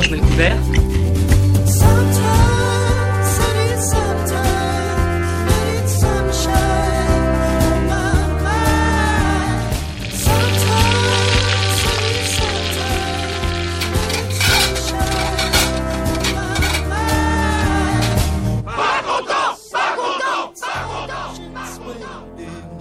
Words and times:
bon, 0.00 0.06
je 0.06 0.10
mets 0.10 0.16
le 0.16 0.22
couvert. 0.22 0.56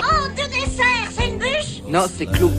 Oh, 0.02 0.28
de 0.36 0.44
dessert, 0.48 0.86
c'est 1.18 1.28
une 1.28 1.38
bûche? 1.38 1.82
Non, 1.88 2.06
c'est 2.18 2.26
clou. 2.26 2.52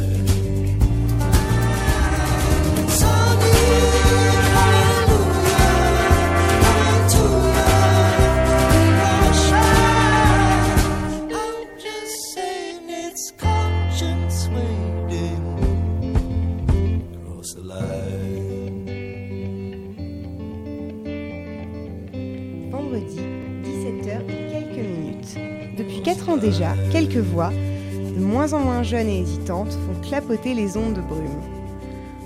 Quelques 26.90 27.18
voix, 27.18 27.50
de 27.50 28.20
moins 28.20 28.52
en 28.52 28.58
moins 28.58 28.82
jeunes 28.82 29.08
et 29.08 29.20
hésitantes, 29.20 29.72
font 29.72 30.08
clapoter 30.08 30.54
les 30.54 30.76
ondes 30.76 30.94
de 30.94 31.00
brume. 31.00 31.40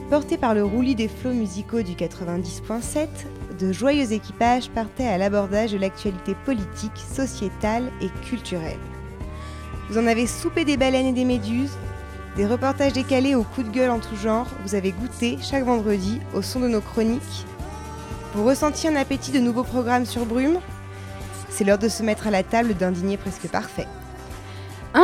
Portés 0.08 0.38
par 0.38 0.54
le 0.54 0.64
roulis 0.64 0.94
des 0.94 1.08
flots 1.08 1.34
musicaux 1.34 1.82
du 1.82 1.92
90.7, 1.92 3.08
de 3.58 3.72
joyeux 3.72 4.12
équipages 4.12 4.70
partaient 4.70 5.06
à 5.06 5.18
l'abordage 5.18 5.72
de 5.72 5.78
l'actualité 5.78 6.34
politique, 6.46 6.96
sociétale 6.96 7.90
et 8.00 8.08
culturelle. 8.26 8.78
Vous 9.90 9.98
en 9.98 10.06
avez 10.06 10.26
soupé 10.26 10.64
des 10.64 10.78
baleines 10.78 11.06
et 11.06 11.12
des 11.12 11.26
méduses, 11.26 11.76
des 12.36 12.46
reportages 12.46 12.94
décalés 12.94 13.34
aux 13.34 13.44
coups 13.44 13.68
de 13.68 13.72
gueule 13.72 13.90
en 13.90 14.00
tout 14.00 14.16
genre, 14.16 14.46
vous 14.64 14.74
avez 14.74 14.92
goûté 14.92 15.36
chaque 15.42 15.64
vendredi 15.64 16.20
au 16.34 16.40
son 16.40 16.60
de 16.60 16.68
nos 16.68 16.80
chroniques. 16.80 17.46
Vous 18.34 18.44
ressentiez 18.44 18.88
un 18.88 18.96
appétit 18.96 19.30
de 19.30 19.40
nouveaux 19.40 19.62
programmes 19.62 20.06
sur 20.06 20.24
Brume 20.24 20.58
C'est 21.50 21.64
l'heure 21.64 21.78
de 21.78 21.88
se 21.88 22.02
mettre 22.02 22.26
à 22.26 22.30
la 22.30 22.42
table 22.42 22.74
d'un 22.74 22.92
dîner 22.92 23.18
presque 23.18 23.46
parfait. 23.48 23.86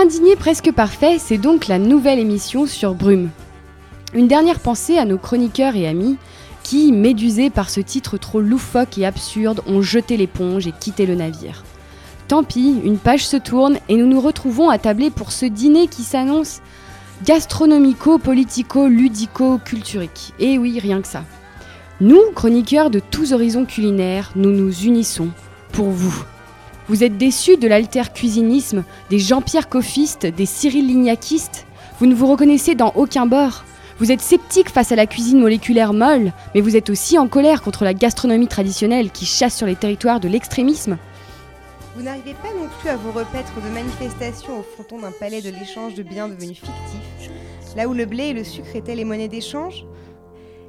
Dîner 0.09 0.35
presque 0.35 0.73
parfait, 0.73 1.19
c'est 1.19 1.39
donc 1.39 1.69
la 1.69 1.79
nouvelle 1.79 2.19
émission 2.19 2.67
sur 2.67 2.95
Brume. 2.95 3.29
Une 4.15 4.29
dernière 4.29 4.59
pensée 4.59 4.99
à 4.99 5.05
nos 5.05 5.19
chroniqueurs 5.19 5.77
et 5.77 5.87
amis 5.87 6.17
qui, 6.63 6.91
médusés 6.91 7.51
par 7.51 7.71
ce 7.71 7.81
titre 7.81 8.17
trop 8.17 8.41
loufoque 8.41 8.99
et 8.99 9.07
absurde, 9.07 9.61
ont 9.67 9.83
jeté 9.83 10.17
l'éponge 10.17 10.67
et 10.67 10.73
quitté 10.73 11.07
le 11.07 11.15
navire. 11.15 11.65
Tant 12.29 12.43
pis, 12.43 12.75
une 12.83 12.99
page 12.99 13.27
se 13.27 13.37
tourne 13.37 13.79
et 13.89 13.97
nous 13.97 14.07
nous 14.07 14.21
retrouvons 14.21 14.69
à 14.69 14.79
tabler 14.79 15.11
pour 15.11 15.33
ce 15.33 15.47
dîner 15.47 15.87
qui 15.87 16.03
s'annonce 16.03 16.61
gastronomico, 17.25 18.19
politico, 18.19 18.89
ludico, 18.89 19.59
culturique. 19.59 20.33
Et 20.39 20.59
oui, 20.59 20.81
rien 20.81 21.03
que 21.03 21.09
ça. 21.09 21.25
Nous, 22.01 22.21
chroniqueurs 22.35 22.91
de 22.91 23.01
tous 23.01 23.33
horizons 23.33 23.67
culinaires, 23.67 24.33
nous 24.35 24.51
nous 24.51 24.73
unissons 24.85 25.29
pour 25.73 25.91
vous. 25.91 26.25
Vous 26.89 27.05
êtes 27.05 27.19
déçus 27.19 27.57
de 27.57 27.69
l'alter-cuisinisme, 27.69 28.85
des 29.11 29.19
Jean-Pierre 29.19 29.69
Coffistes, 29.69 30.27
des 30.27 30.47
Cyril 30.47 30.87
Lignacistes 30.87 31.67
Vous 31.99 32.07
ne 32.07 32.15
vous 32.15 32.27
reconnaissez 32.27 32.75
dans 32.75 32.93
aucun 32.97 33.27
bord. 33.27 33.65
Vous 33.99 34.11
êtes 34.11 34.23
sceptique 34.23 34.71
face 34.71 34.93
à 34.93 34.97
la 34.97 35.07
cuisine 35.07 35.41
moléculaire 35.41 35.93
molle, 35.93 36.33
mais 36.55 36.63
vous 36.63 36.77
êtes 36.77 36.91
aussi 36.91 37.19
en 37.19 37.29
colère 37.29 37.63
contre 37.63 37.85
la 37.85 37.95
gastronomie 37.95 38.49
traditionnelle 38.49 39.11
qui 39.11 39.27
chasse 39.27 39.57
sur 39.57 39.67
les 39.67 39.77
territoires 39.77 40.21
de 40.21 40.29
l'extrémisme. 40.29 40.97
Vous 41.95 42.03
n'arrivez 42.03 42.35
pas 42.35 42.53
non 42.59 42.69
plus 42.81 42.89
à 42.89 42.97
vous 42.97 43.13
repaître 43.13 43.53
de 43.61 43.69
manifestations 43.69 44.59
au 44.59 44.63
fronton 44.63 45.01
d'un 45.01 45.13
palais 45.13 45.43
de 45.43 45.51
l'échange 45.51 45.95
de 45.95 46.03
biens 46.03 46.29
devenu 46.29 46.55
fictif, 46.55 47.31
là 47.77 47.89
où 47.89 47.93
le 47.93 48.07
blé 48.07 48.29
et 48.29 48.33
le 48.33 48.43
sucre 48.45 48.75
étaient 48.75 48.95
les 48.95 49.05
monnaies 49.05 49.29
d'échange? 49.29 49.85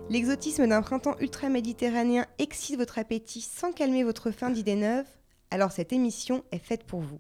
L'exotisme 0.10 0.68
d'un 0.68 0.82
printemps 0.82 1.16
ultra-méditerranéen 1.22 2.26
excite 2.38 2.78
votre 2.78 3.00
appétit 3.00 3.42
sans 3.42 3.72
calmer 3.72 4.04
votre 4.04 4.32
faim 4.32 4.50
d'idées 4.50 4.76
neuves 4.76 5.06
Alors 5.52 5.74
cette 5.74 5.94
émission 5.94 6.44
est 6.52 6.64
faite 6.64 6.86
pour 6.86 7.02
vous. 7.02 7.20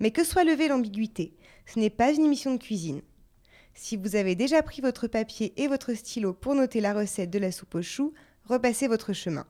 Mais 0.00 0.12
que 0.12 0.24
soit 0.24 0.44
levée 0.44 0.68
l'ambiguïté, 0.68 1.34
ce 1.66 1.78
n'est 1.78 1.90
pas 1.90 2.12
une 2.12 2.24
émission 2.24 2.52
de 2.52 2.58
cuisine. 2.58 3.02
Si 3.74 3.96
vous 3.96 4.14
avez 4.14 4.36
déjà 4.36 4.62
pris 4.62 4.80
votre 4.80 5.08
papier 5.08 5.52
et 5.56 5.66
votre 5.66 5.94
stylo 5.94 6.32
pour 6.32 6.54
noter 6.54 6.80
la 6.80 6.94
recette 6.94 7.30
de 7.30 7.40
la 7.40 7.50
soupe 7.50 7.74
aux 7.74 7.82
choux, 7.82 8.14
repassez 8.48 8.86
votre 8.86 9.12
chemin. 9.12 9.46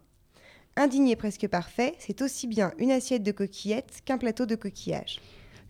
Un 0.77 0.89
dîner 0.89 1.15
presque 1.15 1.47
parfait, 1.47 1.95
c'est 1.99 2.23
aussi 2.23 2.47
bien 2.47 2.73
une 2.79 2.91
assiette 2.91 3.23
de 3.23 3.33
coquillettes 3.33 4.01
qu'un 4.05 4.19
plateau 4.19 4.47
de 4.47 4.57
coquillages. 4.57 5.21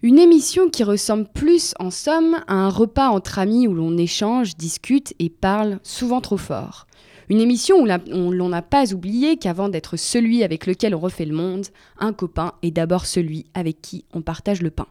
Une 0.02 0.18
émission 0.18 0.70
qui 0.70 0.84
ressemble 0.84 1.28
plus, 1.32 1.74
en 1.78 1.90
somme, 1.90 2.42
à 2.46 2.54
un 2.54 2.68
repas 2.68 3.08
entre 3.08 3.38
amis 3.38 3.66
où 3.66 3.74
l'on 3.74 3.96
échange, 3.96 4.56
discute 4.56 5.14
et 5.18 5.30
parle 5.30 5.80
souvent 5.82 6.20
trop 6.20 6.36
fort. 6.36 6.86
Une 7.28 7.40
émission 7.40 7.76
où 7.80 8.32
l'on 8.32 8.48
n'a 8.48 8.62
pas 8.62 8.92
oublié 8.92 9.36
qu'avant 9.36 9.68
d'être 9.68 9.96
celui 9.96 10.42
avec 10.42 10.66
lequel 10.66 10.94
on 10.94 11.00
refait 11.00 11.24
le 11.24 11.34
monde, 11.34 11.66
un 11.98 12.12
copain 12.12 12.52
est 12.62 12.70
d'abord 12.70 13.06
celui 13.06 13.46
avec 13.54 13.80
qui 13.80 14.04
on 14.12 14.22
partage 14.22 14.62
le 14.62 14.70
pain. 14.70 14.86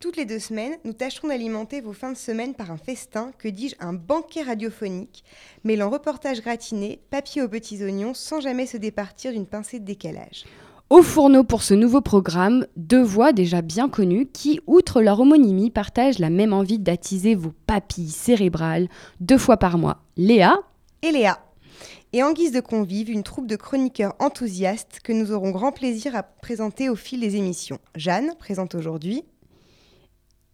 Toutes 0.00 0.16
les 0.18 0.26
deux 0.26 0.38
semaines, 0.38 0.74
nous 0.84 0.92
tâcherons 0.92 1.28
d'alimenter 1.28 1.80
vos 1.80 1.94
fins 1.94 2.12
de 2.12 2.16
semaine 2.18 2.54
par 2.54 2.70
un 2.70 2.76
festin, 2.76 3.30
que 3.38 3.48
dis-je, 3.48 3.76
un 3.80 3.94
banquet 3.94 4.42
radiophonique, 4.42 5.24
mêlant 5.64 5.88
reportages 5.88 6.42
gratinés, 6.42 7.00
papier 7.08 7.40
aux 7.40 7.48
petits 7.48 7.82
oignons, 7.82 8.12
sans 8.12 8.40
jamais 8.40 8.66
se 8.66 8.76
départir 8.76 9.32
d'une 9.32 9.46
pincée 9.46 9.80
de 9.80 9.86
décalage. 9.86 10.44
Au 10.90 11.00
fourneau 11.00 11.42
pour 11.42 11.62
ce 11.62 11.72
nouveau 11.72 12.02
programme, 12.02 12.66
deux 12.76 13.02
voix 13.02 13.32
déjà 13.32 13.62
bien 13.62 13.88
connues 13.88 14.26
qui, 14.26 14.60
outre 14.66 15.00
leur 15.00 15.20
homonymie, 15.20 15.70
partagent 15.70 16.18
la 16.18 16.28
même 16.28 16.52
envie 16.52 16.78
d'attiser 16.78 17.34
vos 17.34 17.54
papilles 17.66 18.10
cérébrales 18.10 18.88
deux 19.20 19.38
fois 19.38 19.56
par 19.56 19.78
mois. 19.78 20.02
Léa, 20.18 20.58
Et 21.04 21.12
Léa. 21.12 21.38
Et 22.14 22.22
en 22.22 22.32
guise 22.32 22.50
de 22.50 22.60
convive, 22.60 23.10
une 23.10 23.24
troupe 23.24 23.46
de 23.46 23.56
chroniqueurs 23.56 24.14
enthousiastes 24.20 25.00
que 25.04 25.12
nous 25.12 25.32
aurons 25.32 25.50
grand 25.50 25.70
plaisir 25.70 26.16
à 26.16 26.22
présenter 26.22 26.88
au 26.88 26.96
fil 26.96 27.20
des 27.20 27.36
émissions. 27.36 27.78
Jeanne, 27.94 28.32
présente 28.38 28.74
aujourd'hui. 28.74 29.22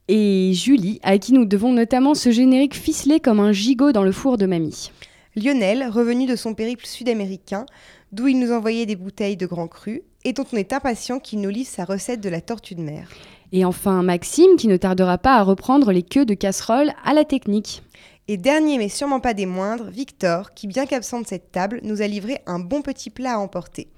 et 0.08 0.50
Julie, 0.52 0.98
à 1.04 1.18
qui 1.18 1.34
nous 1.34 1.44
devons 1.44 1.72
notamment 1.72 2.14
ce 2.16 2.32
générique 2.32 2.74
ficelé 2.74 3.20
comme 3.20 3.38
un 3.38 3.52
gigot 3.52 3.92
dans 3.92 4.02
le 4.02 4.10
four 4.10 4.38
de 4.38 4.46
mamie. 4.46 4.90
Lionel, 5.36 5.86
revenu 5.88 6.26
de 6.26 6.34
son 6.34 6.54
périple 6.54 6.84
sud-américain, 6.84 7.64
d'où 8.10 8.26
il 8.26 8.40
nous 8.40 8.50
envoyait 8.50 8.86
des 8.86 8.96
bouteilles 8.96 9.36
de 9.36 9.46
Grand 9.46 9.68
Cru, 9.68 10.02
et 10.24 10.32
dont 10.32 10.44
on 10.52 10.56
est 10.56 10.72
impatient 10.72 11.18
qu'il 11.18 11.40
nous 11.40 11.50
livre 11.50 11.68
sa 11.68 11.84
recette 11.84 12.20
de 12.20 12.28
la 12.28 12.40
tortue 12.40 12.74
de 12.74 12.82
mer. 12.82 13.08
Et 13.52 13.64
enfin 13.64 14.02
Maxime, 14.02 14.56
qui 14.56 14.68
ne 14.68 14.76
tardera 14.76 15.18
pas 15.18 15.36
à 15.36 15.42
reprendre 15.42 15.92
les 15.92 16.02
queues 16.02 16.26
de 16.26 16.34
casserole 16.34 16.92
à 17.04 17.14
la 17.14 17.24
technique. 17.24 17.82
Et 18.28 18.36
dernier 18.36 18.78
mais 18.78 18.88
sûrement 18.88 19.20
pas 19.20 19.34
des 19.34 19.46
moindres, 19.46 19.90
Victor, 19.90 20.54
qui 20.54 20.66
bien 20.66 20.86
qu'absent 20.86 21.20
de 21.20 21.26
cette 21.26 21.50
table, 21.50 21.80
nous 21.82 22.00
a 22.02 22.06
livré 22.06 22.38
un 22.46 22.60
bon 22.60 22.82
petit 22.82 23.10
plat 23.10 23.34
à 23.34 23.38
emporter. 23.38 23.88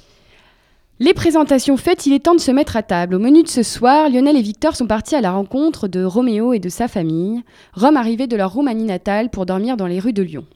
Les 1.01 1.15
présentations 1.15 1.77
faites, 1.77 2.07
il 2.07 2.13
est 2.13 2.21
temps 2.21 2.35
de 2.35 2.41
se 2.41 2.53
mettre 2.53 2.77
à 2.77 2.83
table. 2.83 3.17
Au 3.17 3.19
menu 3.19 3.43
de 3.43 3.49
ce 3.49 3.63
soir, 3.63 4.09
Lionel 4.09 4.37
et 4.37 4.43
Victor 4.43 4.77
sont 4.77 4.87
partis 4.87 5.17
à 5.17 5.21
la 5.21 5.33
rencontre 5.33 5.89
de 5.89 6.05
Roméo 6.05 6.53
et 6.53 6.61
de 6.61 6.69
sa 6.69 6.87
famille, 6.87 7.43
Rome 7.75 7.97
arrivés 7.97 8.29
de 8.29 8.37
leur 8.37 8.53
Roumanie 8.53 8.85
natale 8.85 9.29
pour 9.29 9.45
dormir 9.45 9.77
dans 9.77 9.89
les 9.89 9.99
rues 9.99 10.13
de 10.13 10.23
Lyon. 10.23 10.47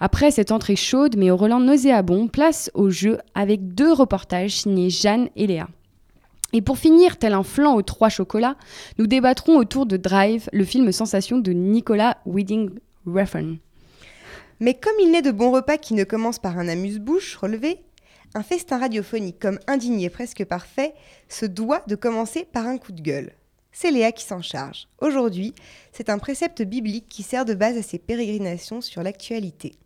Après 0.00 0.30
cette 0.30 0.52
entrée 0.52 0.76
chaude 0.76 1.16
mais 1.16 1.30
au 1.30 1.36
relent 1.36 1.60
nauséabond, 1.60 2.28
place 2.28 2.70
au 2.74 2.90
jeu 2.90 3.18
avec 3.34 3.74
deux 3.74 3.92
reportages 3.92 4.56
signés 4.60 4.90
Jeanne 4.90 5.28
et 5.36 5.46
Léa. 5.46 5.68
Et 6.52 6.62
pour 6.62 6.78
finir, 6.78 7.18
tel 7.18 7.34
un 7.34 7.42
flan 7.42 7.74
aux 7.74 7.82
trois 7.82 8.08
chocolats, 8.08 8.56
nous 8.98 9.06
débattrons 9.06 9.56
autour 9.56 9.84
de 9.84 9.98
Drive, 9.98 10.48
le 10.52 10.64
film 10.64 10.92
sensation 10.92 11.38
de 11.38 11.52
Nicolas 11.52 12.16
Winding 12.24 12.70
Refn. 13.06 13.56
Mais 14.60 14.74
comme 14.74 14.94
il 15.00 15.10
n'est 15.10 15.22
de 15.22 15.30
bons 15.30 15.52
repas 15.52 15.76
qui 15.76 15.94
ne 15.94 16.04
commencent 16.04 16.38
par 16.38 16.58
un 16.58 16.68
amuse-bouche 16.68 17.36
relevé, 17.36 17.80
un 18.34 18.42
festin 18.42 18.78
radiophonique 18.78 19.38
comme 19.38 19.58
indigné 19.66 20.10
presque 20.10 20.44
parfait 20.44 20.94
se 21.28 21.46
doit 21.46 21.82
de 21.86 21.94
commencer 21.94 22.46
par 22.50 22.66
un 22.66 22.78
coup 22.78 22.92
de 22.92 23.02
gueule. 23.02 23.32
C'est 23.80 23.92
Léa 23.92 24.10
qui 24.10 24.24
s'en 24.24 24.42
charge. 24.42 24.88
Aujourd'hui, 25.00 25.54
c'est 25.92 26.10
un 26.10 26.18
précepte 26.18 26.62
biblique 26.62 27.04
qui 27.08 27.22
sert 27.22 27.44
de 27.44 27.54
base 27.54 27.76
à 27.76 27.82
ses 27.82 27.98
pérégrinations 28.00 28.80
sur 28.80 29.04
l'actualité. 29.04 29.76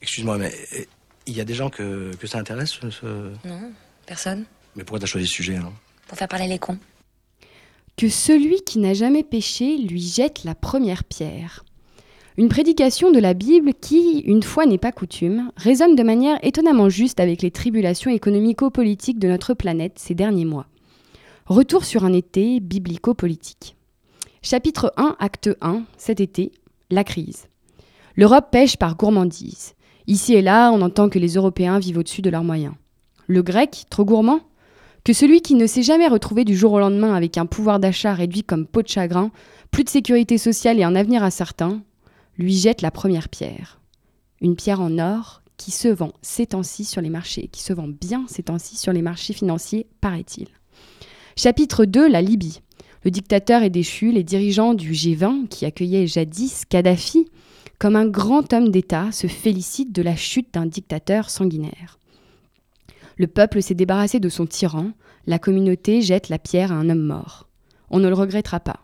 Excuse-moi, 0.00 0.38
mais 0.38 0.50
euh, 0.78 0.84
il 1.26 1.36
y 1.36 1.40
a 1.42 1.44
des 1.44 1.52
gens 1.52 1.68
que, 1.68 2.10
que 2.16 2.26
ça 2.26 2.38
intéresse, 2.38 2.70
ce- 2.70 2.88
ce... 2.88 3.06
Non, 3.46 3.70
personne. 4.06 4.46
Mais 4.76 4.82
pourquoi 4.82 5.00
t'as 5.00 5.04
choisi 5.06 5.26
ce 5.26 5.34
sujet, 5.34 5.56
alors 5.56 5.74
Pour 6.06 6.16
faire 6.16 6.26
parler 6.26 6.48
les 6.48 6.58
cons. 6.58 6.78
Que 7.98 8.08
celui 8.08 8.62
qui 8.62 8.78
n'a 8.78 8.94
jamais 8.94 9.24
péché 9.24 9.76
lui 9.76 10.00
jette 10.00 10.44
la 10.44 10.54
première 10.54 11.04
pierre. 11.04 11.66
Une 12.38 12.48
prédication 12.48 13.10
de 13.10 13.18
la 13.18 13.34
Bible 13.34 13.74
qui, 13.78 14.20
une 14.20 14.42
fois 14.42 14.64
n'est 14.64 14.78
pas 14.78 14.90
coutume, 14.92 15.52
résonne 15.58 15.96
de 15.96 16.02
manière 16.02 16.38
étonnamment 16.42 16.88
juste 16.88 17.20
avec 17.20 17.42
les 17.42 17.50
tribulations 17.50 18.10
économico-politiques 18.10 19.18
de 19.18 19.28
notre 19.28 19.52
planète 19.52 19.98
ces 19.98 20.14
derniers 20.14 20.46
mois. 20.46 20.66
Retour 21.48 21.86
sur 21.86 22.04
un 22.04 22.12
été 22.12 22.60
biblico-politique. 22.60 23.74
Chapitre 24.42 24.92
1, 24.98 25.16
acte 25.18 25.48
1, 25.62 25.84
cet 25.96 26.20
été, 26.20 26.52
la 26.90 27.04
crise. 27.04 27.46
L'Europe 28.16 28.50
pêche 28.52 28.76
par 28.76 28.96
gourmandise. 28.98 29.72
Ici 30.06 30.34
et 30.34 30.42
là, 30.42 30.70
on 30.72 30.82
entend 30.82 31.08
que 31.08 31.18
les 31.18 31.36
Européens 31.36 31.78
vivent 31.78 31.96
au-dessus 31.96 32.20
de 32.20 32.28
leurs 32.28 32.44
moyens. 32.44 32.74
Le 33.28 33.40
grec, 33.42 33.86
trop 33.88 34.04
gourmand? 34.04 34.40
Que 35.04 35.14
celui 35.14 35.40
qui 35.40 35.54
ne 35.54 35.66
s'est 35.66 35.82
jamais 35.82 36.06
retrouvé 36.06 36.44
du 36.44 36.54
jour 36.54 36.74
au 36.74 36.80
lendemain 36.80 37.14
avec 37.14 37.38
un 37.38 37.46
pouvoir 37.46 37.80
d'achat 37.80 38.12
réduit 38.12 38.44
comme 38.44 38.66
peau 38.66 38.82
de 38.82 38.88
chagrin, 38.88 39.30
plus 39.70 39.84
de 39.84 39.88
sécurité 39.88 40.36
sociale 40.36 40.78
et 40.78 40.84
un 40.84 40.94
avenir 40.94 41.22
incertain, 41.22 41.80
lui 42.36 42.52
jette 42.52 42.82
la 42.82 42.90
première 42.90 43.30
pierre. 43.30 43.80
Une 44.42 44.54
pierre 44.54 44.82
en 44.82 44.98
or 44.98 45.40
qui 45.56 45.70
se 45.70 45.88
vend 45.88 46.12
ces 46.20 46.48
temps-ci 46.48 46.84
sur 46.84 47.00
les 47.00 47.08
marchés, 47.08 47.48
qui 47.48 47.62
se 47.62 47.72
vend 47.72 47.88
bien 47.88 48.26
ces 48.28 48.42
temps-ci 48.42 48.76
sur 48.76 48.92
les 48.92 49.00
marchés 49.00 49.32
financiers, 49.32 49.86
paraît-il. 50.02 50.48
Chapitre 51.40 51.84
2, 51.84 52.08
la 52.08 52.20
Libye. 52.20 52.62
Le 53.04 53.12
dictateur 53.12 53.62
est 53.62 53.70
déchu, 53.70 54.10
les 54.10 54.24
dirigeants 54.24 54.74
du 54.74 54.90
G20, 54.90 55.46
qui 55.46 55.66
accueillaient 55.66 56.08
jadis 56.08 56.64
Kadhafi, 56.68 57.28
comme 57.78 57.94
un 57.94 58.08
grand 58.08 58.52
homme 58.52 58.70
d'État, 58.70 59.12
se 59.12 59.28
félicitent 59.28 59.94
de 59.94 60.02
la 60.02 60.16
chute 60.16 60.52
d'un 60.54 60.66
dictateur 60.66 61.30
sanguinaire. 61.30 62.00
Le 63.18 63.28
peuple 63.28 63.62
s'est 63.62 63.76
débarrassé 63.76 64.18
de 64.18 64.28
son 64.28 64.46
tyran, 64.46 64.90
la 65.28 65.38
communauté 65.38 66.02
jette 66.02 66.28
la 66.28 66.40
pierre 66.40 66.72
à 66.72 66.74
un 66.74 66.90
homme 66.90 67.06
mort. 67.06 67.46
On 67.88 68.00
ne 68.00 68.08
le 68.08 68.14
regrettera 68.14 68.58
pas. 68.58 68.80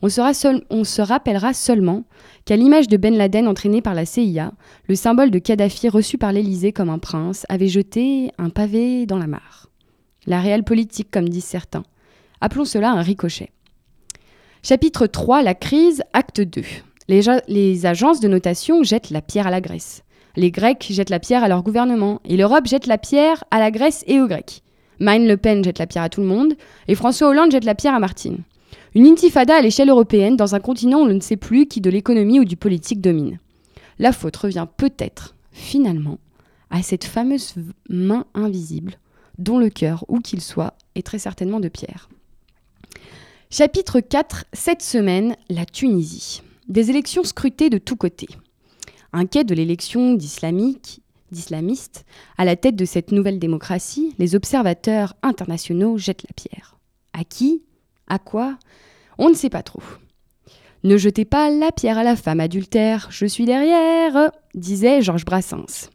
On, 0.00 0.08
se 0.08 1.02
rappellera 1.02 1.52
seulement 1.52 2.04
qu'à 2.46 2.56
l'image 2.56 2.88
de 2.88 2.96
Ben 2.96 3.14
Laden 3.14 3.46
entraîné 3.46 3.82
par 3.82 3.92
la 3.92 4.06
CIA, 4.06 4.54
le 4.88 4.94
symbole 4.94 5.30
de 5.30 5.38
Kadhafi 5.38 5.90
reçu 5.90 6.16
par 6.16 6.32
l'Élysée 6.32 6.72
comme 6.72 6.88
un 6.88 6.98
prince 6.98 7.44
avait 7.50 7.68
jeté 7.68 8.30
un 8.38 8.48
pavé 8.48 9.04
dans 9.04 9.18
la 9.18 9.26
mare. 9.26 9.69
La 10.30 10.40
réelle 10.40 10.62
politique, 10.62 11.10
comme 11.10 11.28
disent 11.28 11.42
certains. 11.42 11.82
Appelons 12.40 12.64
cela 12.64 12.92
un 12.92 13.02
ricochet. 13.02 13.50
Chapitre 14.62 15.08
3 15.08 15.42
La 15.42 15.56
crise, 15.56 16.04
acte 16.12 16.40
2. 16.40 16.62
Les, 17.08 17.84
agences 17.84 18.20
de 18.20 18.28
notation 18.28 18.84
jettent 18.84 19.10
la 19.10 19.22
pierre 19.22 19.48
à 19.48 19.50
la 19.50 19.60
Grèce. 19.60 20.04
Les 20.36 20.52
Grecs 20.52 20.86
jettent 20.88 21.10
la 21.10 21.18
pierre 21.18 21.42
à 21.42 21.48
leur 21.48 21.64
gouvernement. 21.64 22.20
Et 22.24 22.36
l'Europe 22.36 22.68
jette 22.68 22.86
la 22.86 22.96
pierre 22.96 23.42
à 23.50 23.58
la 23.58 23.72
Grèce 23.72 24.04
et 24.06 24.20
aux 24.20 24.28
Grecs. 24.28 24.62
Marine 25.00 25.26
Le 25.26 25.36
Pen 25.36 25.64
jette 25.64 25.80
la 25.80 25.88
pierre 25.88 26.04
à 26.04 26.08
tout 26.08 26.20
le 26.20 26.28
monde. 26.28 26.54
Et 26.86 26.94
François 26.94 27.30
Hollande 27.30 27.50
jette 27.50 27.64
la 27.64 27.74
pierre 27.74 27.94
à 27.94 27.98
Martine. 27.98 28.44
Une 28.94 29.08
intifada 29.08 29.56
à 29.56 29.60
l'échelle 29.60 29.90
européenne 29.90 30.36
dans 30.36 30.54
un 30.54 30.60
continent 30.60 31.00
où 31.00 31.06
l'on 31.06 31.14
ne 31.14 31.20
sait 31.20 31.36
plus 31.36 31.66
qui 31.66 31.80
de 31.80 31.90
l'économie 31.90 32.38
ou 32.38 32.44
du 32.44 32.56
politique 32.56 33.00
domine. 33.00 33.40
La 33.98 34.12
faute 34.12 34.36
revient 34.36 34.68
peut-être, 34.76 35.34
finalement, 35.50 36.20
à 36.70 36.84
cette 36.84 37.04
fameuse 37.04 37.54
main 37.88 38.26
invisible, 38.34 38.94
dont 39.40 39.58
le 39.58 39.70
cœur, 39.70 40.04
où 40.08 40.20
qu'il 40.20 40.40
soit, 40.40 40.74
est 40.94 41.04
très 41.04 41.18
certainement 41.18 41.60
de 41.60 41.68
pierre. 41.68 42.08
Chapitre 43.50 44.00
4, 44.00 44.44
cette 44.52 44.82
semaine, 44.82 45.34
la 45.48 45.64
Tunisie. 45.64 46.42
Des 46.68 46.90
élections 46.90 47.24
scrutées 47.24 47.70
de 47.70 47.78
tous 47.78 47.96
côtés. 47.96 48.28
Inquiets 49.12 49.42
de 49.42 49.54
l'élection 49.54 50.14
d'islamiques, 50.14 51.02
d'islamistes, 51.32 52.04
à 52.38 52.44
la 52.44 52.54
tête 52.54 52.76
de 52.76 52.84
cette 52.84 53.10
nouvelle 53.10 53.40
démocratie, 53.40 54.14
les 54.18 54.36
observateurs 54.36 55.14
internationaux 55.22 55.98
jettent 55.98 56.24
la 56.28 56.34
pierre. 56.34 56.76
À 57.12 57.24
qui? 57.24 57.64
À 58.06 58.18
quoi? 58.18 58.56
On 59.18 59.30
ne 59.30 59.34
sait 59.34 59.50
pas 59.50 59.62
trop. 59.62 59.82
Ne 60.84 60.96
jetez 60.96 61.24
pas 61.24 61.50
la 61.50 61.72
pierre 61.72 61.98
à 61.98 62.04
la 62.04 62.16
femme 62.16 62.40
adultère, 62.40 63.08
je 63.10 63.26
suis 63.26 63.44
derrière, 63.44 64.30
disait 64.54 65.02
Georges 65.02 65.24
Brassens. 65.24 65.90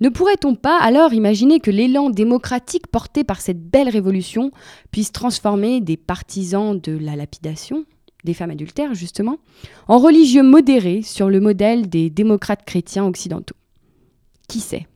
Ne 0.00 0.08
pourrait-on 0.08 0.54
pas 0.54 0.78
alors 0.80 1.12
imaginer 1.12 1.60
que 1.60 1.70
l'élan 1.70 2.10
démocratique 2.10 2.88
porté 2.88 3.24
par 3.24 3.40
cette 3.40 3.62
belle 3.62 3.88
révolution 3.88 4.50
puisse 4.90 5.12
transformer 5.12 5.80
des 5.80 5.96
partisans 5.96 6.78
de 6.80 6.96
la 6.96 7.16
lapidation, 7.16 7.84
des 8.24 8.34
femmes 8.34 8.50
adultères 8.50 8.94
justement, 8.94 9.38
en 9.86 9.98
religieux 9.98 10.42
modérés 10.42 11.02
sur 11.02 11.30
le 11.30 11.40
modèle 11.40 11.88
des 11.88 12.10
démocrates 12.10 12.64
chrétiens 12.64 13.06
occidentaux? 13.06 13.56
Qui 14.48 14.60
sait? 14.60 14.86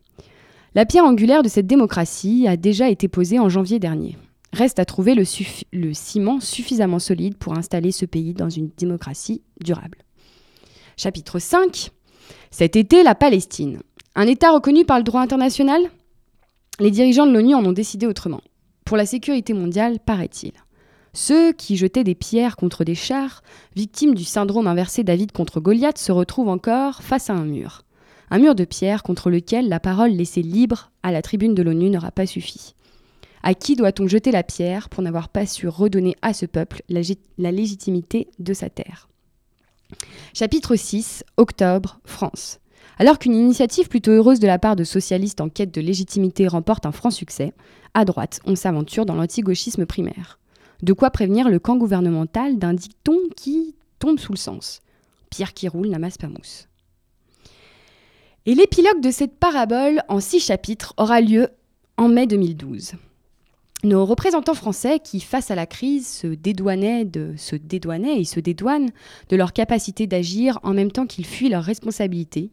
La 0.75 0.85
pierre 0.85 1.05
angulaire 1.05 1.43
de 1.43 1.49
cette 1.49 1.67
démocratie 1.67 2.47
a 2.47 2.57
déjà 2.57 2.91
été 2.91 3.09
posée 3.09 3.39
en 3.39 3.49
janvier 3.49 3.79
dernier. 3.79 4.17
Reste 4.53 4.79
à 4.79 4.85
trouver 4.85 5.15
le, 5.15 5.25
ciment 5.95 6.41
suffisamment 6.41 6.99
solide 6.99 7.37
pour 7.37 7.57
installer 7.57 7.93
ce 7.93 8.07
pays 8.07 8.33
dans 8.33 8.49
une 8.49 8.71
démocratie 8.77 9.43
durable. 9.61 9.99
Chapitre 10.97 11.39
5 11.39 11.91
Cet 12.51 12.77
été, 12.77 13.03
la 13.03 13.15
Palestine. 13.15 13.81
Un 14.21 14.27
État 14.27 14.51
reconnu 14.51 14.85
par 14.85 14.99
le 14.99 15.05
droit 15.05 15.21
international? 15.21 15.81
Les 16.81 16.91
dirigeants 16.91 17.25
de 17.25 17.31
l'ONU 17.31 17.55
en 17.55 17.65
ont 17.65 17.71
décidé 17.71 18.05
autrement. 18.05 18.41
Pour 18.85 18.97
la 18.97 19.07
sécurité 19.07 19.53
mondiale, 19.53 20.01
paraît-il. 20.01 20.55
Ceux 21.13 21.53
qui 21.53 21.77
jetaient 21.77 22.03
des 22.03 22.17
pierres 22.17 22.57
contre 22.57 22.83
des 22.83 22.97
chars, 22.97 23.45
victimes 23.77 24.17
du 24.17 24.25
syndrome 24.25 24.67
inversé 24.67 25.05
David 25.05 25.31
contre 25.31 25.61
Goliath, 25.61 25.99
se 25.99 26.11
retrouvent 26.11 26.49
encore 26.49 27.05
face 27.05 27.31
à 27.31 27.35
un 27.35 27.45
mur. 27.45 27.85
Un 28.29 28.41
mur 28.41 28.57
de 28.57 28.65
pierre 28.65 29.05
contre 29.05 29.31
lequel 29.31 29.69
la 29.69 29.79
parole 29.79 30.11
laissée 30.11 30.43
libre 30.43 30.91
à 31.05 31.13
la 31.13 31.23
tribune 31.23 31.55
de 31.55 31.63
l'ONU 31.63 31.89
n'aura 31.89 32.11
pas 32.11 32.27
suffi. 32.27 32.75
À 33.45 33.55
qui 33.55 33.77
doit-on 33.77 34.09
jeter 34.09 34.33
la 34.33 34.43
pierre 34.43 34.89
pour 34.89 35.05
n'avoir 35.05 35.29
pas 35.29 35.47
su 35.47 35.69
redonner 35.69 36.17
à 36.23 36.33
ce 36.33 36.45
peuple 36.45 36.83
la, 36.89 37.53
légitimité 37.53 38.27
de 38.41 38.53
sa 38.53 38.69
terre? 38.69 39.09
Chapitre 40.35 40.75
6 40.75 41.23
Octobre, 41.37 42.01
France. 42.05 42.59
Alors 43.01 43.21
qu'une 43.21 43.35
initiative 43.35 43.89
plutôt 43.89 44.11
heureuse 44.11 44.41
de 44.41 44.49
la 44.49 44.59
part 44.59 44.75
de 44.75 44.83
socialistes 44.83 45.41
en 45.41 45.49
quête 45.49 45.73
de 45.73 45.81
légitimité 45.81 46.49
remporte 46.49 46.85
un 46.85 46.93
franc 46.93 47.13
succès, 47.13 47.53
à 47.95 48.05
droite, 48.05 48.41
on 48.45 48.57
s'aventure 48.57 49.07
dans 49.07 49.15
l'antigauchisme 49.15 49.87
primaire. 49.87 50.41
De 50.83 50.93
quoi 50.93 51.11
prévenir 51.11 51.49
le 51.49 51.61
camp 51.61 51.77
gouvernemental 51.77 52.59
d'un 52.59 52.75
dicton 52.75 53.19
qui 53.37 53.77
tombe 54.01 54.19
sous 54.19 54.33
le 54.33 54.39
sens. 54.39 54.81
Pierre 55.31 55.55
qui 55.55 55.69
roule 55.69 55.89
n'amasse 55.89 56.19
pas 56.19 56.29
mousse. 56.29 56.69
Et 58.47 58.55
l'épilogue 58.55 59.01
de 59.01 59.11
cette 59.11 59.39
parabole 59.39 60.03
en 60.09 60.21
six 60.21 60.41
chapitres 60.41 60.95
aura 60.97 61.21
lieu 61.21 61.49
en 61.97 62.09
mai 62.09 62.27
2012. 62.27 62.93
Nos 63.85 64.07
représentants 64.07 64.55
français 64.55 64.99
qui, 64.99 65.21
face 65.21 65.53
à 65.53 65.55
la 65.55 65.67
crise, 65.67 66.09
se 66.09 66.27
dédouanaient, 66.27 67.05
de, 67.05 67.35
se 67.37 67.55
dédouanaient 67.55 68.21
et 68.21 68.25
se 68.25 68.41
dédouanent 68.41 68.91
de 69.29 69.37
leur 69.37 69.53
capacité 69.53 70.09
d'agir 70.09 70.59
en 70.65 70.75
même 70.75 70.91
temps 70.91 71.07
qu'ils 71.07 71.27
fuient 71.27 71.49
leurs 71.49 71.63
responsabilités, 71.63 72.51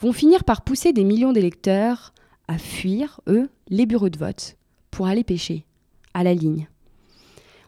vont 0.00 0.12
finir 0.12 0.44
par 0.44 0.62
pousser 0.62 0.92
des 0.92 1.04
millions 1.04 1.32
d'électeurs 1.32 2.12
à 2.48 2.58
fuir, 2.58 3.20
eux, 3.28 3.48
les 3.68 3.86
bureaux 3.86 4.08
de 4.08 4.18
vote, 4.18 4.56
pour 4.90 5.06
aller 5.06 5.24
pêcher, 5.24 5.64
à 6.14 6.22
la 6.22 6.34
ligne. 6.34 6.68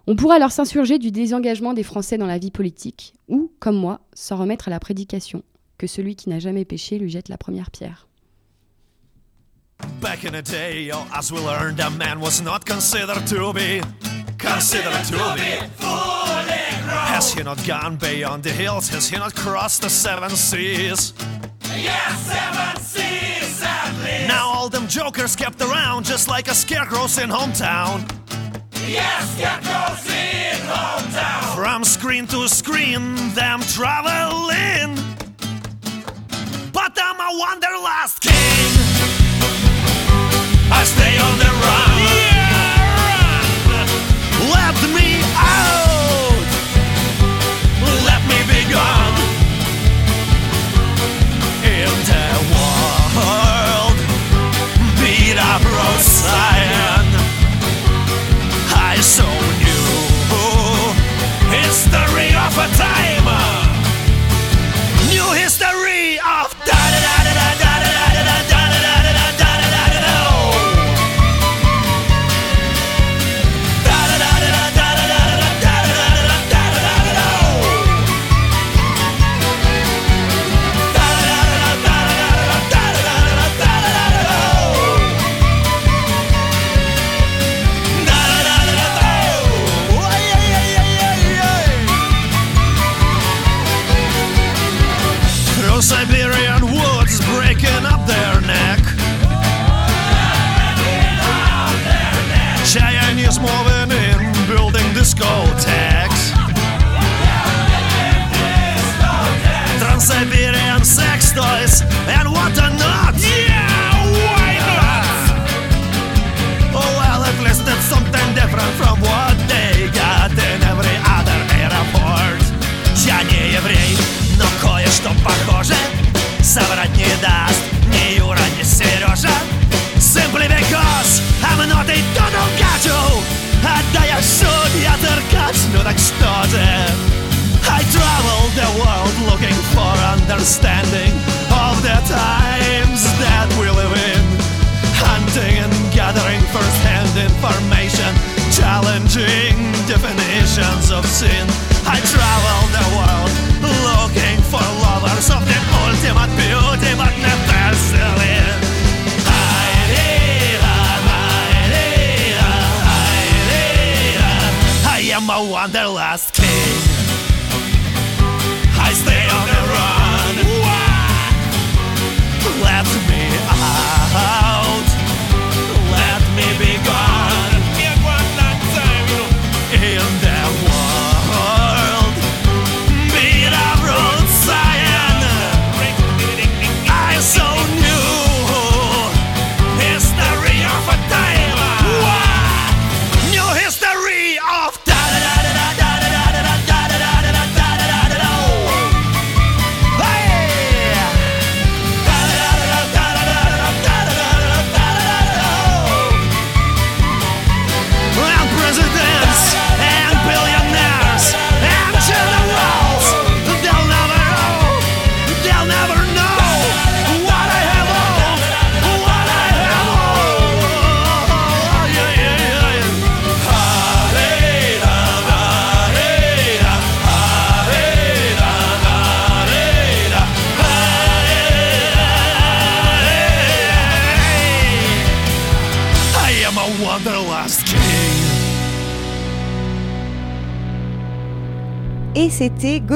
On 0.06 0.16
pourra 0.16 0.36
alors 0.36 0.52
s'insurger 0.52 0.98
du 0.98 1.10
désengagement 1.10 1.74
des 1.74 1.82
Français 1.82 2.16
dans 2.16 2.26
la 2.26 2.38
vie 2.38 2.50
politique, 2.50 3.14
ou, 3.28 3.52
comme 3.58 3.76
moi, 3.76 4.00
s'en 4.14 4.36
remettre 4.36 4.68
à 4.68 4.70
la 4.70 4.80
prédication, 4.80 5.42
que 5.76 5.86
celui 5.86 6.16
qui 6.16 6.28
n'a 6.28 6.38
jamais 6.38 6.64
péché 6.64 6.98
lui 6.98 7.10
jette 7.10 7.28
la 7.28 7.36
première 7.36 7.70
pierre. 7.70 8.08
Back 10.00 10.24
in 10.24 10.30
the 10.30 10.42
day, 10.42 10.90
oh, 10.92 11.06
as 11.12 11.30
we 11.30 11.40
learned, 11.40 11.80
a 11.80 11.90
man 11.90 12.20
was 12.20 12.42
not 12.42 12.64
considered 12.66 13.24
to 13.26 13.52
be 13.52 13.80
considered. 14.38 14.92
Has 16.88 17.32
he 17.32 17.44
not 17.44 17.58
gone 17.66 17.96
beyond 17.96 18.42
the 18.42 18.50
hills? 18.50 18.88
Has 18.90 19.08
he 19.08 19.18
not 19.18 19.34
crossed 19.34 19.82
the 19.82 19.88
seven 19.88 20.30
seas? 20.30 21.12
Yes, 21.82 22.20
seven 22.26 22.82
seas 22.82 23.62
at 23.62 23.92
least. 24.04 24.28
Now 24.28 24.48
all 24.48 24.68
them 24.68 24.86
jokers 24.88 25.36
kept 25.36 25.60
around 25.62 26.04
just 26.04 26.28
like 26.28 26.48
a 26.48 26.54
scarecrows 26.54 27.18
in 27.18 27.30
hometown. 27.30 28.02
Yes, 28.86 29.36
scarecrows 29.36 30.06
in 30.10 30.58
hometown. 30.66 31.54
From 31.54 31.84
screen 31.84 32.26
to 32.28 32.48
screen, 32.48 33.14
them 33.34 33.60
traveling. 33.60 34.96
But 36.72 36.98
I'm 37.00 37.20
a 37.20 37.38
wanderlust 37.38 38.22
king. 38.22 38.70
I 40.70 40.84
stay 40.84 41.18
on 41.18 41.38
the 41.38 41.50
run. 41.64 41.98
Yeah, 42.16 42.37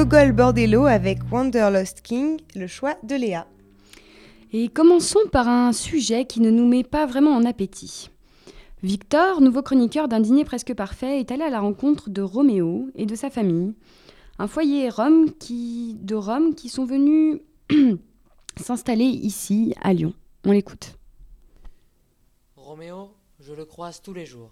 Gogol 0.03 0.33
Bordello 0.33 0.85
avec 0.85 1.19
Wanderlust 1.31 2.01
King, 2.01 2.37
le 2.55 2.67
choix 2.67 2.97
de 3.03 3.15
Léa. 3.15 3.47
Et 4.51 4.67
commençons 4.67 5.25
par 5.31 5.47
un 5.47 5.71
sujet 5.71 6.25
qui 6.25 6.41
ne 6.41 6.49
nous 6.49 6.67
met 6.67 6.83
pas 6.83 7.05
vraiment 7.05 7.31
en 7.31 7.45
appétit. 7.45 8.09
Victor, 8.81 9.39
nouveau 9.39 9.61
chroniqueur 9.61 10.09
d'un 10.09 10.19
dîner 10.19 10.43
presque 10.43 10.73
parfait, 10.73 11.21
est 11.21 11.31
allé 11.31 11.43
à 11.43 11.49
la 11.49 11.61
rencontre 11.61 12.09
de 12.09 12.21
Roméo 12.21 12.89
et 12.95 13.05
de 13.05 13.15
sa 13.15 13.29
famille, 13.29 13.75
un 14.39 14.47
foyer 14.47 14.89
Rome 14.89 15.31
qui, 15.39 15.95
de 16.01 16.15
Rome 16.15 16.53
qui 16.53 16.67
sont 16.67 16.83
venus 16.83 17.39
s'installer 18.57 19.05
ici, 19.05 19.73
à 19.81 19.93
Lyon. 19.93 20.13
On 20.43 20.51
l'écoute. 20.51 20.97
Roméo, 22.57 23.15
je 23.39 23.53
le 23.53 23.63
croise 23.63 24.01
tous 24.01 24.13
les 24.13 24.25
jours. 24.25 24.51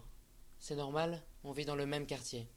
C'est 0.60 0.78
normal, 0.78 1.22
on 1.44 1.52
vit 1.52 1.66
dans 1.66 1.76
le 1.76 1.86
même 1.86 2.06
quartier. 2.06 2.48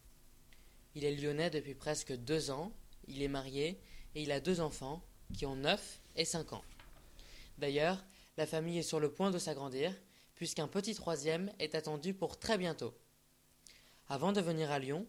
Il 0.95 1.03
est 1.03 1.13
lyonnais 1.13 1.49
depuis 1.49 1.75
presque 1.75 2.15
deux 2.15 2.51
ans, 2.51 2.71
il 3.07 3.21
est 3.21 3.27
marié 3.27 3.79
et 4.15 4.23
il 4.23 4.31
a 4.31 4.39
deux 4.39 4.61
enfants 4.61 5.01
qui 5.33 5.45
ont 5.45 5.55
9 5.55 6.01
et 6.15 6.25
5 6.25 6.53
ans. 6.53 6.63
D'ailleurs, 7.57 8.03
la 8.37 8.45
famille 8.45 8.79
est 8.79 8.83
sur 8.83 8.99
le 8.99 9.11
point 9.11 9.31
de 9.31 9.39
s'agrandir 9.39 9.93
puisqu'un 10.35 10.67
petit 10.67 10.95
troisième 10.95 11.51
est 11.59 11.75
attendu 11.75 12.13
pour 12.13 12.37
très 12.37 12.57
bientôt. 12.57 12.93
Avant 14.07 14.33
de 14.33 14.41
venir 14.41 14.71
à 14.71 14.79
Lyon, 14.79 15.07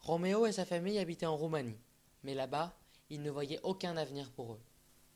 Roméo 0.00 0.46
et 0.46 0.52
sa 0.52 0.64
famille 0.64 0.98
habitaient 0.98 1.26
en 1.26 1.36
Roumanie, 1.36 1.78
mais 2.24 2.34
là-bas, 2.34 2.76
ils 3.10 3.22
ne 3.22 3.30
voyaient 3.30 3.60
aucun 3.62 3.96
avenir 3.96 4.30
pour 4.30 4.54
eux. 4.54 4.60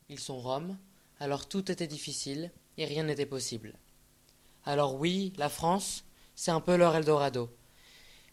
Ils 0.09 0.21
sont 0.21 0.39
roms, 0.39 0.79
alors 1.19 1.49
tout 1.49 1.71
était 1.73 1.87
difficile 1.87 2.53
et 2.77 2.85
rien 2.85 3.05
n'était 3.05 3.27
possible. 3.27 3.79
Alors 4.65 4.95
oui, 4.95 5.33
la 5.39 5.49
France, 5.49 6.05
c'est 6.35 6.51
un 6.51 6.61
peu 6.61 6.77
leur 6.77 6.95
Eldorado. 6.95 7.51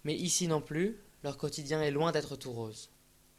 Mais 0.03 0.15
ici 0.15 0.47
non 0.47 0.61
plus, 0.61 0.99
leur 1.23 1.37
quotidien 1.37 1.81
est 1.81 1.91
loin 1.91 2.11
d'être 2.11 2.35
tout 2.35 2.51
rose. 2.51 2.89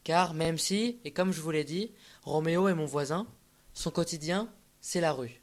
Car 0.04 0.34
même 0.34 0.58
si, 0.58 1.00
et 1.04 1.12
comme 1.12 1.32
je 1.32 1.40
vous 1.40 1.50
l'ai 1.50 1.64
dit, 1.64 1.92
Roméo 2.22 2.68
est 2.68 2.74
mon 2.74 2.84
voisin, 2.84 3.26
son 3.72 3.90
quotidien, 3.90 4.52
c'est 4.80 5.00
la 5.00 5.12
rue. 5.12 5.42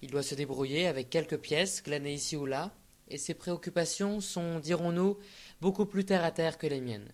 Il 0.00 0.10
doit 0.10 0.22
se 0.22 0.34
débrouiller 0.34 0.86
avec 0.86 1.10
quelques 1.10 1.38
pièces 1.38 1.82
glanées 1.82 2.14
ici 2.14 2.36
ou 2.36 2.46
là, 2.46 2.74
et 3.08 3.18
ses 3.18 3.34
préoccupations 3.34 4.20
sont, 4.20 4.58
dirons-nous, 4.58 5.18
beaucoup 5.60 5.84
plus 5.84 6.06
terre 6.06 6.24
à 6.24 6.30
terre 6.30 6.56
que 6.56 6.66
les 6.66 6.80
miennes. 6.80 7.12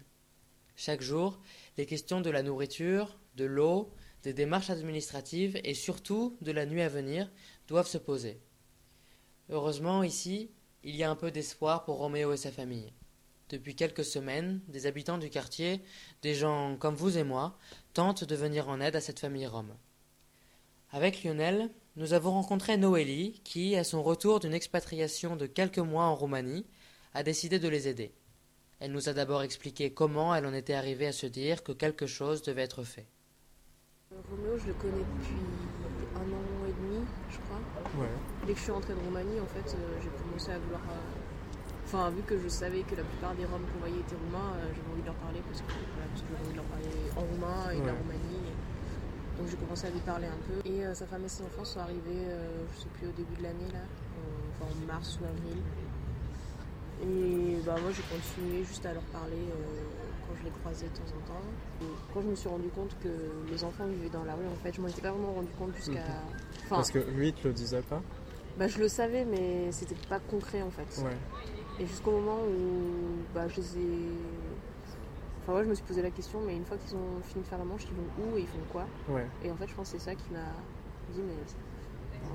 Chaque 0.76 1.02
jour, 1.02 1.40
les 1.76 1.86
questions 1.86 2.20
de 2.20 2.30
la 2.30 2.44
nourriture, 2.44 3.18
de 3.34 3.44
l'eau, 3.44 3.92
des 4.22 4.32
démarches 4.32 4.70
administratives 4.70 5.60
et 5.64 5.74
surtout 5.74 6.36
de 6.40 6.52
la 6.52 6.66
nuit 6.66 6.82
à 6.82 6.88
venir 6.88 7.30
doivent 7.66 7.88
se 7.88 7.98
poser. 7.98 8.40
Heureusement, 9.48 10.04
ici, 10.04 10.50
il 10.84 10.94
y 10.94 11.02
a 11.02 11.10
un 11.10 11.16
peu 11.16 11.32
d'espoir 11.32 11.84
pour 11.84 11.96
Roméo 11.96 12.32
et 12.32 12.36
sa 12.36 12.52
famille. 12.52 12.92
Depuis 13.48 13.74
quelques 13.74 14.04
semaines, 14.04 14.60
des 14.68 14.86
habitants 14.86 15.18
du 15.18 15.30
quartier, 15.30 15.82
des 16.22 16.34
gens 16.34 16.76
comme 16.76 16.94
vous 16.94 17.16
et 17.16 17.24
moi, 17.24 17.56
tentent 17.94 18.24
de 18.24 18.36
venir 18.36 18.68
en 18.68 18.80
aide 18.80 18.96
à 18.96 19.00
cette 19.00 19.20
famille 19.20 19.46
rome. 19.46 19.74
Avec 20.90 21.22
Lionel, 21.22 21.70
nous 21.96 22.12
avons 22.12 22.32
rencontré 22.32 22.76
Noélie, 22.76 23.40
qui, 23.44 23.74
à 23.76 23.84
son 23.84 24.02
retour 24.02 24.40
d'une 24.40 24.54
expatriation 24.54 25.36
de 25.36 25.46
quelques 25.46 25.78
mois 25.78 26.04
en 26.04 26.14
Roumanie, 26.14 26.66
a 27.14 27.22
décidé 27.22 27.58
de 27.58 27.68
les 27.68 27.88
aider. 27.88 28.12
Elle 28.80 28.92
nous 28.92 29.08
a 29.08 29.12
d'abord 29.12 29.42
expliqué 29.42 29.92
comment 29.92 30.34
elle 30.34 30.46
en 30.46 30.52
était 30.52 30.74
arrivée 30.74 31.06
à 31.06 31.12
se 31.12 31.26
dire 31.26 31.64
que 31.64 31.72
quelque 31.72 32.06
chose 32.06 32.42
devait 32.42 32.62
être 32.62 32.84
fait. 32.84 33.06
Roméo, 34.30 34.58
je 34.58 34.66
le 34.68 34.74
connais 34.74 35.04
depuis 35.18 35.34
un 36.14 36.32
an 36.32 36.66
et 36.66 36.72
demi, 36.72 37.04
je 37.30 37.38
crois. 37.38 37.60
Dès 38.46 38.52
que 38.52 38.58
je 38.58 38.62
suis 38.62 38.72
rentrée 38.72 38.94
de 38.94 39.00
Roumanie, 39.00 39.40
en 39.40 39.46
fait, 39.46 39.74
euh, 39.74 40.00
j'ai 40.02 40.10
commencé 40.22 40.50
à 40.50 40.58
vouloir. 40.58 40.80
Enfin, 41.88 42.10
vu 42.10 42.20
que 42.20 42.36
je 42.38 42.48
savais 42.48 42.82
que 42.82 42.94
la 42.94 43.02
plupart 43.02 43.34
des 43.34 43.46
Roms 43.46 43.64
qu'on 43.72 43.78
voyait 43.80 43.96
étaient 44.00 44.14
roumains, 44.14 44.52
euh, 44.60 44.68
j'avais 44.76 44.90
envie 44.92 45.00
de 45.00 45.06
leur 45.06 45.14
parler 45.24 45.40
parce 45.40 45.62
que, 45.64 45.72
voilà, 45.96 46.04
parce 46.12 46.20
que 46.20 46.28
j'avais 46.28 46.44
envie 46.44 46.52
de 46.52 46.60
leur 46.60 46.68
parler 46.68 46.92
en 47.16 47.22
roumain 47.24 47.70
et 47.72 47.80
de 47.80 47.86
la 47.88 47.92
Ouais. 47.92 47.98
Roumanie. 48.04 48.44
Donc 49.38 49.46
j'ai 49.48 49.56
commencé 49.56 49.86
à 49.86 49.90
lui 49.90 50.00
parler 50.04 50.26
un 50.28 50.40
peu. 50.44 50.68
Et 50.68 50.84
euh, 50.84 50.92
sa 50.92 51.06
femme 51.06 51.24
et 51.24 51.28
ses 51.32 51.42
enfants 51.44 51.64
sont 51.64 51.80
arrivés, 51.80 52.28
euh, 52.28 52.44
je 52.76 52.80
sais 52.84 52.92
plus, 52.92 53.08
au 53.08 53.12
début 53.16 53.36
de 53.40 53.42
l'année, 53.42 53.72
là, 53.72 53.80
en- 54.20 54.52
enfin 54.52 54.68
en 54.68 54.84
mars 54.92 55.16
ou 55.16 55.24
avril. 55.24 55.62
Et 57.08 57.56
bah, 57.64 57.76
moi 57.80 57.88
j'ai 57.96 58.02
continué 58.04 58.64
juste 58.64 58.84
à 58.84 58.92
leur 58.92 59.06
parler 59.08 59.40
quand 60.28 60.34
je 60.40 60.44
les 60.44 60.50
croisais 60.60 60.86
de 60.92 60.92
temps 60.92 61.08
en 61.16 61.22
temps. 61.32 61.46
Et 61.80 61.88
quand 62.12 62.20
je 62.20 62.26
me 62.28 62.34
suis 62.34 62.48
rendu 62.50 62.68
compte 62.68 62.92
que 63.00 63.08
les 63.50 63.64
enfants 63.64 63.86
vivaient 63.86 64.10
dans 64.12 64.24
la 64.24 64.34
rue, 64.34 64.44
en 64.44 64.60
fait, 64.62 64.74
je 64.76 64.82
m'en 64.82 64.88
étais 64.88 65.00
pas 65.00 65.12
vraiment 65.12 65.32
rendu 65.32 65.48
compte 65.58 65.74
jusqu'à. 65.74 66.04
Enfin, 66.66 66.76
Parce 66.84 66.90
que 66.90 66.98
lui, 66.98 67.28
il 67.28 67.32
te 67.34 67.48
le 67.48 67.54
disait 67.54 67.80
pas? 67.80 68.02
Bah, 68.58 68.66
je 68.68 68.78
le 68.78 68.88
savais, 68.88 69.24
mais 69.24 69.70
c'était 69.72 69.94
pas 70.08 70.18
concret 70.18 70.60
en 70.60 70.70
fait. 70.70 71.00
Ouais. 71.02 71.16
Et 71.80 71.86
jusqu'au 71.86 72.10
moment 72.12 72.38
où 72.42 73.22
bah, 73.34 73.46
je 73.48 73.56
les 73.56 73.78
ai. 73.78 73.88
Enfin, 75.42 75.54
ouais, 75.54 75.64
je 75.64 75.68
me 75.70 75.74
suis 75.74 75.84
posé 75.84 76.02
la 76.02 76.10
question, 76.10 76.40
mais 76.44 76.56
une 76.56 76.64
fois 76.64 76.76
qu'ils 76.76 76.94
ont 76.96 77.20
fini 77.22 77.42
de 77.42 77.48
faire 77.48 77.58
la 77.58 77.64
manche, 77.64 77.84
ils 77.84 77.94
vont 77.96 78.32
où 78.32 78.36
et 78.36 78.40
ils 78.42 78.46
font 78.48 78.58
quoi 78.70 78.84
Ouais. 79.08 79.26
Et 79.44 79.50
en 79.50 79.56
fait, 79.56 79.66
je 79.68 79.74
pense 79.74 79.92
que 79.92 79.98
c'est 79.98 80.04
ça 80.04 80.14
qui 80.14 80.30
m'a 80.32 80.44
dit, 81.14 81.22
mais 81.22 81.34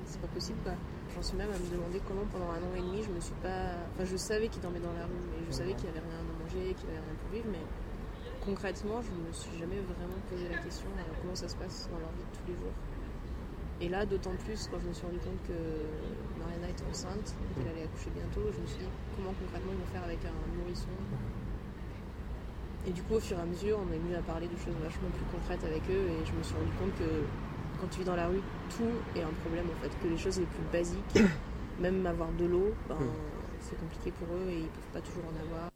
c'est- 0.05 0.19
pas 0.19 0.27
possible 0.27 0.57
quoi. 0.63 0.73
J'en 1.13 1.21
suis 1.21 1.37
même 1.37 1.51
à 1.51 1.57
me 1.59 1.69
demander 1.69 2.01
comment 2.07 2.25
pendant 2.31 2.49
un 2.51 2.57
an 2.63 2.73
et 2.75 2.81
demi, 2.81 3.03
je 3.03 3.11
me 3.11 3.19
suis 3.19 3.35
pas. 3.43 3.75
Enfin, 3.93 4.05
je 4.05 4.17
savais 4.17 4.47
qu'ils 4.47 4.61
dormaient 4.61 4.79
dans 4.79 4.93
la 4.93 5.05
rue, 5.05 5.21
mais 5.29 5.45
je 5.47 5.51
savais 5.51 5.73
qu'il 5.73 5.85
y 5.85 5.89
avait 5.89 5.99
rien 5.99 6.17
à 6.17 6.25
manger, 6.41 6.73
qu'il 6.73 6.89
y 6.89 6.91
avait 6.91 7.03
rien 7.05 7.15
pour 7.21 7.29
vivre, 7.35 7.47
mais 7.51 7.61
concrètement, 8.43 9.01
je 9.03 9.11
me 9.11 9.31
suis 9.31 9.53
jamais 9.59 9.77
vraiment 9.79 10.17
posé 10.29 10.49
la 10.49 10.57
question 10.57 10.87
euh, 10.97 11.03
comment 11.21 11.35
ça 11.35 11.47
se 11.47 11.55
passe 11.55 11.87
dans 11.91 11.99
leur 11.99 12.09
vie 12.17 12.25
de 12.25 12.33
tous 12.33 12.47
les 12.47 12.55
jours. 12.57 12.73
Et 13.83 13.89
là, 13.89 14.05
d'autant 14.05 14.31
plus, 14.47 14.69
quand 14.71 14.79
je 14.79 14.87
me 14.87 14.93
suis 14.93 15.05
rendu 15.05 15.19
compte 15.19 15.43
que 15.45 16.39
Mariana 16.39 16.69
était 16.69 16.87
enceinte, 16.89 17.35
qu'elle 17.53 17.67
allait 17.67 17.83
accoucher 17.83 18.11
bientôt, 18.15 18.47
je 18.55 18.61
me 18.61 18.65
suis 18.65 18.79
dit 18.79 18.87
comment 19.17 19.35
concrètement 19.35 19.73
ils 19.75 19.83
vont 19.83 19.91
faire 19.91 20.03
avec 20.07 20.19
un 20.23 20.31
nourrisson? 20.55 20.95
Et 22.87 22.91
du 22.91 23.03
coup, 23.03 23.15
au 23.15 23.19
fur 23.19 23.37
et 23.37 23.41
à 23.41 23.45
mesure, 23.45 23.83
on 23.83 23.91
est 23.91 23.99
venu 23.99 24.15
à 24.15 24.21
parler 24.21 24.47
de 24.47 24.55
choses 24.55 24.79
vachement 24.79 25.11
plus 25.11 25.27
concrètes 25.35 25.63
avec 25.67 25.83
eux 25.91 26.07
et 26.15 26.25
je 26.25 26.31
me 26.31 26.41
suis 26.43 26.55
rendu 26.55 26.71
compte 26.79 26.95
que 26.95 27.27
quand 27.81 27.87
tu 27.91 27.99
vis 27.99 28.05
dans 28.05 28.15
la 28.15 28.27
rue, 28.27 28.39
tout 28.71 29.19
est 29.19 29.23
un 29.23 29.35
problème 29.43 29.67
en 29.67 29.75
fait. 29.83 29.91
Que 29.99 30.07
les 30.07 30.17
choses 30.17 30.39
les 30.39 30.47
plus 30.47 30.63
basiques, 30.71 31.19
même 31.79 32.07
avoir 32.07 32.31
de 32.39 32.45
l'eau, 32.45 32.71
ben, 32.87 32.95
c'est 33.59 33.77
compliqué 33.77 34.11
pour 34.11 34.31
eux 34.31 34.47
et 34.47 34.59
ils 34.63 34.71
peuvent 34.71 34.93
pas 34.93 35.01
toujours 35.01 35.25
en 35.27 35.43
avoir. 35.43 35.71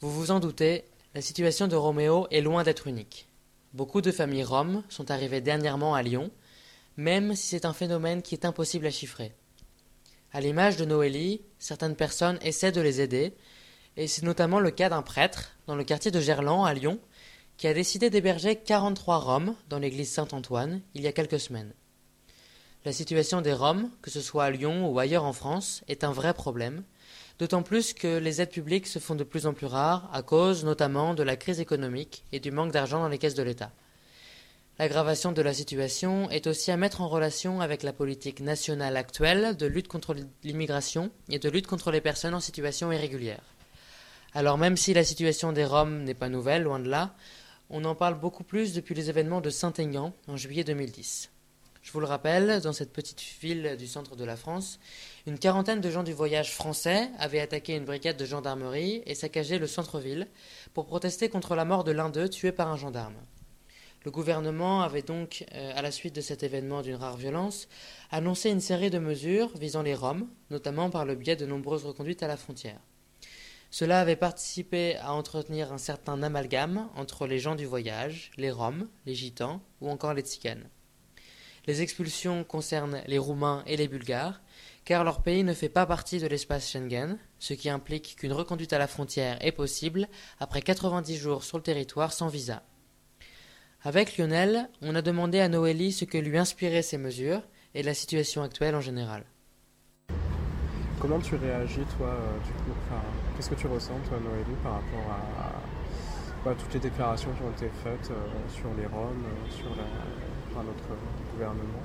Vous 0.00 0.10
vous 0.10 0.32
en 0.32 0.40
doutez, 0.40 0.82
la 1.14 1.22
situation 1.22 1.68
de 1.68 1.76
Roméo 1.76 2.26
est 2.32 2.40
loin 2.40 2.64
d'être 2.64 2.88
unique. 2.88 3.28
Beaucoup 3.74 4.00
de 4.00 4.10
familles 4.10 4.42
roms 4.42 4.82
sont 4.88 5.12
arrivées 5.12 5.40
dernièrement 5.40 5.94
à 5.94 6.02
Lyon, 6.02 6.32
même 6.96 7.34
si 7.34 7.48
c'est 7.48 7.64
un 7.64 7.72
phénomène 7.72 8.22
qui 8.22 8.34
est 8.34 8.44
impossible 8.44 8.86
à 8.86 8.90
chiffrer. 8.90 9.34
À 10.32 10.40
l'image 10.40 10.76
de 10.76 10.84
Noélie, 10.84 11.42
certaines 11.58 11.96
personnes 11.96 12.38
essaient 12.42 12.72
de 12.72 12.80
les 12.80 13.00
aider, 13.00 13.34
et 13.96 14.06
c'est 14.06 14.22
notamment 14.22 14.60
le 14.60 14.70
cas 14.70 14.88
d'un 14.88 15.02
prêtre 15.02 15.56
dans 15.66 15.74
le 15.74 15.84
quartier 15.84 16.10
de 16.10 16.20
Gerland 16.20 16.64
à 16.64 16.74
Lyon 16.74 17.00
qui 17.56 17.66
a 17.66 17.74
décidé 17.74 18.08
d'héberger 18.08 18.56
43 18.56 19.18
Roms 19.18 19.54
dans 19.68 19.78
l'église 19.78 20.10
Saint-Antoine 20.10 20.80
il 20.94 21.02
y 21.02 21.06
a 21.06 21.12
quelques 21.12 21.40
semaines. 21.40 21.74
La 22.86 22.92
situation 22.92 23.42
des 23.42 23.52
Roms, 23.52 23.90
que 24.00 24.10
ce 24.10 24.22
soit 24.22 24.44
à 24.44 24.50
Lyon 24.50 24.88
ou 24.88 24.98
ailleurs 24.98 25.24
en 25.24 25.34
France, 25.34 25.84
est 25.86 26.02
un 26.02 26.12
vrai 26.12 26.32
problème, 26.32 26.84
d'autant 27.38 27.62
plus 27.62 27.92
que 27.92 28.16
les 28.16 28.40
aides 28.40 28.50
publiques 28.50 28.86
se 28.86 28.98
font 28.98 29.14
de 29.14 29.24
plus 29.24 29.46
en 29.46 29.52
plus 29.52 29.66
rares 29.66 30.08
à 30.14 30.22
cause 30.22 30.64
notamment 30.64 31.12
de 31.12 31.22
la 31.22 31.36
crise 31.36 31.60
économique 31.60 32.24
et 32.32 32.40
du 32.40 32.50
manque 32.50 32.72
d'argent 32.72 33.00
dans 33.00 33.08
les 33.08 33.18
caisses 33.18 33.34
de 33.34 33.42
l'État. 33.42 33.72
L'aggravation 34.80 35.32
de 35.32 35.42
la 35.42 35.52
situation 35.52 36.30
est 36.30 36.46
aussi 36.46 36.70
à 36.70 36.78
mettre 36.78 37.02
en 37.02 37.08
relation 37.08 37.60
avec 37.60 37.82
la 37.82 37.92
politique 37.92 38.40
nationale 38.40 38.96
actuelle 38.96 39.54
de 39.54 39.66
lutte 39.66 39.88
contre 39.88 40.16
l'immigration 40.42 41.10
et 41.28 41.38
de 41.38 41.50
lutte 41.50 41.66
contre 41.66 41.90
les 41.90 42.00
personnes 42.00 42.32
en 42.32 42.40
situation 42.40 42.90
irrégulière. 42.90 43.42
Alors 44.32 44.56
même 44.56 44.78
si 44.78 44.94
la 44.94 45.04
situation 45.04 45.52
des 45.52 45.66
Roms 45.66 46.02
n'est 46.04 46.14
pas 46.14 46.30
nouvelle, 46.30 46.62
loin 46.62 46.78
de 46.78 46.88
là, 46.88 47.14
on 47.68 47.84
en 47.84 47.94
parle 47.94 48.18
beaucoup 48.18 48.42
plus 48.42 48.72
depuis 48.72 48.94
les 48.94 49.10
événements 49.10 49.42
de 49.42 49.50
Saint-Aignan 49.50 50.14
en 50.28 50.38
juillet 50.38 50.64
2010. 50.64 51.28
Je 51.82 51.92
vous 51.92 52.00
le 52.00 52.06
rappelle, 52.06 52.62
dans 52.62 52.72
cette 52.72 52.94
petite 52.94 53.20
ville 53.42 53.76
du 53.78 53.86
centre 53.86 54.16
de 54.16 54.24
la 54.24 54.36
France, 54.36 54.80
une 55.26 55.38
quarantaine 55.38 55.82
de 55.82 55.90
gens 55.90 56.04
du 56.04 56.14
voyage 56.14 56.54
français 56.54 57.10
avaient 57.18 57.40
attaqué 57.40 57.76
une 57.76 57.84
brigade 57.84 58.16
de 58.16 58.24
gendarmerie 58.24 59.02
et 59.04 59.14
saccagé 59.14 59.58
le 59.58 59.66
centre-ville 59.66 60.26
pour 60.72 60.86
protester 60.86 61.28
contre 61.28 61.54
la 61.54 61.66
mort 61.66 61.84
de 61.84 61.92
l'un 61.92 62.08
d'eux 62.08 62.30
tué 62.30 62.50
par 62.50 62.68
un 62.68 62.78
gendarme. 62.78 63.16
Le 64.02 64.10
gouvernement 64.10 64.80
avait 64.80 65.02
donc, 65.02 65.44
euh, 65.52 65.72
à 65.74 65.82
la 65.82 65.90
suite 65.90 66.14
de 66.14 66.22
cet 66.22 66.42
événement 66.42 66.80
d'une 66.80 66.94
rare 66.94 67.18
violence, 67.18 67.68
annoncé 68.10 68.48
une 68.48 68.60
série 68.60 68.88
de 68.88 68.98
mesures 68.98 69.50
visant 69.58 69.82
les 69.82 69.94
Roms, 69.94 70.26
notamment 70.50 70.88
par 70.88 71.04
le 71.04 71.14
biais 71.14 71.36
de 71.36 71.44
nombreuses 71.44 71.84
reconduites 71.84 72.22
à 72.22 72.28
la 72.28 72.38
frontière. 72.38 72.80
Cela 73.70 74.00
avait 74.00 74.16
participé 74.16 74.96
à 74.96 75.12
entretenir 75.12 75.70
un 75.72 75.78
certain 75.78 76.22
amalgame 76.22 76.88
entre 76.96 77.26
les 77.26 77.38
gens 77.38 77.56
du 77.56 77.66
voyage, 77.66 78.30
les 78.38 78.50
Roms, 78.50 78.88
les 79.04 79.14
Gitans 79.14 79.60
ou 79.82 79.90
encore 79.90 80.14
les 80.14 80.22
Tziganes. 80.22 80.68
Les 81.66 81.82
expulsions 81.82 82.42
concernent 82.42 83.02
les 83.06 83.18
Roumains 83.18 83.62
et 83.66 83.76
les 83.76 83.86
Bulgares, 83.86 84.40
car 84.86 85.04
leur 85.04 85.22
pays 85.22 85.44
ne 85.44 85.52
fait 85.52 85.68
pas 85.68 85.84
partie 85.84 86.18
de 86.18 86.26
l'espace 86.26 86.70
Schengen, 86.70 87.18
ce 87.38 87.52
qui 87.52 87.68
implique 87.68 88.16
qu'une 88.16 88.32
reconduite 88.32 88.72
à 88.72 88.78
la 88.78 88.86
frontière 88.86 89.36
est 89.44 89.52
possible 89.52 90.08
après 90.40 90.62
90 90.62 91.16
jours 91.16 91.44
sur 91.44 91.58
le 91.58 91.62
territoire 91.62 92.14
sans 92.14 92.28
visa. 92.28 92.62
Avec 93.82 94.18
Lionel, 94.18 94.68
on 94.82 94.94
a 94.94 95.00
demandé 95.00 95.40
à 95.40 95.48
Noélie 95.48 95.92
ce 95.92 96.04
que 96.04 96.18
lui 96.18 96.36
inspiraient 96.36 96.82
ces 96.82 96.98
mesures 96.98 97.40
et 97.74 97.82
la 97.82 97.94
situation 97.94 98.42
actuelle 98.42 98.74
en 98.74 98.82
général. 98.82 99.24
Comment 101.00 101.18
tu 101.18 101.34
réagis, 101.36 101.80
toi, 101.96 102.08
euh, 102.08 102.38
du 102.44 102.52
coup 102.52 102.76
Qu'est-ce 103.34 103.48
que 103.48 103.54
tu 103.54 103.66
ressens, 103.66 103.94
toi, 104.06 104.18
Noélie, 104.22 104.58
par 104.62 104.72
rapport 104.72 105.16
à, 106.44 106.54
toutes 106.54 106.74
les 106.74 106.80
déclarations 106.80 107.30
qui 107.32 107.42
ont 107.42 107.50
été 107.52 107.70
faites 107.82 108.10
euh, 108.10 108.26
sur 108.50 108.68
les 108.76 108.84
Roms, 108.84 109.24
euh, 109.24 109.50
sur 109.50 109.70
la, 109.70 110.54
par 110.54 110.62
notre 110.62 110.84
gouvernement? 111.32 111.82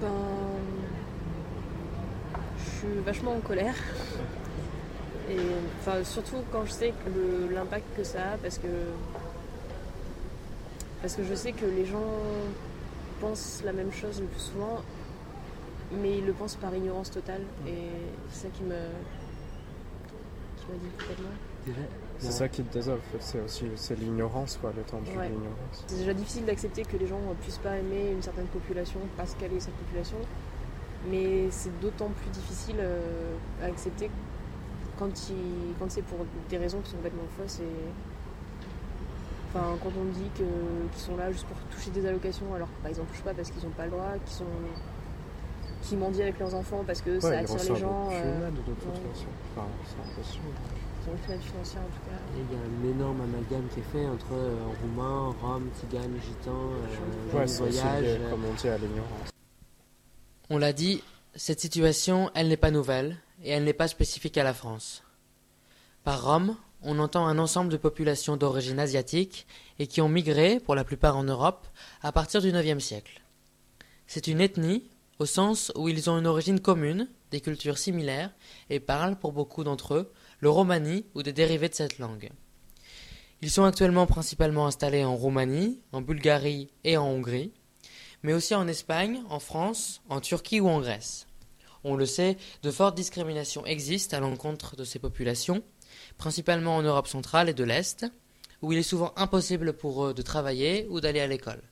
Ben. 0.00 0.08
Je 2.58 2.70
suis 2.78 3.00
vachement 3.04 3.34
en 3.34 3.40
colère. 3.40 3.74
Et 5.30 5.36
enfin, 5.80 6.02
surtout 6.02 6.42
quand 6.50 6.64
je 6.64 6.70
sais 6.70 6.94
l'impact 7.50 7.84
que 7.94 8.04
ça 8.04 8.32
a, 8.32 8.36
parce 8.38 8.56
que. 8.56 8.68
Parce 11.02 11.14
que 11.14 11.24
je 11.24 11.34
sais 11.34 11.52
que 11.52 11.64
les 11.64 11.86
gens 11.86 12.12
pensent 13.20 13.62
la 13.64 13.72
même 13.72 13.92
chose 13.92 14.20
le 14.20 14.26
plus 14.26 14.40
souvent 14.40 14.82
mais 15.92 16.18
ils 16.18 16.26
le 16.26 16.32
pensent 16.32 16.56
par 16.56 16.74
ignorance 16.74 17.10
totale. 17.10 17.42
Et 17.66 17.88
c'est 18.30 18.46
ça 18.46 18.48
qui 18.52 18.62
me 18.62 18.76
qui 20.56 20.66
m'a 20.70 20.78
dit 20.78 20.90
complètement. 20.98 21.30
C'est 22.18 22.32
ça 22.32 22.48
qui 22.48 22.62
te 22.62 22.72
désole, 22.72 23.00
c'est 23.18 23.40
aussi 23.40 23.64
c'est 23.76 23.98
l'ignorance, 23.98 24.58
quoi, 24.60 24.72
l'étendue 24.76 25.10
de 25.10 25.20
l'ignorance. 25.20 25.84
C'est 25.86 25.98
déjà 25.98 26.14
difficile 26.14 26.44
d'accepter 26.44 26.82
que 26.82 26.96
les 26.96 27.06
gens 27.06 27.20
ne 27.20 27.34
puissent 27.34 27.58
pas 27.58 27.76
aimer 27.76 28.10
une 28.12 28.22
certaine 28.22 28.46
population 28.46 29.00
parce 29.16 29.34
qu'elle 29.34 29.52
est 29.54 29.60
cette 29.60 29.74
population, 29.74 30.18
mais 31.10 31.50
c'est 31.50 31.78
d'autant 31.80 32.08
plus 32.08 32.30
difficile 32.30 32.76
euh, 32.78 33.36
à 33.62 33.66
accepter 33.66 34.10
quand, 34.98 35.10
quand 35.78 35.90
c'est 35.90 36.02
pour 36.02 36.18
des 36.50 36.58
raisons 36.58 36.80
qui 36.80 36.90
sont 36.90 36.96
complètement 36.96 37.28
fausses 37.38 37.60
et 37.60 38.09
Enfin, 39.52 39.76
quand 39.82 39.90
on 40.00 40.04
dit 40.04 40.30
qu'ils 40.34 41.00
sont 41.00 41.16
là 41.16 41.32
juste 41.32 41.46
pour 41.46 41.56
toucher 41.74 41.90
des 41.90 42.06
allocations 42.06 42.54
alors 42.54 42.68
que 42.68 42.82
par 42.82 42.90
exemple, 42.90 43.10
touchent 43.10 43.24
pas 43.24 43.34
parce 43.34 43.50
qu'ils 43.50 43.64
n'ont 43.64 43.74
pas 43.74 43.84
le 43.84 43.90
droit, 43.90 44.12
qu'ils 44.24 44.36
sont 44.36 44.44
qui 45.82 45.96
mendient 45.96 46.22
avec 46.22 46.38
leurs 46.38 46.54
enfants 46.54 46.84
parce 46.86 47.00
que 47.00 47.18
ça 47.20 47.38
attire 47.38 47.56
les 47.56 47.80
gens. 47.80 48.08
Euh, 48.12 48.50
de 48.50 48.56
toute 48.56 48.78
façon. 48.78 49.26
Enfin, 49.56 49.66
c'est 49.84 50.10
impossible. 50.10 50.44
Ils 51.02 51.10
ont 51.10 51.16
une 51.26 51.34
aide 51.34 51.40
financière 51.40 51.82
en 51.82 51.86
tout 51.86 52.10
cas. 52.10 52.16
il 52.36 52.54
y 52.54 52.60
a 52.60 52.62
un 52.62 52.94
énorme 52.94 53.20
amalgame 53.22 53.66
qui 53.72 53.80
est 53.80 53.90
fait 53.90 54.06
entre 54.06 54.34
euh, 54.34 54.54
Roumains, 54.82 55.34
Roms, 55.40 55.70
Tiganes, 55.80 56.16
Gitans, 56.22 56.52
euh, 56.52 57.38
ouais, 57.38 57.46
voyage. 57.46 58.04
Euh... 58.04 58.30
Comme 58.30 58.44
on 58.44 58.54
dit 58.54 58.68
à 58.68 58.76
l'ignorance. 58.76 59.30
On 60.50 60.58
l'a 60.58 60.72
dit, 60.72 61.02
cette 61.34 61.60
situation, 61.60 62.30
elle 62.34 62.48
n'est 62.48 62.56
pas 62.58 62.70
nouvelle 62.70 63.16
et 63.42 63.50
elle 63.50 63.64
n'est 63.64 63.72
pas 63.72 63.88
spécifique 63.88 64.36
à 64.36 64.44
la 64.44 64.52
France. 64.52 65.02
Par 66.04 66.24
Rome, 66.24 66.56
on 66.82 66.98
entend 66.98 67.26
un 67.26 67.38
ensemble 67.38 67.70
de 67.70 67.76
populations 67.76 68.36
d'origine 68.36 68.78
asiatique 68.78 69.46
et 69.78 69.86
qui 69.86 70.00
ont 70.00 70.08
migré, 70.08 70.60
pour 70.60 70.74
la 70.74 70.84
plupart 70.84 71.16
en 71.16 71.24
Europe, 71.24 71.66
à 72.02 72.12
partir 72.12 72.40
du 72.40 72.50
IXe 72.50 72.82
siècle. 72.82 73.22
C'est 74.06 74.26
une 74.26 74.40
ethnie 74.40 74.84
au 75.18 75.26
sens 75.26 75.70
où 75.76 75.88
ils 75.88 76.08
ont 76.08 76.18
une 76.18 76.26
origine 76.26 76.60
commune, 76.60 77.06
des 77.30 77.42
cultures 77.42 77.76
similaires, 77.76 78.32
et 78.70 78.80
parlent, 78.80 79.18
pour 79.18 79.32
beaucoup 79.32 79.64
d'entre 79.64 79.94
eux, 79.94 80.12
le 80.40 80.48
romani 80.48 81.04
ou 81.14 81.22
des 81.22 81.34
dérivés 81.34 81.68
de 81.68 81.74
cette 81.74 81.98
langue. 81.98 82.30
Ils 83.42 83.50
sont 83.50 83.64
actuellement 83.64 84.06
principalement 84.06 84.66
installés 84.66 85.04
en 85.04 85.14
Roumanie, 85.14 85.80
en 85.92 86.00
Bulgarie 86.00 86.70
et 86.84 86.96
en 86.96 87.06
Hongrie, 87.06 87.52
mais 88.22 88.32
aussi 88.32 88.54
en 88.54 88.66
Espagne, 88.66 89.22
en 89.28 89.40
France, 89.40 90.00
en 90.08 90.20
Turquie 90.20 90.60
ou 90.60 90.68
en 90.68 90.80
Grèce. 90.80 91.26
On 91.84 91.96
le 91.96 92.06
sait, 92.06 92.36
de 92.62 92.70
fortes 92.70 92.96
discriminations 92.96 93.64
existent 93.64 94.16
à 94.16 94.20
l'encontre 94.20 94.76
de 94.76 94.84
ces 94.84 94.98
populations, 94.98 95.62
principalement 96.20 96.76
en 96.76 96.82
Europe 96.82 97.08
centrale 97.08 97.48
et 97.48 97.54
de 97.54 97.64
l'Est, 97.64 98.04
où 98.60 98.72
il 98.72 98.78
est 98.78 98.82
souvent 98.82 99.14
impossible 99.16 99.72
pour 99.72 100.04
eux 100.04 100.12
de 100.12 100.20
travailler 100.20 100.86
ou 100.90 101.00
d'aller 101.00 101.20
à 101.20 101.26
l'école. 101.26 101.62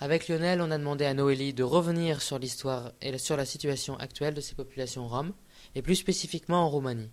Avec 0.00 0.26
Lionel, 0.26 0.60
on 0.60 0.72
a 0.72 0.78
demandé 0.78 1.04
à 1.04 1.14
Noélie 1.14 1.54
de 1.54 1.62
revenir 1.62 2.20
sur 2.20 2.40
l'histoire 2.40 2.90
et 3.00 3.16
sur 3.18 3.36
la 3.36 3.44
situation 3.44 3.96
actuelle 3.96 4.34
de 4.34 4.40
ces 4.40 4.56
populations 4.56 5.06
roms, 5.06 5.32
et 5.76 5.82
plus 5.82 5.94
spécifiquement 5.94 6.64
en 6.64 6.68
Roumanie. 6.68 7.08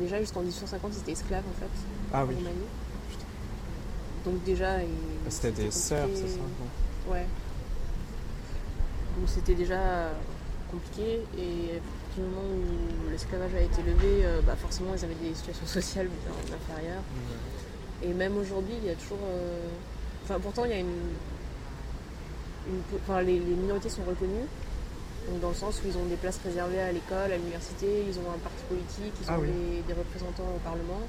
Déjà, 0.00 0.20
jusqu'en 0.20 0.40
1850, 0.40 0.90
ils 0.94 1.00
étaient 1.00 1.12
esclaves 1.12 1.44
en 1.46 1.60
fait. 1.60 1.70
Ah 2.14 2.24
oui. 2.24 2.34
Roumanie. 2.34 2.68
Donc, 4.24 4.42
déjà. 4.44 4.78
C'était 5.28 5.64
des 5.64 5.70
sœurs, 5.70 6.08
c'est 6.14 6.28
ça 6.28 6.40
Ouais. 7.10 7.26
Donc, 9.18 9.28
c'était 9.28 9.54
déjà 9.54 10.12
compliqué, 10.70 11.20
et 11.36 11.78
du 12.14 12.20
moment 12.20 12.42
où 12.42 13.10
l'esclavage 13.10 13.54
a 13.54 13.60
été 13.60 13.82
levé, 13.82 14.24
euh, 14.24 14.40
bah 14.42 14.56
forcément, 14.56 14.92
ils 14.96 15.04
avaient 15.04 15.14
des 15.14 15.34
situations 15.34 15.66
sociales 15.66 16.08
inférieures. 16.54 17.02
Et 18.02 18.12
même 18.12 18.36
aujourd'hui, 18.36 18.74
il 18.82 18.88
y 18.88 18.90
a 18.90 18.94
toujours. 18.94 19.18
Euh, 19.24 19.68
enfin, 20.24 20.38
pourtant, 20.40 20.64
il 20.64 20.70
y 20.70 20.74
a 20.74 20.78
une 20.78 20.92
les, 23.24 23.38
minorités 23.38 23.88
sont 23.88 24.04
reconnues. 24.04 24.46
Donc 25.28 25.40
dans 25.40 25.48
le 25.50 25.54
sens 25.54 25.80
où 25.84 25.88
ils 25.88 25.96
ont 25.96 26.04
des 26.06 26.16
places 26.16 26.40
réservées 26.44 26.80
à 26.80 26.90
l'école, 26.90 27.30
à 27.30 27.36
l'université, 27.36 28.04
ils 28.08 28.18
ont 28.18 28.30
un 28.34 28.38
parti 28.38 28.62
politique, 28.68 29.14
ils 29.20 29.26
ah 29.28 29.38
ont 29.38 29.42
des, 29.42 29.94
représentants 29.94 30.50
au 30.56 30.58
Parlement. 30.64 31.00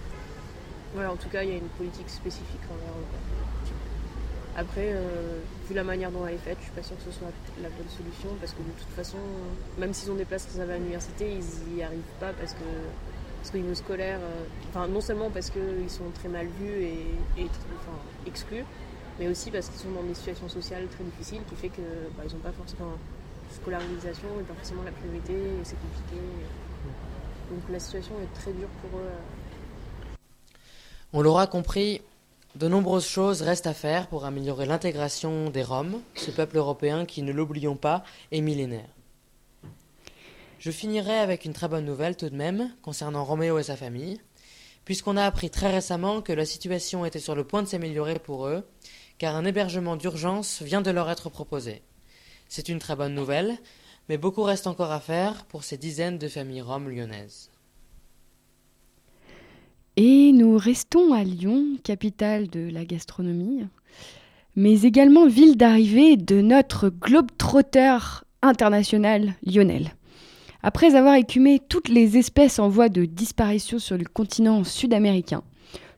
Voilà, 0.93 1.11
en 1.11 1.15
tout 1.15 1.29
cas, 1.29 1.43
il 1.43 1.49
y 1.49 1.53
a 1.53 1.57
une 1.57 1.73
politique 1.77 2.09
spécifique 2.09 2.61
envers 2.69 2.93
eux. 2.93 3.52
Après, 4.55 4.93
euh, 4.93 5.39
vu 5.67 5.73
la 5.73 5.83
manière 5.83 6.11
dont 6.11 6.27
elle 6.27 6.35
est 6.35 6.37
faite, 6.37 6.57
je 6.59 6.65
suis 6.65 6.73
pas 6.73 6.83
sûre 6.83 6.95
que 6.97 7.11
ce 7.11 7.17
soit 7.17 7.31
la 7.61 7.69
bonne 7.69 7.89
solution 7.89 8.29
parce 8.39 8.51
que 8.51 8.59
de 8.59 8.71
toute 8.77 8.95
façon, 8.95 9.17
même 9.79 9.93
s'ils 9.93 10.11
ont 10.11 10.15
des 10.15 10.25
places 10.25 10.45
réservées 10.45 10.73
à 10.73 10.77
l'université, 10.77 11.31
ils 11.31 11.73
n'y 11.75 11.83
arrivent 11.83 12.01
pas 12.19 12.33
parce 12.33 12.53
que 12.53 12.65
parce 13.39 13.51
qu'au 13.51 13.57
niveau 13.57 13.75
scolaire, 13.75 14.19
euh, 14.21 14.45
enfin 14.69 14.87
non 14.87 15.01
seulement 15.01 15.29
parce 15.29 15.49
qu'ils 15.49 15.89
sont 15.89 16.09
très 16.13 16.29
mal 16.29 16.47
vus 16.47 16.83
et, 16.83 17.41
et 17.41 17.47
exclus, 18.25 18.63
mais 19.19 19.27
aussi 19.27 19.51
parce 19.51 19.67
qu'ils 19.67 19.79
sont 19.79 19.91
dans 19.91 20.03
des 20.03 20.13
situations 20.13 20.47
sociales 20.47 20.87
très 20.87 21.03
difficiles 21.03 21.41
qui 21.49 21.55
fait 21.55 21.69
que 21.69 21.81
bah, 22.15 22.23
ils 22.25 22.33
n'ont 22.33 22.41
pas 22.41 22.53
forcément 22.53 22.93
scolarisation 23.53 24.27
n'est 24.37 24.43
pas 24.43 24.55
forcément 24.55 24.83
la 24.83 24.91
priorité 24.91 25.33
et 25.33 25.63
c'est 25.63 25.77
compliqué. 25.79 26.21
Donc 27.51 27.61
la 27.71 27.79
situation 27.79 28.15
est 28.21 28.39
très 28.39 28.51
dure 28.51 28.69
pour 28.81 28.99
eux. 28.99 30.17
On 31.13 31.21
l'aura 31.21 31.47
compris, 31.47 32.01
de 32.55 32.67
nombreuses 32.67 33.07
choses 33.07 33.41
restent 33.41 33.67
à 33.67 33.73
faire 33.73 34.07
pour 34.07 34.25
améliorer 34.25 34.65
l'intégration 34.67 35.49
des 35.49 35.63
Roms, 35.63 36.01
ce 36.15 36.29
peuple 36.29 36.57
européen 36.57 37.05
qui, 37.05 37.23
ne 37.23 37.31
l'oublions 37.31 37.75
pas, 37.75 38.03
est 38.31 38.41
millénaire. 38.41 38.89
Je 40.59 40.69
finirai 40.69 41.15
avec 41.15 41.45
une 41.45 41.53
très 41.53 41.67
bonne 41.67 41.85
nouvelle 41.85 42.15
tout 42.15 42.29
de 42.29 42.35
même 42.35 42.71
concernant 42.83 43.25
Roméo 43.25 43.57
et 43.57 43.63
sa 43.63 43.75
famille, 43.75 44.21
puisqu'on 44.85 45.17
a 45.17 45.25
appris 45.25 45.49
très 45.49 45.71
récemment 45.71 46.21
que 46.21 46.31
la 46.31 46.45
situation 46.45 47.05
était 47.05 47.19
sur 47.19 47.35
le 47.35 47.43
point 47.43 47.63
de 47.63 47.67
s'améliorer 47.67 48.19
pour 48.19 48.45
eux, 48.47 48.63
car 49.17 49.35
un 49.35 49.45
hébergement 49.45 49.95
d'urgence 49.95 50.61
vient 50.61 50.81
de 50.81 50.91
leur 50.91 51.09
être 51.09 51.29
proposé. 51.29 51.81
C'est 52.49 52.69
une 52.69 52.79
très 52.79 52.95
bonne 52.95 53.15
nouvelle, 53.15 53.57
mais 54.09 54.17
beaucoup 54.17 54.43
reste 54.43 54.67
encore 54.67 54.91
à 54.91 54.99
faire 54.99 55.45
pour 55.45 55.63
ces 55.63 55.77
dizaines 55.77 56.19
de 56.19 56.27
familles 56.27 56.61
roms 56.61 56.89
lyonnaises. 56.89 57.49
Et 59.95 60.31
nous 60.31 60.57
restons 60.57 61.13
à 61.13 61.23
Lyon, 61.23 61.77
capitale 61.83 62.49
de 62.49 62.67
la 62.71 62.83
gastronomie, 62.83 63.67
mais 64.55 64.81
également 64.81 65.27
ville 65.27 65.55
d'arrivée 65.55 66.17
de 66.17 66.41
notre 66.41 66.89
globe-trotter 66.89 67.97
international 68.41 69.35
Lionel. 69.45 69.93
Après 70.63 70.95
avoir 70.95 71.15
écumé 71.15 71.61
toutes 71.69 71.89
les 71.89 72.17
espèces 72.17 72.57
en 72.57 72.69
voie 72.69 72.89
de 72.89 73.05
disparition 73.05 73.77
sur 73.77 73.95
le 73.95 74.05
continent 74.05 74.63
sud-américain, 74.63 75.43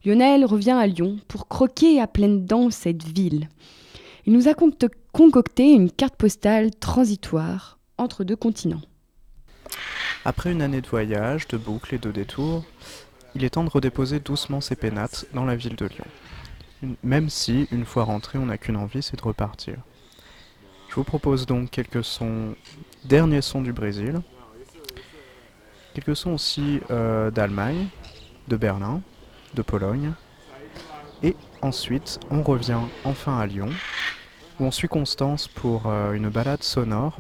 Lionel 0.03 0.43
revient 0.43 0.71
à 0.71 0.87
Lyon 0.87 1.17
pour 1.29 1.47
croquer 1.47 2.01
à 2.01 2.07
pleines 2.07 2.45
dents 2.45 2.71
cette 2.71 3.03
ville. 3.03 3.47
Il 4.25 4.33
nous 4.33 4.49
a 4.49 4.55
concocté 5.13 5.71
une 5.71 5.89
carte 5.89 6.17
postale 6.17 6.71
transitoire 6.75 7.79
entre 7.97 8.25
deux 8.25 8.35
continents. 8.35 8.81
Après 10.25 10.51
une 10.51 10.63
année 10.63 10.81
de 10.81 10.87
voyage, 10.87 11.47
de 11.47 11.57
boucles 11.57 11.95
et 11.95 11.99
de 11.99 12.11
détours, 12.11 12.65
il 13.35 13.43
est 13.43 13.51
temps 13.51 13.63
de 13.65 13.69
redéposer 13.69 14.19
doucement 14.19 14.61
ses 14.61 14.75
pénates 14.75 15.25
dans 15.33 15.45
la 15.45 15.55
ville 15.55 15.75
de 15.75 15.85
Lyon. 15.85 16.95
Même 17.03 17.29
si, 17.29 17.67
une 17.71 17.85
fois 17.85 18.05
rentré, 18.05 18.39
on 18.39 18.45
n'a 18.45 18.57
qu'une 18.57 18.77
envie, 18.77 19.03
c'est 19.03 19.17
de 19.17 19.21
repartir. 19.21 19.75
Je 20.89 20.95
vous 20.95 21.03
propose 21.03 21.45
donc 21.45 21.69
quelques 21.69 22.03
sons, 22.03 22.55
derniers 23.03 23.41
sons 23.41 23.61
du 23.61 23.73
Brésil, 23.73 24.21
quelques 25.93 26.15
sons 26.15 26.31
aussi 26.31 26.79
euh, 26.89 27.31
d'Allemagne, 27.31 27.87
de 28.47 28.55
Berlin, 28.55 29.01
de 29.55 29.61
Pologne, 29.61 30.13
et 31.23 31.35
ensuite 31.61 32.19
on 32.29 32.43
revient 32.43 32.79
enfin 33.03 33.37
à 33.37 33.45
Lyon, 33.45 33.69
où 34.59 34.65
on 34.65 34.71
suit 34.71 34.87
Constance 34.87 35.47
pour 35.49 35.87
euh, 35.87 36.13
une 36.13 36.29
balade 36.29 36.63
sonore, 36.63 37.19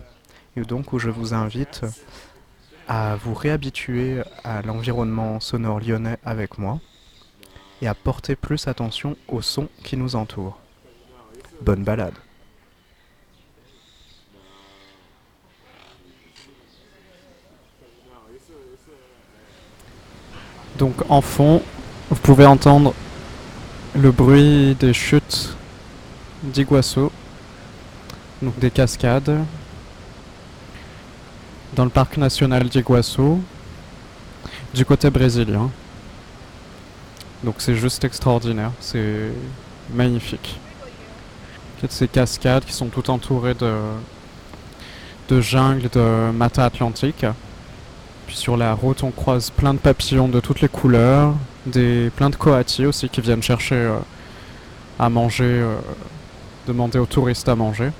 et 0.55 0.61
donc 0.61 0.93
où 0.93 0.99
je 0.99 1.09
vous 1.09 1.33
invite 1.33 1.81
à 2.87 3.15
vous 3.15 3.33
réhabituer 3.33 4.21
à 4.43 4.61
l'environnement 4.61 5.39
sonore 5.39 5.79
lyonnais 5.79 6.17
avec 6.23 6.57
moi 6.57 6.79
et 7.81 7.87
à 7.87 7.93
porter 7.93 8.35
plus 8.35 8.67
attention 8.67 9.15
aux 9.27 9.41
sons 9.41 9.69
qui 9.83 9.97
nous 9.97 10.15
entourent. 10.15 10.59
Bonne 11.61 11.83
balade. 11.83 12.13
Donc 20.77 21.09
en 21.09 21.21
fond, 21.21 21.61
vous 22.09 22.19
pouvez 22.21 22.45
entendre 22.45 22.93
le 23.95 24.11
bruit 24.11 24.75
des 24.75 24.93
chutes 24.93 25.55
d'Iguasso, 26.43 27.11
donc 28.41 28.59
des 28.59 28.69
cascades, 28.71 29.39
dans 31.75 31.83
le 31.83 31.89
parc 31.89 32.17
national 32.17 32.69
d'Iguasso, 32.69 33.39
du 34.73 34.85
côté 34.85 35.09
brésilien. 35.09 35.69
Donc 37.43 37.55
c'est 37.59 37.75
juste 37.75 38.03
extraordinaire, 38.03 38.71
c'est 38.79 39.31
magnifique. 39.93 40.59
Ces 41.89 42.07
cascades 42.07 42.65
qui 42.65 42.73
sont 42.73 42.87
toutes 42.87 43.09
entourées 43.09 43.53
de, 43.53 43.75
de 45.29 45.39
de 45.39 46.31
matas 46.31 46.65
atlantique. 46.65 47.25
Puis 48.25 48.35
sur 48.35 48.57
la 48.57 48.73
route, 48.73 49.03
on 49.03 49.11
croise 49.11 49.51
plein 49.51 49.73
de 49.75 49.79
papillons 49.79 50.27
de 50.27 50.39
toutes 50.39 50.61
les 50.61 50.67
couleurs, 50.67 51.33
des 51.67 52.09
plein 52.15 52.31
de 52.31 52.35
coati 52.35 52.87
aussi 52.87 53.07
qui 53.07 53.21
viennent 53.21 53.43
chercher 53.43 53.75
euh, 53.75 53.97
à 54.97 55.09
manger, 55.09 55.43
euh, 55.43 55.75
demander 56.65 56.97
aux 56.97 57.05
touristes 57.05 57.47
à 57.49 57.55
manger. 57.55 57.91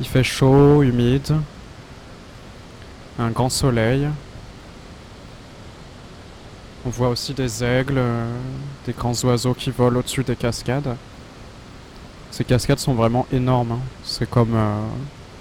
Il 0.00 0.06
fait 0.06 0.24
chaud, 0.24 0.82
humide, 0.82 1.34
un 3.18 3.30
grand 3.30 3.48
soleil. 3.48 4.08
On 6.84 6.90
voit 6.90 7.08
aussi 7.08 7.32
des 7.34 7.64
aigles, 7.64 7.94
euh, 7.98 8.30
des 8.86 8.92
grands 8.92 9.14
oiseaux 9.24 9.54
qui 9.54 9.70
volent 9.70 9.98
au-dessus 10.00 10.22
des 10.22 10.36
cascades. 10.36 10.96
Ces 12.30 12.44
cascades 12.44 12.78
sont 12.78 12.94
vraiment 12.94 13.26
énormes. 13.32 13.72
hein. 13.72 13.80
C'est 14.04 14.28
comme, 14.28 14.54
euh, 14.54 14.80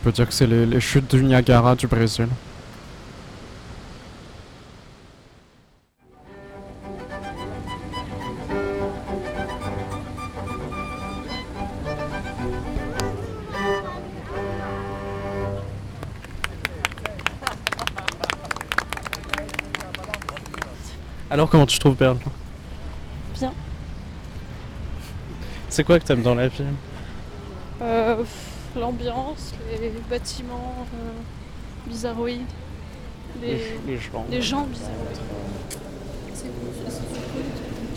on 0.01 0.03
peut 0.03 0.11
dire 0.11 0.27
que 0.27 0.33
c'est 0.33 0.47
les, 0.47 0.65
les 0.65 0.79
chutes 0.79 1.13
du 1.13 1.23
Niagara 1.23 1.75
du 1.75 1.87
Brésil. 1.87 2.27
Alors 21.35 21.49
comment 21.49 21.65
tu 21.65 21.77
trouves 21.79 21.97
Berlin 21.97 22.17
Bien. 23.37 23.51
C'est 25.67 25.83
quoi 25.83 25.99
que 25.99 26.05
t'aimes 26.05 26.21
dans 26.21 26.33
la 26.33 26.47
ville 26.47 26.67
Euh, 27.81 28.23
l'ambiance, 28.73 29.51
les 29.81 29.91
bâtiments 30.09 30.85
euh, 30.93 31.89
bizarroïdes, 31.89 32.39
les, 33.41 33.57
les 33.85 33.97
gens. 33.97 34.25
les 34.31 34.41
gens 34.41 34.65
bizarroïdes. 34.65 35.19
C'est 36.33 36.45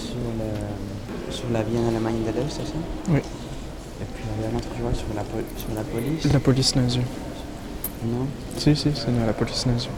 Sur, 0.04 0.16
le, 0.16 1.32
sur 1.32 1.48
la 1.52 1.62
vie 1.62 1.78
en 1.78 1.94
Allemagne 1.94 2.24
de 2.26 2.32
l'Est, 2.32 2.50
c'est 2.50 2.66
ça 2.66 2.72
Oui. 3.08 3.18
Et 3.20 4.04
puis 4.14 4.24
il 4.36 4.42
y 4.42 4.46
a 4.46 4.50
un 4.52 4.56
autre 4.58 4.66
joueur 4.80 4.96
sur 4.96 5.06
la, 5.14 5.22
sur 5.56 5.74
la 5.76 5.82
police. 5.82 6.32
La 6.32 6.40
police 6.40 6.74
nazie. 6.74 7.02
Non 8.04 8.26
Si, 8.56 8.74
si, 8.74 8.90
c'est 8.96 9.12
la 9.24 9.32
police 9.32 9.64
nazie. 9.66 9.90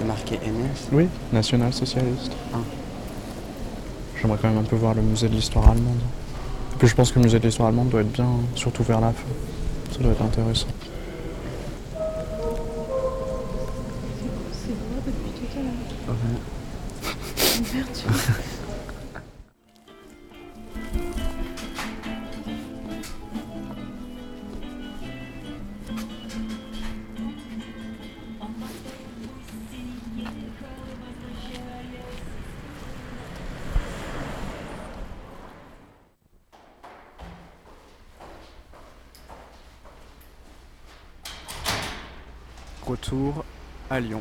C'était 0.00 0.08
marqué 0.08 0.36
NS. 0.36 0.88
Oui, 0.92 1.08
national-socialiste. 1.30 2.32
Ah. 2.54 2.56
J'aimerais 4.18 4.38
quand 4.40 4.48
même 4.48 4.56
un 4.56 4.62
peu 4.62 4.76
voir 4.76 4.94
le 4.94 5.02
musée 5.02 5.28
de 5.28 5.34
l'histoire 5.34 5.68
allemande. 5.68 5.98
Et 6.72 6.78
puis 6.78 6.88
je 6.88 6.94
pense 6.94 7.12
que 7.12 7.18
le 7.18 7.24
musée 7.24 7.38
de 7.38 7.44
l'histoire 7.44 7.68
allemande 7.68 7.90
doit 7.90 8.00
être 8.00 8.10
bien, 8.10 8.26
surtout 8.54 8.82
vers 8.82 9.02
la 9.02 9.12
fin. 9.12 9.28
Ça 9.92 9.98
doit 9.98 10.12
être 10.12 10.22
intéressant. 10.22 10.68
Retour 42.90 43.44
à 43.88 44.00
Lyon. 44.00 44.20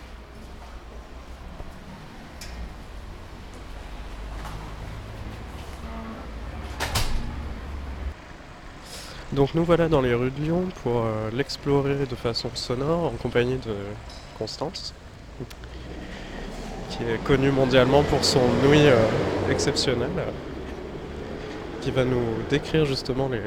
Donc 9.34 9.55
nous 9.55 9.63
voilà 9.63 9.89
dans 9.89 10.01
les 10.01 10.13
rues 10.13 10.29
de 10.29 10.39
Lyon 10.39 10.65
pour 10.84 10.97
euh, 10.97 11.32
l'explorer 11.34 12.05
de 12.05 12.13
façon 12.13 12.51
sonore 12.53 13.05
en 13.05 13.17
compagnie 13.17 13.58
de 13.58 13.73
Constance, 14.38 14.93
qui 16.91 17.05
est 17.05 17.23
connue 17.23 17.51
mondialement 17.51 18.03
pour 18.03 18.23
son 18.23 18.41
ouïe 18.67 18.88
euh, 18.88 18.99
exceptionnelle, 19.49 20.10
euh, 20.19 20.29
qui 21.82 21.89
va 21.89 22.05
nous 22.05 22.21
décrire 22.51 22.86
justement 22.86 23.29
les, 23.29 23.41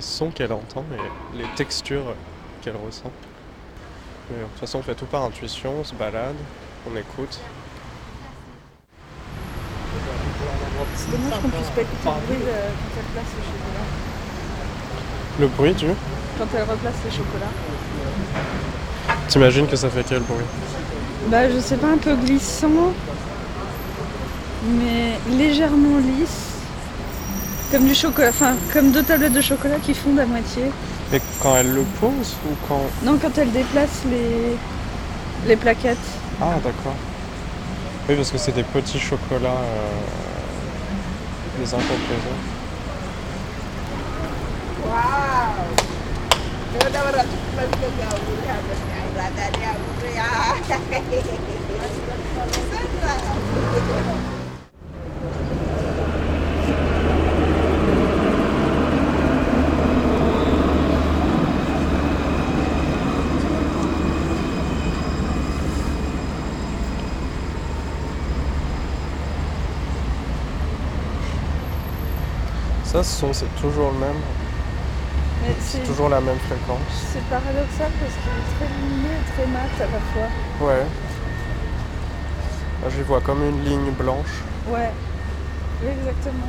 sons 0.00 0.30
qu'elle 0.30 0.52
entend 0.52 0.84
et 0.94 1.38
les 1.38 1.48
textures 1.56 2.14
qu'elle 2.62 2.76
ressent. 2.76 3.10
De 4.30 4.36
toute 4.44 4.60
façon 4.60 4.78
on 4.78 4.82
fait 4.82 4.94
tout 4.94 5.06
par 5.06 5.24
intuition, 5.24 5.74
on 5.80 5.84
se 5.84 5.92
balade, 5.94 6.36
on 6.88 6.96
écoute. 6.96 7.40
C'est 10.94 11.10
dommage 11.10 11.40
qu'on 11.42 11.48
puisse 11.48 11.70
pas 11.74 11.80
écouter 11.82 12.04
le 12.04 12.26
bruit 12.26 12.46
euh, 12.46 12.68
quand 12.70 13.00
elle 13.00 13.06
place 13.12 13.30
les 13.36 13.42
chocolats. 13.42 13.88
Le 15.40 15.46
bruit 15.48 15.74
du? 15.74 15.86
Quand 16.38 16.46
elle 16.54 16.62
replace 16.62 16.94
les 17.04 17.10
chocolats. 17.10 17.54
T'imagines 19.28 19.66
que 19.66 19.76
ça 19.76 19.90
fait 19.90 20.04
quel 20.08 20.20
bruit? 20.20 20.44
Bah 21.26 21.50
je 21.50 21.58
sais 21.58 21.76
pas, 21.76 21.88
un 21.88 21.98
peu 21.98 22.14
glissant, 22.14 22.92
mais 24.64 25.18
légèrement 25.36 25.98
lisse. 25.98 26.46
Comme 27.72 27.86
du 27.86 27.94
chocolat, 27.94 28.30
enfin 28.30 28.54
comme 28.72 28.92
deux 28.92 29.02
tablettes 29.02 29.32
de 29.32 29.40
chocolat 29.40 29.76
qui 29.82 29.92
fondent 29.92 30.20
à 30.20 30.26
moitié. 30.26 30.70
Quand 31.42 31.56
elle 31.56 31.72
le 31.72 31.82
pose 32.00 32.36
ou 32.46 32.54
quand. 32.68 32.82
Non, 33.02 33.16
quand 33.20 33.36
elle 33.38 33.50
déplace 33.50 34.02
les, 34.10 34.56
les 35.48 35.56
plaquettes. 35.56 35.96
Ah, 36.40 36.56
d'accord. 36.62 36.94
Oui, 38.08 38.14
parce 38.16 38.30
que 38.30 38.38
c'est 38.38 38.52
des 38.52 38.62
petits 38.62 38.98
chocolats 38.98 39.48
euh, 39.48 39.88
les 41.58 41.72
uns 41.72 41.78
contre 41.78 42.08
les 42.10 42.16
autres. 42.16 42.60
Ça, 72.90 73.04
ce 73.04 73.20
son, 73.20 73.32
c'est 73.32 73.46
toujours 73.60 73.92
le 73.92 73.98
même. 74.00 74.16
C'est 75.44 75.78
c'est 75.78 75.84
toujours 75.84 76.08
la 76.08 76.20
même 76.20 76.38
fréquence. 76.40 77.06
c'est 77.12 77.22
paradoxal 77.30 77.88
parce 78.00 78.14
qu'il 78.18 78.32
est 78.32 78.50
très 78.56 78.66
lumineux 78.74 79.14
et 79.14 79.32
très 79.32 79.46
mat 79.46 79.70
à 79.78 79.84
la 79.84 80.00
fois. 80.10 80.66
Ouais. 80.66 80.84
Là, 82.82 82.88
je 82.90 82.96
les 82.96 83.04
vois 83.04 83.20
comme 83.20 83.44
une 83.44 83.64
ligne 83.64 83.92
blanche. 83.92 84.42
Ouais, 84.66 84.90
oui, 85.84 85.88
exactement. 86.00 86.48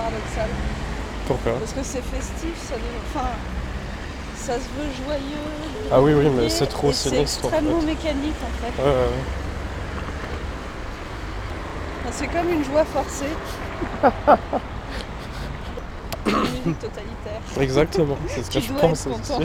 Paradoxal. 0.00 0.48
Pourquoi 1.26 1.52
Parce 1.52 1.72
que 1.72 1.82
c'est 1.82 2.02
festif, 2.02 2.54
ça 2.68 2.74
Enfin, 3.14 3.28
ça 4.36 4.54
se 4.54 4.68
veut 4.76 4.90
joyeux. 5.04 5.50
Ah 5.92 6.00
oui, 6.00 6.14
oui, 6.14 6.28
mais 6.34 6.48
c'est 6.48 6.66
trop 6.66 6.92
C'est 6.92 7.16
en 7.16 7.20
extrêmement 7.22 7.80
fait. 7.80 7.86
mécanique 7.86 8.34
en 8.42 8.50
fait. 8.64 8.82
Ouais, 8.82 8.88
ouais, 8.88 8.94
ouais. 8.94 9.24
Enfin, 12.02 12.12
c'est 12.12 12.26
comme 12.28 12.48
une 12.50 12.64
joie 12.64 12.84
forcée. 12.84 13.26
une 16.26 16.36
musique 16.40 16.78
totalitaire. 16.78 17.40
Exactement, 17.60 18.16
c'est 18.28 18.42
ce 18.44 18.50
que 18.50 18.60
je 18.60 18.72
pense 18.72 19.06
aussi. 19.06 19.18
content. 19.32 19.44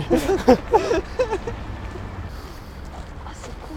ah, 3.26 3.32
c'est 3.34 3.56
con. 3.62 3.76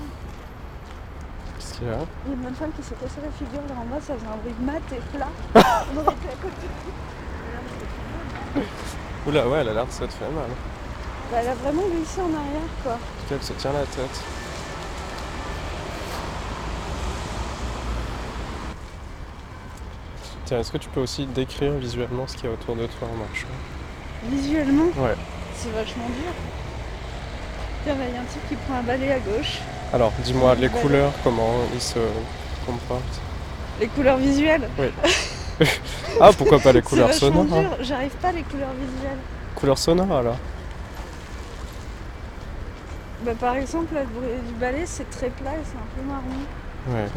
Qu'est-ce 1.59 1.75
qu'il 1.79 1.89
y 1.89 1.91
a 1.91 1.95
Il 1.95 2.31
y 2.31 2.33
a 2.33 2.35
une 2.37 2.38
bonne 2.49 2.57
femme 2.57 2.73
qui 2.75 2.83
s'est 2.83 2.95
cassée 2.95 3.21
la 3.23 3.31
figure 3.31 3.61
là 3.69 3.75
en 3.79 3.85
bas, 3.85 4.01
ça 4.01 4.15
faisait 4.15 4.27
un 4.27 4.37
bruit 4.39 4.55
mat 4.61 4.81
et 4.91 5.03
plat. 5.15 5.29
On 5.93 5.99
aurait 5.99 6.15
été 6.15 6.29
à 6.29 6.37
côté. 6.41 6.67
Oula, 9.27 9.47
ouais, 9.49 9.59
elle 9.61 9.69
a 9.69 9.75
l'air 9.75 9.87
de 9.87 9.91
s'être 9.91 10.13
fait 10.13 10.25
mal. 10.31 10.49
Bah, 11.31 11.39
elle 11.43 11.49
a 11.49 11.55
vraiment 11.57 11.83
glissé 11.95 12.23
en 12.23 12.33
arrière 12.33 12.71
quoi. 12.83 12.93
Cas, 13.29 13.35
elle 13.35 13.43
se 13.43 13.53
tient 13.53 13.73
la 13.75 13.81
tête. 13.85 14.23
Tiens, 20.47 20.61
est-ce 20.61 20.73
que 20.73 20.79
tu 20.79 20.89
peux 20.89 21.01
aussi 21.01 21.27
décrire 21.27 21.73
visuellement 21.73 22.27
ce 22.27 22.35
qu'il 22.35 22.47
y 22.47 22.49
a 22.49 22.53
autour 22.55 22.77
de 22.77 22.87
toi 22.87 23.09
en 23.13 23.17
marchant? 23.19 23.47
Visuellement, 24.31 24.87
Ouais. 24.97 25.15
c'est 25.55 25.71
vachement 25.73 26.07
dur. 26.07 26.33
Tiens, 27.85 27.95
il 28.09 28.15
y 28.15 28.17
a 28.17 28.21
un 28.23 28.25
type 28.25 28.49
qui 28.49 28.57
prend 28.57 28.77
un 28.77 28.83
balai 28.83 29.13
à 29.13 29.19
gauche. 29.19 29.59
Alors, 29.93 30.13
dis-moi 30.23 30.55
les 30.55 30.69
couleurs, 30.69 31.13
comment 31.25 31.55
ils 31.75 31.81
se 31.81 31.99
comportent. 32.67 33.21
Les 33.81 33.87
couleurs 33.87 34.19
visuelles. 34.19 34.69
Oui. 34.79 34.89
ah, 36.21 36.31
pourquoi 36.37 36.59
pas 36.59 36.73
les 36.73 36.83
couleurs 36.83 37.13
sonores 37.13 37.47
j'arrive 37.81 38.15
pas 38.17 38.33
les 38.33 38.43
couleurs 38.43 38.73
visuelles. 38.73 39.19
Couleurs 39.55 39.79
sonores 39.79 40.13
alors 40.13 40.37
Bah, 43.25 43.33
par 43.41 43.57
exemple, 43.57 43.95
le 43.95 44.05
bruit 44.05 44.29
du 44.47 44.55
balai, 44.61 44.85
c'est 44.85 45.09
très 45.11 45.31
plat 45.31 45.53
et 45.53 45.65
c'est 45.65 45.79
un 45.79 45.89
peu 45.97 46.03
marron. 46.07 46.23
Ouais. 46.91 47.09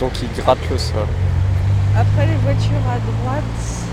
Donc 0.00 0.12
ils 0.22 0.42
grattent 0.42 0.70
le 0.70 0.78
sol. 0.78 1.06
Après, 1.96 2.26
les 2.26 2.36
voitures 2.36 2.88
à 2.88 2.98
droite, 2.98 3.89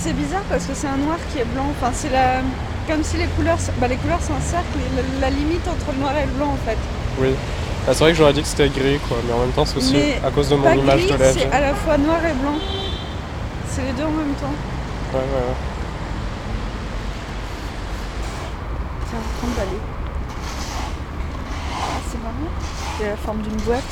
c'est 0.00 0.12
bizarre 0.12 0.42
parce 0.48 0.64
que 0.66 0.74
c'est 0.74 0.86
un 0.88 0.96
noir 0.96 1.18
qui 1.32 1.38
est 1.40 1.44
blanc. 1.44 1.66
Enfin, 1.70 1.90
c'est 1.94 2.10
la... 2.10 2.40
comme 2.86 3.02
si 3.02 3.16
les 3.16 3.26
couleurs, 3.26 3.58
bah, 3.80 3.88
les 3.88 3.96
couleurs 3.96 4.18
c'est 4.20 4.32
un 4.32 4.40
cercle 4.40 4.66
et 4.78 5.20
la, 5.20 5.28
la 5.28 5.30
limite 5.30 5.66
entre 5.68 5.92
le 5.92 5.98
noir 6.00 6.12
et 6.16 6.26
le 6.26 6.32
blanc 6.32 6.52
en 6.52 6.66
fait. 6.68 6.78
Oui. 7.20 7.34
Ah, 7.86 7.92
c'est 7.94 8.00
vrai 8.00 8.12
que 8.12 8.18
j'aurais 8.18 8.32
dit 8.34 8.42
que 8.42 8.48
c'était 8.48 8.68
gris 8.68 8.98
quoi, 9.08 9.16
mais 9.26 9.32
en 9.32 9.38
même 9.38 9.52
temps 9.52 9.64
c'est 9.64 9.78
aussi 9.78 9.94
Mais 9.94 10.20
à 10.26 10.30
cause 10.30 10.48
de 10.50 10.56
mon 10.56 10.70
image 10.72 11.06
gris, 11.06 11.10
de 11.12 11.16
vie. 11.16 11.40
C'est 11.40 11.50
à 11.52 11.60
la 11.60 11.74
fois 11.74 11.96
noir 11.98 12.18
et 12.24 12.34
blanc. 12.34 12.58
C'est 13.68 13.82
les 13.82 13.92
deux 13.92 14.04
en 14.04 14.10
même 14.10 14.34
temps. 14.34 14.54
Ouais, 15.14 15.20
ouais, 15.20 15.20
ouais. 15.20 15.56
Tiens, 19.08 19.18
prends 19.38 19.48
le. 19.48 19.78
Ah, 21.74 22.00
c'est 22.10 22.18
marrant. 22.22 22.52
C'est 22.98 23.08
la 23.08 23.16
forme 23.16 23.40
d'une 23.40 23.56
boîte. 23.62 23.82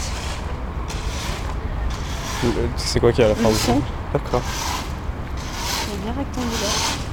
Le- 2.45 2.51
C'est 2.77 3.01
quoi 3.01 3.13
qui 3.13 3.23
est 3.23 3.25
à 3.25 3.29
la 3.29 3.35
son. 3.35 3.81
D'accord. 4.13 4.43
Rectangulaire. 6.13 7.07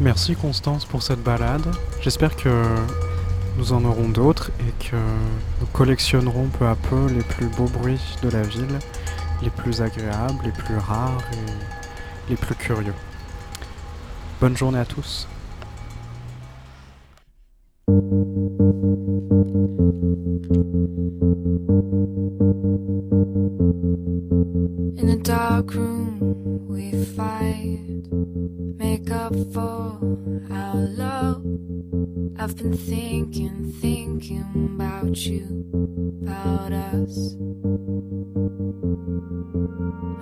Merci 0.00 0.34
Constance 0.34 0.86
pour 0.86 1.02
cette 1.02 1.22
balade. 1.22 1.62
J'espère 2.00 2.34
que 2.34 2.48
nous 3.56 3.72
en 3.72 3.84
aurons 3.84 4.08
d'autres 4.08 4.50
et 4.60 4.84
que 4.84 4.96
nous 5.60 5.66
collectionnerons 5.72 6.48
peu 6.48 6.66
à 6.66 6.74
peu 6.74 7.06
les 7.08 7.22
plus 7.22 7.46
beaux 7.48 7.68
bruits 7.68 8.16
de 8.22 8.28
la 8.28 8.42
ville, 8.42 8.78
les 9.42 9.50
plus 9.50 9.82
agréables, 9.82 10.44
les 10.44 10.52
plus 10.52 10.76
rares 10.76 11.22
et 11.32 12.30
les 12.30 12.36
plus 12.36 12.54
curieux. 12.54 12.94
Bonne 14.40 14.56
journée 14.56 14.78
à 14.78 14.84
tous. 14.84 15.28
In 24.98 25.08
a 25.08 25.16
dark 25.16 25.74
room, 25.74 26.66
we 26.68 26.92
fight, 27.16 27.80
make 28.78 29.10
up 29.10 29.34
for 29.52 29.98
been 32.62 32.76
thinking, 32.76 33.72
thinking 33.80 34.44
about 34.74 35.16
you, 35.16 35.64
about 36.22 36.72
us. 36.72 37.36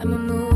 We're 0.05 0.19
moving 0.19 0.48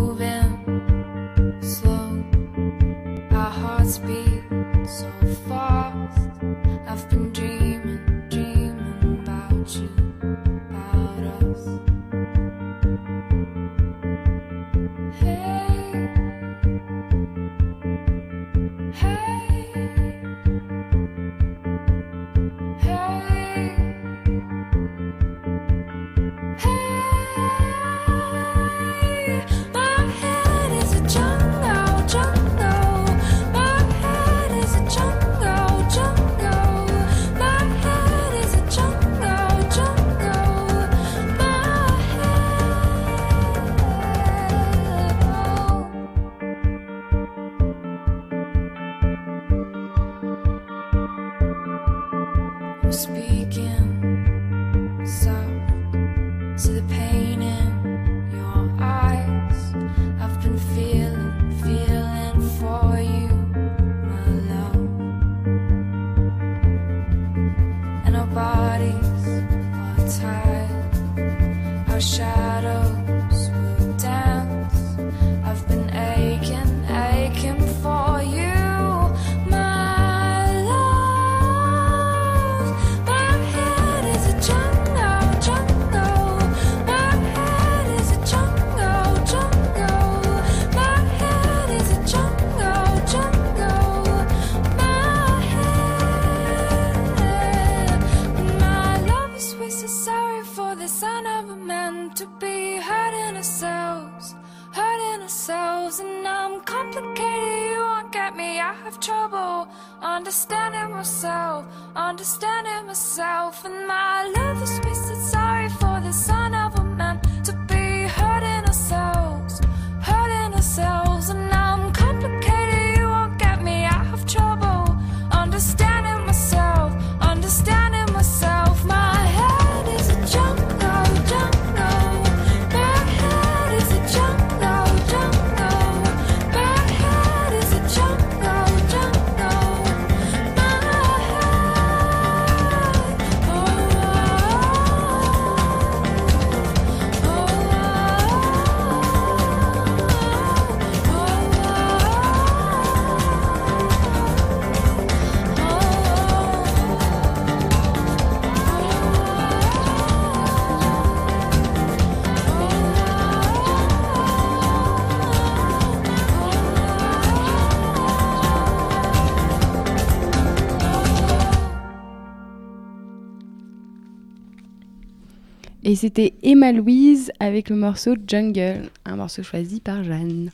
Et 175.93 175.95
c'était 175.95 176.33
Emma 176.43 176.73
Louise 176.73 177.33
avec 177.39 177.69
le 177.69 177.77
morceau 177.77 178.15
Jungle, 178.27 178.89
un 179.05 179.17
morceau 179.17 179.43
choisi 179.43 179.79
par 179.79 180.03
Jeanne. 180.03 180.51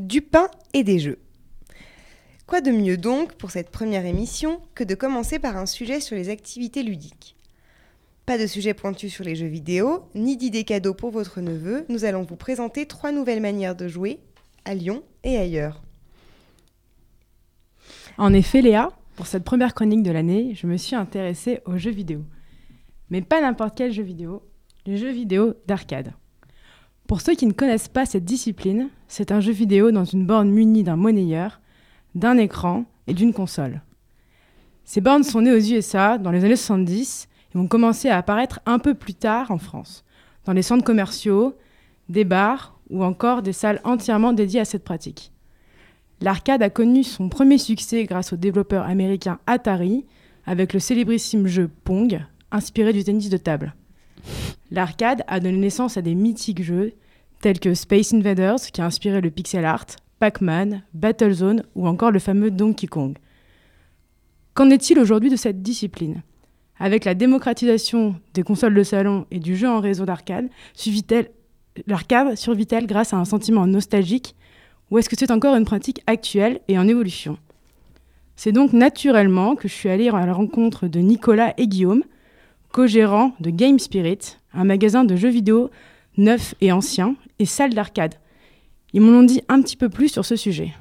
Du 0.00 0.22
pain 0.22 0.48
et 0.72 0.82
des 0.82 0.98
jeux. 0.98 1.20
Quoi 2.44 2.60
de 2.60 2.72
mieux 2.72 2.96
donc 2.96 3.34
pour 3.34 3.52
cette 3.52 3.70
première 3.70 4.04
émission 4.04 4.60
que 4.74 4.82
de 4.82 4.96
commencer 4.96 5.38
par 5.38 5.56
un 5.56 5.66
sujet 5.66 6.00
sur 6.00 6.16
les 6.16 6.30
activités 6.30 6.82
ludiques? 6.82 7.36
Pas 8.26 8.38
de 8.38 8.48
sujet 8.48 8.74
pointu 8.74 9.08
sur 9.08 9.22
les 9.22 9.36
jeux 9.36 9.46
vidéo, 9.46 10.08
ni 10.16 10.36
d'idées 10.36 10.64
cadeaux 10.64 10.94
pour 10.94 11.12
votre 11.12 11.40
neveu, 11.40 11.86
nous 11.88 12.04
allons 12.04 12.24
vous 12.24 12.34
présenter 12.34 12.86
trois 12.86 13.12
nouvelles 13.12 13.40
manières 13.40 13.76
de 13.76 13.86
jouer 13.86 14.18
à 14.64 14.74
Lyon 14.74 15.04
et 15.22 15.38
ailleurs. 15.38 15.80
En 18.16 18.32
effet, 18.32 18.62
Léa, 18.62 18.90
pour 19.14 19.28
cette 19.28 19.44
première 19.44 19.74
chronique 19.74 20.02
de 20.02 20.10
l'année, 20.10 20.56
je 20.56 20.66
me 20.66 20.76
suis 20.76 20.96
intéressée 20.96 21.60
aux 21.66 21.78
jeux 21.78 21.92
vidéo. 21.92 22.24
Mais 23.10 23.22
pas 23.22 23.40
n'importe 23.40 23.76
quel 23.76 23.92
jeu 23.92 24.02
vidéo, 24.02 24.42
les 24.86 24.96
jeux 24.96 25.10
vidéo 25.10 25.54
d'arcade. 25.66 26.12
Pour 27.06 27.22
ceux 27.22 27.34
qui 27.34 27.46
ne 27.46 27.52
connaissent 27.52 27.88
pas 27.88 28.04
cette 28.04 28.24
discipline, 28.24 28.90
c'est 29.06 29.32
un 29.32 29.40
jeu 29.40 29.52
vidéo 29.52 29.90
dans 29.90 30.04
une 30.04 30.26
borne 30.26 30.50
munie 30.50 30.82
d'un 30.82 30.96
monnayeur, 30.96 31.60
d'un 32.14 32.36
écran 32.36 32.84
et 33.06 33.14
d'une 33.14 33.32
console. 33.32 33.80
Ces 34.84 35.00
bornes 35.00 35.22
sont 35.22 35.40
nées 35.40 35.52
aux 35.52 35.58
USA 35.58 36.18
dans 36.18 36.30
les 36.30 36.44
années 36.44 36.56
70 36.56 37.28
et 37.54 37.58
ont 37.58 37.66
commencé 37.66 38.08
à 38.08 38.18
apparaître 38.18 38.60
un 38.66 38.78
peu 38.78 38.94
plus 38.94 39.14
tard 39.14 39.50
en 39.50 39.58
France, 39.58 40.04
dans 40.44 40.52
les 40.52 40.62
centres 40.62 40.84
commerciaux, 40.84 41.56
des 42.08 42.24
bars 42.24 42.78
ou 42.90 43.04
encore 43.04 43.42
des 43.42 43.52
salles 43.52 43.80
entièrement 43.84 44.32
dédiées 44.32 44.60
à 44.60 44.64
cette 44.64 44.84
pratique. 44.84 45.32
L'arcade 46.20 46.62
a 46.62 46.70
connu 46.70 47.04
son 47.04 47.28
premier 47.28 47.58
succès 47.58 48.04
grâce 48.04 48.32
au 48.32 48.36
développeur 48.36 48.84
américain 48.84 49.38
Atari 49.46 50.04
avec 50.46 50.72
le 50.72 50.80
célébrissime 50.80 51.46
jeu 51.46 51.70
Pong, 51.84 52.20
inspiré 52.50 52.92
du 52.92 53.04
tennis 53.04 53.30
de 53.30 53.36
table. 53.36 53.74
L'arcade 54.70 55.22
a 55.26 55.40
donné 55.40 55.58
naissance 55.58 55.96
à 55.96 56.02
des 56.02 56.14
mythiques 56.14 56.62
jeux 56.62 56.92
tels 57.40 57.60
que 57.60 57.74
Space 57.74 58.12
Invaders 58.12 58.60
qui 58.72 58.80
a 58.80 58.86
inspiré 58.86 59.20
le 59.20 59.30
pixel 59.30 59.64
art, 59.64 59.86
Pac-Man, 60.18 60.82
Battlezone 60.94 61.62
ou 61.74 61.86
encore 61.86 62.10
le 62.10 62.18
fameux 62.18 62.50
Donkey 62.50 62.86
Kong. 62.86 63.16
Qu'en 64.54 64.70
est-il 64.70 64.98
aujourd'hui 64.98 65.30
de 65.30 65.36
cette 65.36 65.62
discipline? 65.62 66.22
Avec 66.80 67.04
la 67.04 67.14
démocratisation 67.14 68.16
des 68.34 68.42
consoles 68.42 68.74
de 68.74 68.82
salon 68.82 69.26
et 69.30 69.38
du 69.38 69.56
jeu 69.56 69.68
en 69.68 69.80
réseau 69.80 70.04
d'arcade, 70.04 70.48
l'arcade 71.86 72.36
survit-elle 72.36 72.86
grâce 72.86 73.12
à 73.12 73.18
un 73.18 73.24
sentiment 73.24 73.66
nostalgique 73.66 74.34
ou 74.90 74.98
est-ce 74.98 75.08
que 75.08 75.16
c'est 75.18 75.30
encore 75.30 75.54
une 75.54 75.64
pratique 75.64 76.02
actuelle 76.06 76.60
et 76.68 76.78
en 76.78 76.88
évolution? 76.88 77.38
C'est 78.36 78.52
donc 78.52 78.72
naturellement 78.72 79.54
que 79.54 79.68
je 79.68 79.74
suis 79.74 79.88
allée 79.88 80.08
à 80.08 80.26
la 80.26 80.32
rencontre 80.32 80.86
de 80.88 81.00
Nicolas 81.00 81.54
et 81.58 81.66
Guillaume, 81.66 82.04
co-gérants 82.72 83.32
de 83.40 83.50
Game 83.50 83.78
Spirit, 83.78 84.38
un 84.54 84.64
magasin 84.64 85.04
de 85.04 85.16
jeux 85.16 85.28
vidéo 85.28 85.70
neufs 86.16 86.54
et 86.60 86.72
anciens 86.72 87.14
et 87.38 87.46
salle 87.46 87.74
d'arcade. 87.74 88.14
Ils 88.92 89.00
m'en 89.00 89.18
ont 89.18 89.22
dit 89.22 89.42
un 89.48 89.62
petit 89.62 89.76
peu 89.76 89.88
plus 89.88 90.08
sur 90.08 90.24
ce 90.24 90.36
sujet. 90.36 90.72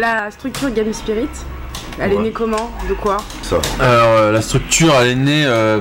La 0.00 0.30
structure 0.30 0.70
Game 0.72 0.92
Spirit, 0.92 1.28
elle 1.98 2.12
est 2.12 2.18
née 2.18 2.30
comment? 2.32 2.70
De 2.88 2.94
quoi? 2.94 3.16
Ça. 3.42 3.56
Alors 3.80 4.18
euh, 4.18 4.32
la 4.32 4.42
structure 4.42 4.92
elle 5.00 5.08
est 5.08 5.14
née 5.14 5.44
euh, 5.46 5.80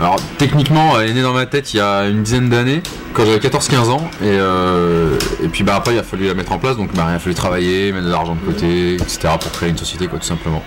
alors 0.00 0.16
techniquement 0.38 0.98
elle 1.00 1.10
est 1.10 1.14
née 1.14 1.22
dans 1.22 1.32
ma 1.32 1.46
tête 1.46 1.72
il 1.72 1.78
y 1.78 1.80
a 1.80 2.06
une 2.06 2.22
dizaine 2.22 2.48
d'années 2.48 2.82
quand 3.14 3.24
j'avais 3.24 3.38
14-15 3.38 3.76
ans 3.90 4.10
et, 4.20 4.24
euh, 4.26 5.16
et 5.42 5.48
puis 5.48 5.64
bah 5.64 5.74
après 5.76 5.94
il 5.94 5.98
a 5.98 6.02
fallu 6.02 6.26
la 6.26 6.34
mettre 6.34 6.52
en 6.52 6.58
place 6.58 6.76
donc 6.76 6.92
bah, 6.94 7.06
il 7.10 7.14
a 7.14 7.18
fallu 7.18 7.34
travailler, 7.34 7.92
mettre 7.92 8.06
de 8.06 8.10
l'argent 8.10 8.34
de 8.34 8.40
côté, 8.52 8.94
etc. 8.94 9.28
pour 9.40 9.50
créer 9.52 9.70
une 9.70 9.78
société 9.78 10.06
quoi 10.06 10.18
tout 10.18 10.26
simplement. 10.26 10.62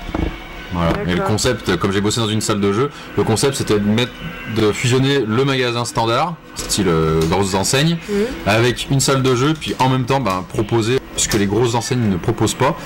Voilà. 0.71 0.91
Et 1.07 1.15
le 1.15 1.21
concept, 1.23 1.77
comme 1.77 1.91
j'ai 1.91 1.99
bossé 2.01 2.19
dans 2.19 2.27
une 2.27 2.41
salle 2.41 2.59
de 2.59 2.71
jeu, 2.71 2.91
le 3.17 3.23
concept 3.23 3.55
c'était 3.55 3.79
de 3.79 3.85
mettre 3.87 4.11
de 4.55 4.71
fusionner 4.71 5.19
le 5.27 5.43
magasin 5.43 5.83
standard, 5.83 6.35
style 6.55 6.87
euh, 6.87 7.19
grosses 7.27 7.55
enseignes, 7.55 7.97
Mhm. 8.07 8.25
avec 8.45 8.87
une 8.91 8.99
salle 8.99 9.23
de 9.23 9.35
jeu, 9.35 9.53
puis 9.59 9.75
en 9.79 9.89
même 9.89 10.05
temps 10.05 10.19
bah, 10.19 10.43
proposer 10.47 10.99
ce 11.17 11.27
que 11.27 11.37
les 11.37 11.47
grosses 11.47 11.73
enseignes 11.75 12.07
ne 12.09 12.17
proposent 12.17 12.53
pas, 12.53 12.77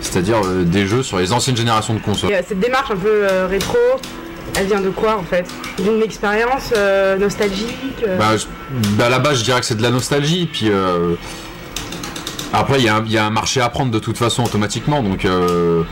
c'est-à-dire 0.00 0.40
euh, 0.44 0.64
des 0.64 0.86
jeux 0.86 1.02
sur 1.02 1.18
les 1.18 1.32
anciennes 1.32 1.56
générations 1.56 1.94
de 1.94 2.00
consoles. 2.00 2.30
Et, 2.30 2.42
cette 2.46 2.60
démarche 2.60 2.90
un 2.90 2.96
peu 2.96 3.24
rétro, 3.48 3.78
elle 4.56 4.66
vient 4.66 4.80
de 4.80 4.90
quoi 4.90 5.16
en 5.16 5.22
fait 5.22 5.46
D'une 5.82 6.02
expérience 6.02 6.72
euh, 6.76 7.16
nostalgique 7.18 8.02
euh, 8.06 8.18
Bah, 8.18 8.36
je- 8.36 8.46
bah, 8.96 9.06
à 9.06 9.08
la 9.08 9.18
base, 9.18 9.38
je 9.38 9.44
dirais 9.44 9.60
que 9.60 9.66
c'est 9.66 9.76
de 9.76 9.82
la 9.82 9.90
nostalgie. 9.90 10.48
Puis 10.50 10.68
euh, 10.70 11.14
après, 12.52 12.78
il 12.78 12.84
y, 12.84 12.88
a 12.88 12.96
un- 12.96 13.04
il 13.04 13.12
y 13.12 13.18
a 13.18 13.24
un 13.26 13.30
marché 13.30 13.60
à 13.60 13.68
prendre 13.68 13.90
de 13.90 13.98
toute 13.98 14.18
façon 14.18 14.44
automatiquement. 14.44 15.02
Donc 15.02 15.24
euh, 15.24 15.82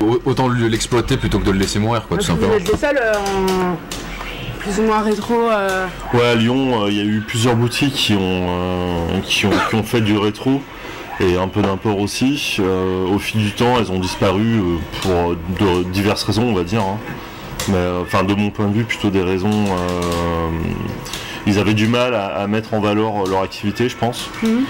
au- 0.00 0.20
autant 0.24 0.48
le- 0.48 0.68
l'exploiter 0.68 1.16
plutôt 1.16 1.38
que 1.38 1.44
de 1.46 1.50
le 1.52 1.58
laisser 1.58 1.78
mourir, 1.78 2.06
quoi, 2.08 2.16
tout 2.18 2.24
Vous 2.24 2.30
simplement. 2.32 2.54
êtes 2.54 2.70
les 2.70 2.76
seuls 2.78 2.98
euh, 3.00 3.12
en 3.14 3.76
plus 4.60 4.78
ou 4.78 4.82
moins 4.86 5.02
rétro. 5.02 5.34
euh, 5.50 5.86
Ouais, 6.14 6.26
à 6.26 6.34
Lyon, 6.36 6.84
euh, 6.84 6.90
il 6.90 6.96
y 6.96 7.00
a 7.00 7.04
eu 7.04 7.20
plusieurs 7.26 7.56
boutiques 7.56 7.94
qui 7.94 8.14
ont, 8.14 8.18
euh, 8.20 9.20
qui 9.24 9.46
ont, 9.46 9.50
qui 9.68 9.74
ont 9.74 9.82
fait 9.82 10.00
du 10.00 10.16
rétro 10.16 10.62
et 11.20 11.36
un 11.36 11.48
peu 11.48 11.62
d'import 11.62 11.98
aussi. 11.98 12.56
Euh, 12.60 13.04
au 13.06 13.18
fil 13.18 13.40
du 13.42 13.50
temps, 13.52 13.74
elles 13.78 13.90
ont 13.90 13.98
disparu 13.98 14.42
euh, 14.60 14.76
pour 15.02 15.34
de 15.60 15.82
diverses 15.90 16.22
raisons, 16.22 16.44
on 16.44 16.54
va 16.54 16.62
dire. 16.64 16.82
hein. 16.82 16.98
Mais 17.68 17.74
euh, 17.76 18.02
enfin, 18.02 18.24
de 18.24 18.34
mon 18.34 18.50
point 18.50 18.66
de 18.66 18.74
vue, 18.74 18.84
plutôt 18.84 19.10
des 19.10 19.22
raisons. 19.22 19.50
euh, 19.50 20.50
ils 21.46 21.58
avaient 21.58 21.74
du 21.74 21.88
mal 21.88 22.14
à, 22.14 22.26
à 22.26 22.46
mettre 22.46 22.72
en 22.74 22.80
valeur 22.80 23.26
leur 23.28 23.42
activité, 23.42 23.88
je 23.88 23.96
pense. 23.96 24.28
Mhm. 24.42 24.64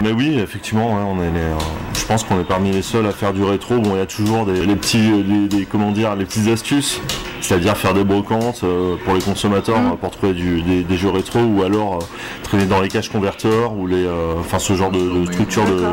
Mais 0.00 0.12
oui, 0.12 0.38
effectivement, 0.38 0.94
ouais, 0.94 1.02
on 1.04 1.20
est 1.22 1.30
les, 1.32 1.40
euh, 1.40 1.54
je 1.98 2.04
pense 2.06 2.22
qu'on 2.24 2.40
est 2.40 2.44
parmi 2.44 2.70
les 2.70 2.82
seuls 2.82 3.06
à 3.06 3.10
faire 3.12 3.32
du 3.32 3.42
rétro. 3.42 3.78
Bon, 3.78 3.90
il 3.94 3.98
y 3.98 4.00
a 4.00 4.06
toujours 4.06 4.46
des, 4.46 4.64
les 4.64 4.76
petits, 4.76 5.10
euh, 5.10 5.22
les, 5.26 5.48
des- 5.48 5.64
comment 5.64 5.90
dire, 5.90 6.14
les 6.16 6.24
petites 6.24 6.46
astuces, 6.48 7.00
c'est-à-dire 7.40 7.76
faire 7.76 7.94
des 7.94 8.04
brocantes 8.04 8.60
euh, 8.62 8.94
pour 9.04 9.14
les 9.14 9.20
consommateurs 9.20 9.78
Mm. 9.80 9.86
euh, 9.92 9.96
pour 9.96 10.10
trouver 10.12 10.34
du- 10.34 10.62
des, 10.62 10.82
des 10.84 10.96
jeux 10.96 11.10
rétro, 11.10 11.40
ou 11.40 11.62
alors 11.64 11.94
euh, 11.96 11.98
traîner 12.44 12.66
dans 12.66 12.80
les 12.80 12.88
caches 12.88 13.08
converteurs 13.10 13.72
ou 13.76 13.86
les, 13.88 14.04
euh, 14.04 14.34
enfin 14.38 14.58
ce 14.60 14.74
genre 14.74 14.90
de, 14.92 15.00
de 15.00 15.32
structure 15.32 15.64
de, 15.64 15.84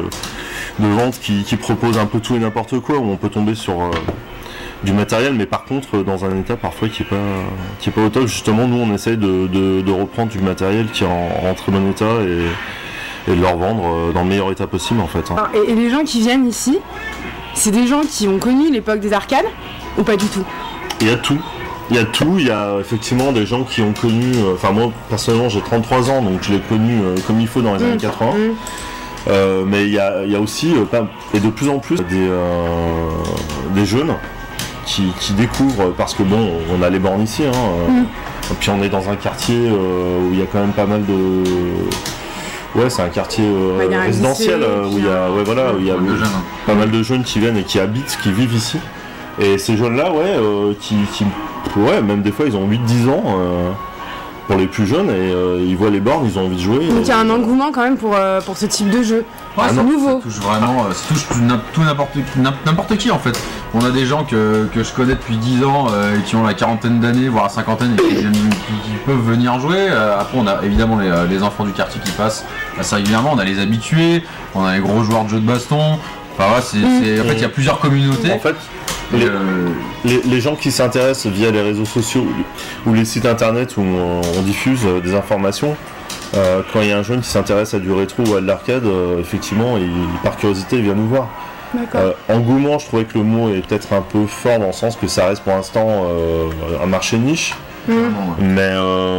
de 0.80 0.88
vente 0.88 1.20
qui, 1.20 1.44
qui 1.44 1.56
propose 1.56 1.98
un 1.98 2.06
peu 2.06 2.20
tout 2.20 2.36
et 2.36 2.40
n'importe 2.40 2.80
quoi, 2.80 2.98
où 2.98 3.10
on 3.10 3.18
peut 3.18 3.30
tomber 3.30 3.56
sur 3.56 3.80
euh, 3.82 3.90
du 4.86 4.94
matériel, 4.94 5.34
mais 5.34 5.46
par 5.46 5.66
contre 5.66 5.98
euh, 5.98 6.04
dans 6.04 6.24
un 6.26 6.38
état 6.38 6.56
parfois 6.56 6.88
qui 6.90 7.02
est 7.04 7.06
pas, 7.06 7.16
qui 7.80 7.90
est 7.90 7.92
pas 7.92 8.02
au 8.06 8.10
top. 8.10 8.28
Justement, 8.28 8.68
nous 8.68 8.78
on 8.78 8.94
essaye 8.94 9.18
de, 9.18 9.48
de- 9.48 9.82
de 9.82 9.92
reprendre 9.92 10.32
du 10.32 10.40
matériel 10.40 10.88
qui 10.94 11.04
est 11.04 11.08
en, 11.08 11.50
en 11.50 11.54
très 11.56 11.72
bon 11.72 11.90
état 11.90 12.06
et, 12.28 13.32
et 13.32 13.36
de 13.36 13.42
le 13.42 13.48
revendre 13.48 13.84
euh, 13.86 14.12
dans 14.14 14.22
le 14.24 14.30
meilleur 14.30 14.52
état 14.52 14.68
possible 14.68 15.02
en 15.02 15.08
fait. 15.08 15.30
hein. 15.32 15.36
Alors, 15.38 15.50
et, 15.68 15.72
et 15.72 15.76
les 15.76 15.90
gens 15.90 16.04
qui 16.04 16.22
viennent 16.22 16.48
ici, 16.48 16.78
c'est 17.54 17.72
des 17.72 17.88
gens 17.88 18.02
qui 18.08 18.28
ont 18.28 18.38
connu 18.38 18.72
l'époque 18.72 19.00
des 19.00 19.12
arcades 19.14 19.46
ou 19.98 20.04
pas 20.04 20.16
du 20.18 20.26
tout? 20.28 20.44
Il 21.02 21.08
y 21.08 21.10
a 21.12 21.16
tout. 21.16 21.40
Il 21.92 21.96
y 21.96 22.00
a 22.00 22.04
tout, 22.06 22.36
il 22.40 22.48
y 22.48 22.52
a 22.52 22.78
effectivement 22.80 23.32
des 23.32 23.46
gens 23.46 23.64
qui 23.64 23.82
ont 23.82 23.94
connu, 23.94 24.34
euh, 24.38 24.56
enfin 24.56 24.72
moi 24.72 24.92
personnellement 25.08 25.50
j'ai 25.50 25.62
33 25.62 26.10
ans 26.10 26.22
donc 26.24 26.42
je 26.42 26.52
l'ai 26.54 26.60
connu 26.60 27.00
euh, 27.04 27.16
comme 27.28 27.40
il 27.40 27.48
faut 27.48 27.62
dans 27.62 27.76
les 27.76 27.84
années 27.84 27.98
80. 27.98 28.32
Euh, 29.28 29.64
mais 29.68 29.86
il 29.86 29.92
y 29.94 30.00
a, 30.00 30.24
y 30.26 30.36
a 30.36 30.40
aussi, 30.40 30.74
et 31.34 31.40
de 31.40 31.50
plus 31.50 31.68
en 31.70 31.80
plus, 31.80 31.98
des, 31.98 32.30
des 33.74 33.86
jeunes 33.86 34.14
qui, 34.86 35.04
qui 35.20 35.34
découvrent, 35.34 35.92
parce 35.98 36.14
que 36.14 36.24
bon, 36.24 36.52
on 36.78 36.82
a 36.84 36.90
les 36.90 37.00
bornes 37.00 37.24
ici, 37.24 37.44
hein, 37.46 37.52
Mm. 37.90 38.04
et 38.52 38.56
puis 38.60 38.70
on 38.70 38.82
est 38.84 38.90
dans 38.90 39.10
un 39.10 39.16
quartier 39.16 39.56
euh, 39.70 40.20
où 40.30 40.34
il 40.34 40.40
y 40.40 40.42
a 40.42 40.46
quand 40.46 40.60
même 40.60 40.74
pas 40.74 40.86
mal 40.86 41.04
de... 41.06 41.44
Ouais, 42.76 42.90
c'est 42.90 43.02
un 43.02 43.10
quartier 43.10 43.46
euh, 43.46 43.88
résidentiel 44.06 44.60
lycée, 44.60 44.70
euh, 44.70 44.86
où 44.88 44.98
il 44.98 45.06
y 45.06 45.10
a, 45.10 45.32
ouais, 45.32 45.44
voilà, 45.46 45.74
où 45.74 45.80
il 45.80 45.86
y 45.88 45.92
a 45.92 45.96
pas 46.66 46.74
mal 46.76 46.92
de 46.92 47.02
jeunes 47.04 47.24
qui 47.24 47.40
viennent 47.40 47.58
et 47.58 47.64
qui 47.64 47.80
habitent, 47.80 48.18
qui 48.22 48.32
vivent 48.32 48.54
ici. 48.54 48.78
Et 49.40 49.58
ces 49.58 49.78
jeunes-là, 49.78 50.12
ouais, 50.12 50.24
euh, 50.38 50.74
qui, 50.80 50.96
qui- 51.14 51.26
ouais, 51.78 52.02
même 52.02 52.22
des 52.22 52.32
fois 52.32 52.46
ils 52.48 52.56
ont 52.56 52.68
8-10 52.68 53.10
ans 53.10 53.24
euh, 53.28 53.70
pour 54.48 54.58
les 54.58 54.68
plus 54.68 54.86
jeunes 54.86 55.10
et 55.10 55.32
euh, 55.34 55.60
ils 55.66 55.76
voient 55.76 55.90
les 55.90 56.00
bornes, 56.00 56.26
ils 56.26 56.38
ont 56.38 56.46
envie 56.46 56.56
de 56.56 56.62
jouer. 56.62 56.88
Donc 56.88 57.00
il 57.02 57.08
y 57.08 57.12
a 57.12 57.18
un 57.18 57.30
engouement 57.30 57.72
quand 57.72 57.82
même 57.84 57.98
pour, 57.98 58.14
euh, 58.16 58.42
pour 58.42 58.58
ce 58.58 58.66
type 58.68 58.90
de 58.90 59.02
jeu. 59.02 59.26
Ouais, 59.58 59.64
c'est 59.70 59.84
nouveau. 59.84 60.18
Ça 60.18 60.24
touche 60.24 60.40
vraiment, 60.40 60.86
euh, 60.86 60.94
ça 60.94 61.06
touche 61.08 61.28
tout 61.28 61.40
n'im- 61.40 61.62
tout 61.74 61.82
n'importe 61.82 62.12
qui- 62.14 62.40
n'im- 62.40 62.54
n'importe 62.66 62.96
qui 62.98 63.10
en 63.10 63.18
fait. 63.20 63.40
On 63.74 63.84
a 63.84 63.90
des 63.90 64.06
gens 64.06 64.24
que, 64.24 64.68
que 64.74 64.84
je 64.84 64.92
connais 64.94 65.14
depuis 65.16 65.38
10 65.38 65.64
ans 65.64 65.88
euh, 65.92 66.18
et 66.18 66.22
qui 66.24 66.36
ont 66.36 66.44
la 66.46 66.54
quarantaine 66.54 67.00
d'années, 67.00 67.28
voire 67.30 67.46
la 67.46 67.50
cinquantaine, 67.50 67.96
et 67.98 68.02
qui, 68.08 68.16
viennent- 68.16 68.32
qui- 68.34 68.90
qui 68.92 68.98
peuvent 69.06 69.22
venir 69.26 69.60
jouer. 69.60 69.78
Euh, 69.90 70.20
après, 70.20 70.38
on 70.38 70.46
a 70.48 70.64
évidemment 70.64 70.98
les, 71.00 71.12
les 71.30 71.42
enfants 71.42 71.64
du 71.66 71.72
quartier 71.72 72.00
qui 72.04 72.12
passent 72.12 72.46
assez 72.80 72.96
régulièrement. 72.96 73.32
On 73.34 73.40
a 73.40 73.46
les 73.46 73.60
habitués, 73.60 74.24
on 74.54 74.64
a 74.64 74.76
les 74.76 74.82
gros 74.82 75.04
joueurs 75.04 75.24
de 75.24 75.30
jeux 75.30 75.40
de 75.40 75.48
baston. 75.48 75.98
Enfin, 76.38 76.50
voilà, 76.50 76.62
c'est, 76.62 76.78
c'est- 76.78 77.22
en 77.22 77.24
fait, 77.24 77.34
il 77.36 77.42
y 77.42 77.46
a 77.46 77.50
plusieurs 77.50 77.80
communautés. 77.80 78.32
En 78.34 78.40
fait, 78.40 78.50
Et, 78.50 78.54
les, 79.14 79.26
euh, 79.26 79.70
les- 80.04 80.22
les 80.24 80.42
gens 80.42 80.56
qui 80.56 80.72
s'intéressent 80.72 81.32
via 81.32 81.52
les 81.52 81.62
réseaux 81.62 81.86
sociaux 81.86 82.26
ou 82.86 82.94
les 82.94 83.06
sites 83.06 83.26
internet 83.26 83.78
où 83.78 83.82
on, 83.82 84.22
on 84.38 84.42
diffuse 84.42 84.82
euh, 84.86 85.00
des 85.00 85.14
informations, 85.16 85.76
euh, 86.36 86.62
quand 86.74 86.82
il 86.82 86.90
y 86.90 86.92
a 86.92 86.98
un 86.98 87.04
jeune 87.04 87.22
qui 87.22 87.30
s'intéresse 87.30 87.74
à 87.74 87.80
du 87.80 87.92
rétro 87.92 88.24
ou 88.24 88.36
à 88.36 88.42
de 88.42 88.48
l'arcade, 88.48 88.86
euh, 88.86 89.20
effectivement, 89.20 89.78
il, 89.78 89.90
par 90.24 90.38
curiosité, 90.38 90.78
il 90.78 90.84
vient 90.84 90.96
nous 90.96 91.08
voir. 91.08 91.30
Euh, 91.96 92.12
engouement, 92.30 92.80
je 92.80 92.86
trouvais 92.88 93.04
que 93.04 93.18
le 93.18 93.24
mot 93.24 93.50
est 93.50 93.66
peut-être 93.66 93.92
un 93.94 94.02
peu 94.02 94.26
fort 94.28 94.60
dans 94.60 94.68
le 94.68 94.74
sens 94.74 94.96
que 94.96 95.08
ça 95.08 95.28
reste 95.28 95.44
pour 95.44 95.54
l'instant 95.54 95.88
euh, 96.06 96.48
un 96.82 96.86
marché 96.86 97.18
niche. 97.18 97.54
Mais 98.40 98.62
euh, 98.62 99.15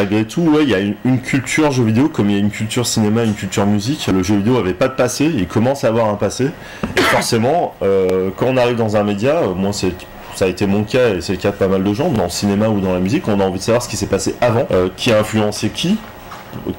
malgré 0.00 0.24
tout, 0.24 0.56
il 0.62 0.68
y 0.68 0.74
a 0.74 0.78
une, 0.78 1.20
culture 1.20 1.70
jeu 1.72 1.84
vidéo, 1.84 2.08
comme 2.08 2.30
il 2.30 2.32
y 2.32 2.36
a 2.36 2.40
une 2.40 2.50
culture 2.50 2.86
cinéma, 2.86 3.22
une 3.22 3.34
culture 3.34 3.66
musique. 3.66 4.06
Le 4.06 4.22
jeu 4.22 4.36
vidéo 4.36 4.56
avait 4.56 4.72
pas 4.72 4.88
de 4.88 4.94
passé, 4.94 5.26
il 5.26 5.46
commence 5.46 5.84
à 5.84 5.88
avoir 5.88 6.08
un 6.08 6.14
passé. 6.14 6.50
Et 6.96 7.00
forcément, 7.00 7.74
euh, 7.82 8.30
quand 8.34 8.46
on 8.46 8.56
arrive 8.56 8.76
dans 8.76 8.96
un 8.96 9.04
média, 9.04 9.42
moi 9.54 9.72
ça 9.72 10.46
a 10.46 10.48
été 10.48 10.66
mon 10.66 10.84
cas 10.84 11.10
et 11.10 11.20
c'est 11.20 11.32
le 11.32 11.38
cas 11.38 11.50
de 11.50 11.56
pas 11.56 11.68
mal 11.68 11.84
de 11.84 11.92
gens, 11.92 12.08
dans 12.08 12.24
le 12.24 12.30
cinéma 12.30 12.68
ou 12.70 12.80
dans 12.80 12.94
la 12.94 13.00
musique, 13.00 13.28
on 13.28 13.40
a 13.40 13.44
envie 13.44 13.58
de 13.58 13.64
savoir 13.64 13.82
ce 13.82 13.90
qui 13.90 13.98
s'est 13.98 14.06
passé 14.06 14.34
avant, 14.40 14.66
euh, 14.70 14.88
qui 14.96 15.12
a 15.12 15.18
influencé 15.20 15.68
qui, 15.68 15.98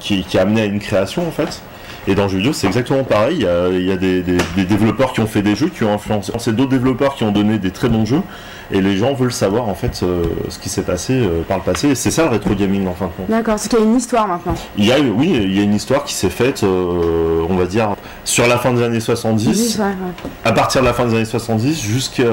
qui 0.00 0.38
a 0.38 0.42
amené 0.42 0.62
à 0.62 0.64
une 0.64 0.80
création 0.80 1.26
en 1.26 1.30
fait. 1.30 1.62
Et 2.08 2.14
dans 2.14 2.24
le 2.24 2.28
jeu 2.28 2.38
vidéo, 2.38 2.52
c'est 2.52 2.66
exactement 2.66 3.04
pareil. 3.04 3.36
Il 3.38 3.42
y 3.42 3.46
a, 3.46 3.68
il 3.68 3.84
y 3.86 3.92
a 3.92 3.96
des, 3.96 4.22
des- 4.22 4.36
des 4.56 4.64
développeurs 4.64 5.12
qui 5.12 5.20
ont 5.20 5.26
fait 5.26 5.42
des 5.42 5.54
jeux, 5.54 5.68
qui 5.68 5.84
ont 5.84 5.92
influencé 5.94 6.32
c'est 6.38 6.54
d'autres 6.54 6.70
développeurs 6.70 7.14
qui 7.14 7.22
ont 7.24 7.30
donné 7.32 7.58
des 7.58 7.70
très 7.70 7.88
bons 7.88 8.04
jeux. 8.04 8.22
Et 8.74 8.80
les 8.80 8.96
gens 8.96 9.12
veulent 9.12 9.32
savoir 9.32 9.68
en 9.68 9.74
fait 9.74 10.00
euh, 10.02 10.22
ce 10.48 10.58
qui 10.58 10.70
s'est 10.70 10.82
passé 10.82 11.12
euh, 11.12 11.42
par 11.46 11.58
le 11.58 11.62
passé. 11.62 11.88
Et 11.90 11.94
c'est 11.94 12.10
ça 12.10 12.24
le 12.24 12.30
rétro 12.30 12.54
gaming 12.54 12.86
en 12.88 12.94
fin 12.94 13.06
de 13.06 13.10
compte. 13.10 13.28
D'accord, 13.28 13.58
c'est 13.58 13.68
qu'il 13.68 13.78
y 13.78 13.82
a 13.82 13.84
une 13.84 13.96
histoire 13.96 14.26
maintenant. 14.26 14.54
Il 14.78 14.86
y 14.86 14.92
a, 14.92 14.98
oui, 14.98 15.30
il 15.34 15.54
y 15.54 15.60
a 15.60 15.62
une 15.62 15.74
histoire 15.74 16.04
qui 16.04 16.14
s'est 16.14 16.30
faite, 16.30 16.62
euh, 16.64 17.44
on 17.48 17.54
va 17.56 17.66
dire, 17.66 17.94
sur 18.24 18.46
la 18.46 18.56
fin 18.58 18.72
des 18.72 18.82
années 18.82 19.00
70, 19.00 19.78
Ouais, 19.78 19.84
ouais. 19.84 19.92
à 20.44 20.52
partir 20.52 20.80
de 20.80 20.86
la 20.86 20.94
fin 20.94 21.04
des 21.04 21.14
années 21.14 21.24
70 21.26 21.80
jusqu'à 21.82 22.24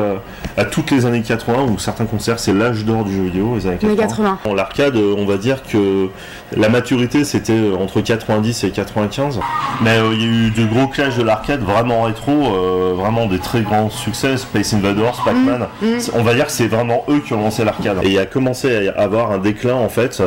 à 0.55 0.65
toutes 0.65 0.91
les 0.91 1.05
années 1.05 1.21
80, 1.21 1.63
où 1.63 1.77
certains 1.77 2.05
que 2.05 2.41
c'est 2.41 2.53
l'âge 2.53 2.85
d'or 2.85 3.03
du 3.03 3.15
jeu 3.15 3.23
vidéo, 3.23 3.55
les 3.55 3.67
années 3.67 3.77
80. 3.77 3.91
Les 3.91 3.97
80. 3.97 4.39
Bon, 4.45 4.53
L'arcade, 4.53 4.95
on 4.95 5.25
va 5.25 5.37
dire 5.37 5.61
que 5.63 6.07
la 6.55 6.69
maturité 6.69 7.23
c'était 7.23 7.59
entre 7.79 8.01
90 8.01 8.63
et 8.63 8.71
95, 8.71 9.39
mais 9.81 9.97
euh, 9.97 10.09
il 10.13 10.21
y 10.21 10.23
a 10.25 10.27
eu 10.27 10.51
de 10.51 10.65
gros 10.65 10.87
clashs 10.87 11.15
de 11.17 11.23
l'arcade 11.23 11.61
vraiment 11.61 12.03
rétro, 12.03 12.31
euh, 12.31 12.93
vraiment 12.95 13.25
des 13.27 13.39
très 13.39 13.61
grands 13.61 13.89
succès, 13.89 14.37
Space 14.37 14.73
Invaders, 14.73 15.21
Pac-Man. 15.23 15.67
C'est- 15.99 16.11
On 16.15 16.23
va 16.23 16.33
dire 16.33 16.45
que 16.45 16.51
c'est 16.51 16.67
vraiment 16.67 17.03
eux 17.09 17.19
qui 17.19 17.33
ont 17.33 17.41
lancé 17.41 17.63
l'arcade. 17.63 17.97
Et 18.03 18.09
il 18.11 18.19
a 18.19 18.25
commencé 18.25 18.75
à 18.75 18.83
y 18.83 18.87
avoir 18.89 19.31
un 19.31 19.37
déclin 19.37 19.75
en 19.75 19.89
fait. 19.89 20.21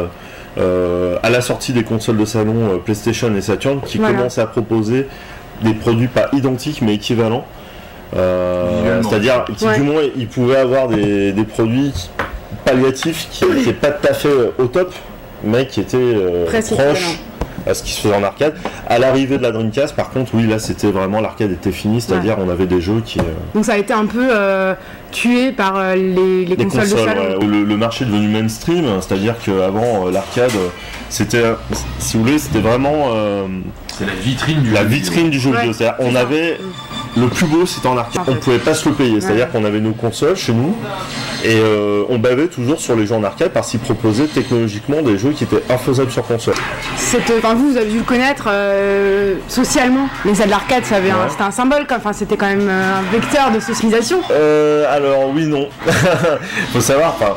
euh, 0.59 1.17
à 1.23 1.31
la 1.31 1.41
sortie 1.41 1.73
des 1.73 1.83
consoles 1.83 2.19
de 2.19 2.27
salon 2.27 2.75
euh, 2.75 2.77
PlayStation 2.77 3.35
et 3.35 3.41
Saturn 3.41 3.81
qui 3.81 3.97
Voilà. 3.97 4.15
commençaient 4.19 4.43
à 4.43 4.47
proposer 4.47 5.09
des 5.63 5.73
produits 5.73 6.09
pas 6.09 6.29
identiques 6.35 6.83
mais 6.83 6.95
équivalents 6.97 7.47
euh, 8.15 9.01
c'est-à-dire 9.03 9.45
qui 9.57 9.65
Ouais. 9.65 9.77
du 9.77 9.83
moins 9.83 10.03
ils 10.15 10.29
pouvaient 10.29 10.59
avoir 10.59 10.89
des, 10.89 11.33
des 11.33 11.45
produits 11.45 11.93
palliatifs 12.67 13.29
qui 13.31 13.47
n'étaient 13.47 13.73
pas 13.73 13.93
tout 13.93 14.07
à 14.09 14.13
fait 14.13 14.29
au 14.59 14.67
top 14.67 14.93
mais 15.43 15.67
qui 15.67 15.81
étaient 15.81 15.97
euh, 15.97 16.45
proches. 16.45 17.19
À 17.67 17.75
ce 17.75 17.83
qui 17.83 17.93
se 17.93 18.01
faisait 18.01 18.15
en 18.15 18.23
arcade 18.23 18.55
à 18.89 18.99
l'arrivée 18.99 19.39
de 19.39 19.43
la 19.43 19.51
Dreamcast 19.53 19.95
par 19.97 20.11
contre 20.11 20.33
oui 20.35 20.47
là 20.47 20.59
c'était 20.59 20.91
vraiment 20.91 21.21
l'arcade 21.21 21.51
était 21.53 21.73
fini 21.73 22.01
c'est-à-dire 22.01 22.37
on 22.39 22.49
avait 22.49 22.67
des 22.67 22.81
jeux 22.81 23.03
qui 23.05 23.19
euh, 23.21 23.23
Donc 23.55 23.65
ça 23.65 23.73
a 23.75 23.79
été 23.79 23.93
un 23.93 24.07
peu 24.07 24.29
euh, 24.31 24.75
tué 25.11 25.53
par 25.53 25.77
euh, 25.77 25.95
les, 25.95 26.45
les 26.45 26.57
les 26.57 26.65
consoles, 26.65 26.83
de 26.83 26.87
salon. 26.97 27.39
ouais. 27.41 27.47
le, 27.47 27.65
le 27.65 27.77
marché 27.77 28.05
est 28.05 28.09
devenu 28.09 28.29
mainstream, 28.29 28.85
c'est-à-dire 29.01 29.35
qu'avant 29.45 30.09
l'arcade, 30.11 30.51
c'était, 31.09 31.43
si 31.99 32.17
vous 32.17 32.25
voulez, 32.25 32.39
c'était 32.39 32.61
vraiment 32.61 33.11
euh, 33.15 33.47
c'est 33.99 34.07
la 34.07 34.15
vitrine 34.15 34.63
du 34.63 34.71
la 34.71 34.83
jeu 34.83 34.87
vitrine 34.89 35.31
du 35.31 35.39
jeu 35.39 35.51
Ouais, 35.51 35.57
vidéo. 35.59 35.73
C'est-à-dire, 35.73 35.97
c'est 36.01 36.07
on 36.07 36.13
ça. 36.15 36.21
avait 36.21 36.59
le 37.17 37.27
plus 37.29 37.47
beau, 37.47 37.67
c'était 37.67 37.89
en 37.89 37.97
arcade. 37.97 38.23
On 38.29 38.35
pouvait 38.37 38.59
pas 38.59 38.75
se 38.75 38.89
le 38.89 38.95
payer, 38.95 39.21
c'est-à-dire 39.21 39.51
qu'on 39.51 39.65
avait 39.65 39.81
nos 39.81 39.93
consoles 39.93 40.37
chez 40.37 40.53
nous 40.53 40.75
et 41.45 41.57
euh, 41.61 42.05
on 42.09 42.19
bavait 42.19 42.47
toujours 42.49 42.81
sur 42.81 42.97
les 42.97 43.07
jeux 43.07 43.15
en 43.15 43.25
arcade 43.25 43.51
parce 43.53 43.71
qu'ils 43.71 43.81
proposaient 43.81 44.27
technologiquement 44.27 45.03
des 45.03 45.19
jeux 45.19 45.31
qui 45.33 45.45
étaient 45.45 45.63
infaisables 45.71 46.11
sur 46.11 46.27
console. 46.27 46.55
Enfin, 47.39 47.55
vous, 47.55 47.73
vous 47.73 47.77
avez 47.77 47.91
dû 47.91 47.99
le 47.99 48.05
connaître 48.05 48.45
euh, 48.49 49.35
socialement. 49.49 50.09
Les 50.25 50.35
salles 50.35 50.49
d'arcade, 50.51 50.83
un- 50.85 51.29
c'était 51.31 51.43
un 51.43 51.51
symbole. 51.51 51.87
Enfin, 51.95 52.13
c'était 52.13 52.37
quand 52.37 52.47
même 52.49 52.69
euh, 52.69 52.99
un 53.01 53.13
vecteur 53.13 53.51
de 53.51 53.61
socialisation. 53.61 54.21
Euh, 54.31 54.85
alors 54.95 55.29
oui, 55.35 55.47
non. 55.47 55.69
Faut 56.73 56.81
savoir, 56.81 57.15
enfin, 57.21 57.35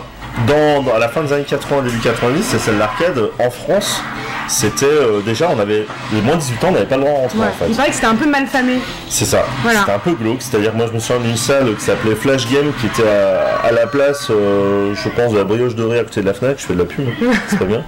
dans, 0.47 0.84
dans- 0.84 0.95
à 0.95 0.99
la 0.99 1.09
fin 1.09 1.21
des 1.23 1.34
années 1.34 1.43
80, 1.47 1.82
début 1.84 1.99
90, 1.99 2.43
c'est 2.43 2.59
celle 2.59 2.78
d'arcade 2.78 3.19
en 3.39 3.49
France. 3.49 4.01
C'était 4.47 4.85
euh, 4.85 5.21
déjà, 5.21 5.49
on 5.55 5.59
avait 5.59 5.85
les 6.13 6.21
moins 6.21 6.35
de 6.35 6.41
18 6.41 6.63
ans, 6.63 6.67
on 6.69 6.71
n'avait 6.73 6.85
pas 6.85 6.97
le 6.97 7.03
droit 7.03 7.13
de 7.13 7.21
rentrer 7.21 7.39
Ouais. 7.39 7.45
en 7.47 7.51
fait. 7.51 7.65
Il 7.69 7.75
paraît 7.75 7.89
que 7.89 7.95
c'était 7.95 8.07
un 8.07 8.15
peu 8.15 8.29
mal 8.29 8.45
famé. 8.47 8.73
C'est 9.09 9.25
ça. 9.25 9.45
Voilà. 9.63 9.79
C'était 9.79 9.91
un 9.93 9.99
peu 9.99 10.11
glauque. 10.13 10.41
C'est-à-dire, 10.41 10.73
moi, 10.73 10.85
je 10.87 10.93
me 10.93 10.99
souviens 10.99 11.21
d'une 11.21 11.37
salle 11.37 11.73
qui 11.75 11.83
s'appelait 11.83 12.15
Flash 12.15 12.47
Game, 12.51 12.71
qui 12.79 12.87
était 12.87 13.07
à, 13.09 13.65
à 13.67 13.71
la 13.71 13.87
place, 13.87 14.27
euh, 14.29 14.93
je 14.95 15.09
pense, 15.09 15.31
de 15.33 15.37
la 15.37 15.43
brioche 15.43 15.75
dorée 15.75 15.99
à 15.99 16.03
côté 16.03 16.21
de 16.21 16.25
la 16.27 16.33
Fnac. 16.33 16.59
Je 16.59 16.65
fais 16.65 16.73
de 16.73 16.79
la 16.79 16.85
pub, 16.85 17.07
hein. 17.07 17.31
c'est 17.47 17.55
très 17.57 17.65
bien. 17.65 17.83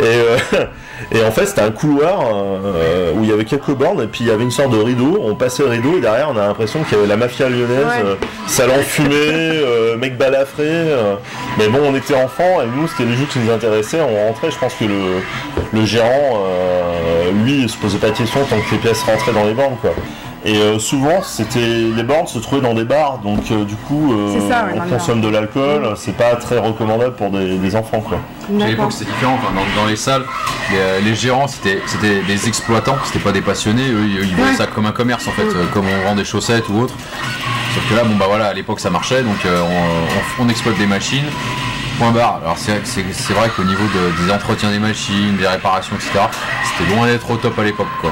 Et, 0.00 0.02
euh, 0.02 0.36
et 1.12 1.24
en 1.24 1.30
fait, 1.30 1.46
c'était 1.46 1.60
un 1.62 1.70
couloir 1.70 2.20
euh, 2.32 3.12
où 3.14 3.24
il 3.24 3.30
y 3.30 3.32
avait 3.32 3.44
quelques 3.44 3.70
bornes, 3.72 4.02
et 4.02 4.06
puis 4.06 4.20
il 4.24 4.28
y 4.28 4.30
avait 4.30 4.42
une 4.44 4.50
sorte 4.50 4.70
de 4.70 4.78
rideau. 4.78 5.18
On 5.22 5.34
passait 5.34 5.62
le 5.62 5.70
rideau, 5.70 5.98
et 5.98 6.00
derrière, 6.00 6.30
on 6.32 6.36
a 6.36 6.46
l'impression 6.46 6.82
qu'il 6.82 6.96
y 6.96 7.00
avait 7.00 7.08
la 7.08 7.16
mafia 7.16 7.48
lyonnaise, 7.48 7.84
Ouais. 7.86 8.02
euh, 8.04 8.14
salon 8.46 8.74
fumé, 8.82 9.10
euh, 9.14 9.96
mec 9.96 10.16
balafré. 10.16 10.62
euh. 10.66 11.14
mais 11.58 11.68
bon, 11.68 11.80
on 11.84 11.94
était 11.94 12.14
enfants, 12.14 12.60
et 12.62 12.66
nous, 12.66 12.88
c'était 12.88 13.04
les 13.08 13.16
jeux 13.16 13.26
qui 13.30 13.38
nous 13.38 13.52
intéressaient. 13.52 14.00
On 14.00 14.28
rentrait, 14.28 14.50
je 14.50 14.58
pense 14.58 14.74
que 14.74 14.84
le, 14.84 15.20
le 15.72 15.84
gérant, 15.84 16.44
lui, 17.44 17.68
se 17.68 17.76
posait 17.76 17.98
pas 17.98 18.10
de 18.10 18.16
questions 18.16 18.40
tant 18.48 18.56
que 18.56 18.70
les 18.72 18.78
pièces 18.78 19.02
rentraient 19.02 19.32
dans 19.32 19.44
les 19.44 19.54
bornes, 19.54 19.76
quoi. 19.80 19.90
Et 20.46 20.56
euh, 20.58 20.78
souvent, 20.78 21.22
c'était 21.22 21.58
les 21.96 22.02
bornes 22.02 22.26
se 22.26 22.38
trouvaient 22.38 22.60
dans 22.60 22.74
des 22.74 22.84
bars, 22.84 23.18
donc 23.24 23.50
euh, 23.50 23.64
du 23.64 23.76
coup, 23.76 24.12
euh, 24.12 24.48
ça, 24.50 24.66
ouais, 24.66 24.72
on 24.78 24.88
consomme 24.90 25.22
de 25.22 25.28
l'alcool. 25.28 25.94
C'est 25.96 26.14
pas 26.16 26.36
très 26.36 26.58
recommandable 26.58 27.14
pour 27.16 27.30
des, 27.30 27.56
des 27.56 27.76
enfants, 27.76 28.00
quoi. 28.00 28.18
À 28.62 28.66
l'époque 28.66 28.92
c'était 28.92 29.10
différent, 29.10 29.38
enfin, 29.42 29.54
dans, 29.54 29.82
dans 29.82 29.88
les 29.88 29.96
salles, 29.96 30.22
les, 30.70 31.00
les 31.02 31.14
gérants 31.14 31.48
c'était 31.48 31.80
c'était 31.86 32.20
des 32.20 32.46
exploitants, 32.46 32.96
c'était 33.06 33.20
pas 33.20 33.32
des 33.32 33.40
passionnés, 33.40 33.88
eux 33.88 34.04
ils, 34.06 34.28
ils 34.28 34.34
voyaient 34.36 34.50
Ouais. 34.50 34.56
ça 34.58 34.66
comme 34.66 34.84
un 34.84 34.92
commerce 34.92 35.26
en 35.26 35.30
fait, 35.30 35.44
euh, 35.46 35.64
comme 35.72 35.86
on 35.88 36.06
vend 36.08 36.14
des 36.14 36.26
chaussettes 36.26 36.68
ou 36.68 36.78
autre. 36.82 36.92
Sauf 37.74 37.88
que 37.88 37.94
là, 37.94 38.04
bon 38.04 38.16
bah 38.16 38.26
voilà, 38.28 38.48
à 38.48 38.52
l'époque 38.52 38.80
ça 38.80 38.90
marchait, 38.90 39.22
donc 39.22 39.46
euh, 39.46 39.62
on, 39.62 40.42
on- 40.42 40.46
on 40.46 40.48
exploite 40.50 40.76
des 40.76 40.86
machines, 40.86 41.24
point 41.98 42.10
barre. 42.12 42.40
Alors 42.42 42.56
c'est 42.58 42.80
c'est- 42.84 43.04
c'est 43.12 43.32
vrai 43.32 43.48
qu'au 43.54 43.64
niveau 43.64 43.82
de- 43.84 44.24
des 44.26 44.32
entretiens 44.32 44.70
des 44.70 44.78
machines, 44.78 45.36
des 45.36 45.46
réparations, 45.46 45.94
etc., 45.96 46.10
c'était 46.76 46.94
loin 46.94 47.06
d'être 47.06 47.30
au 47.30 47.36
top 47.36 47.58
à 47.58 47.62
l'époque. 47.64 47.86
quoi. 48.00 48.10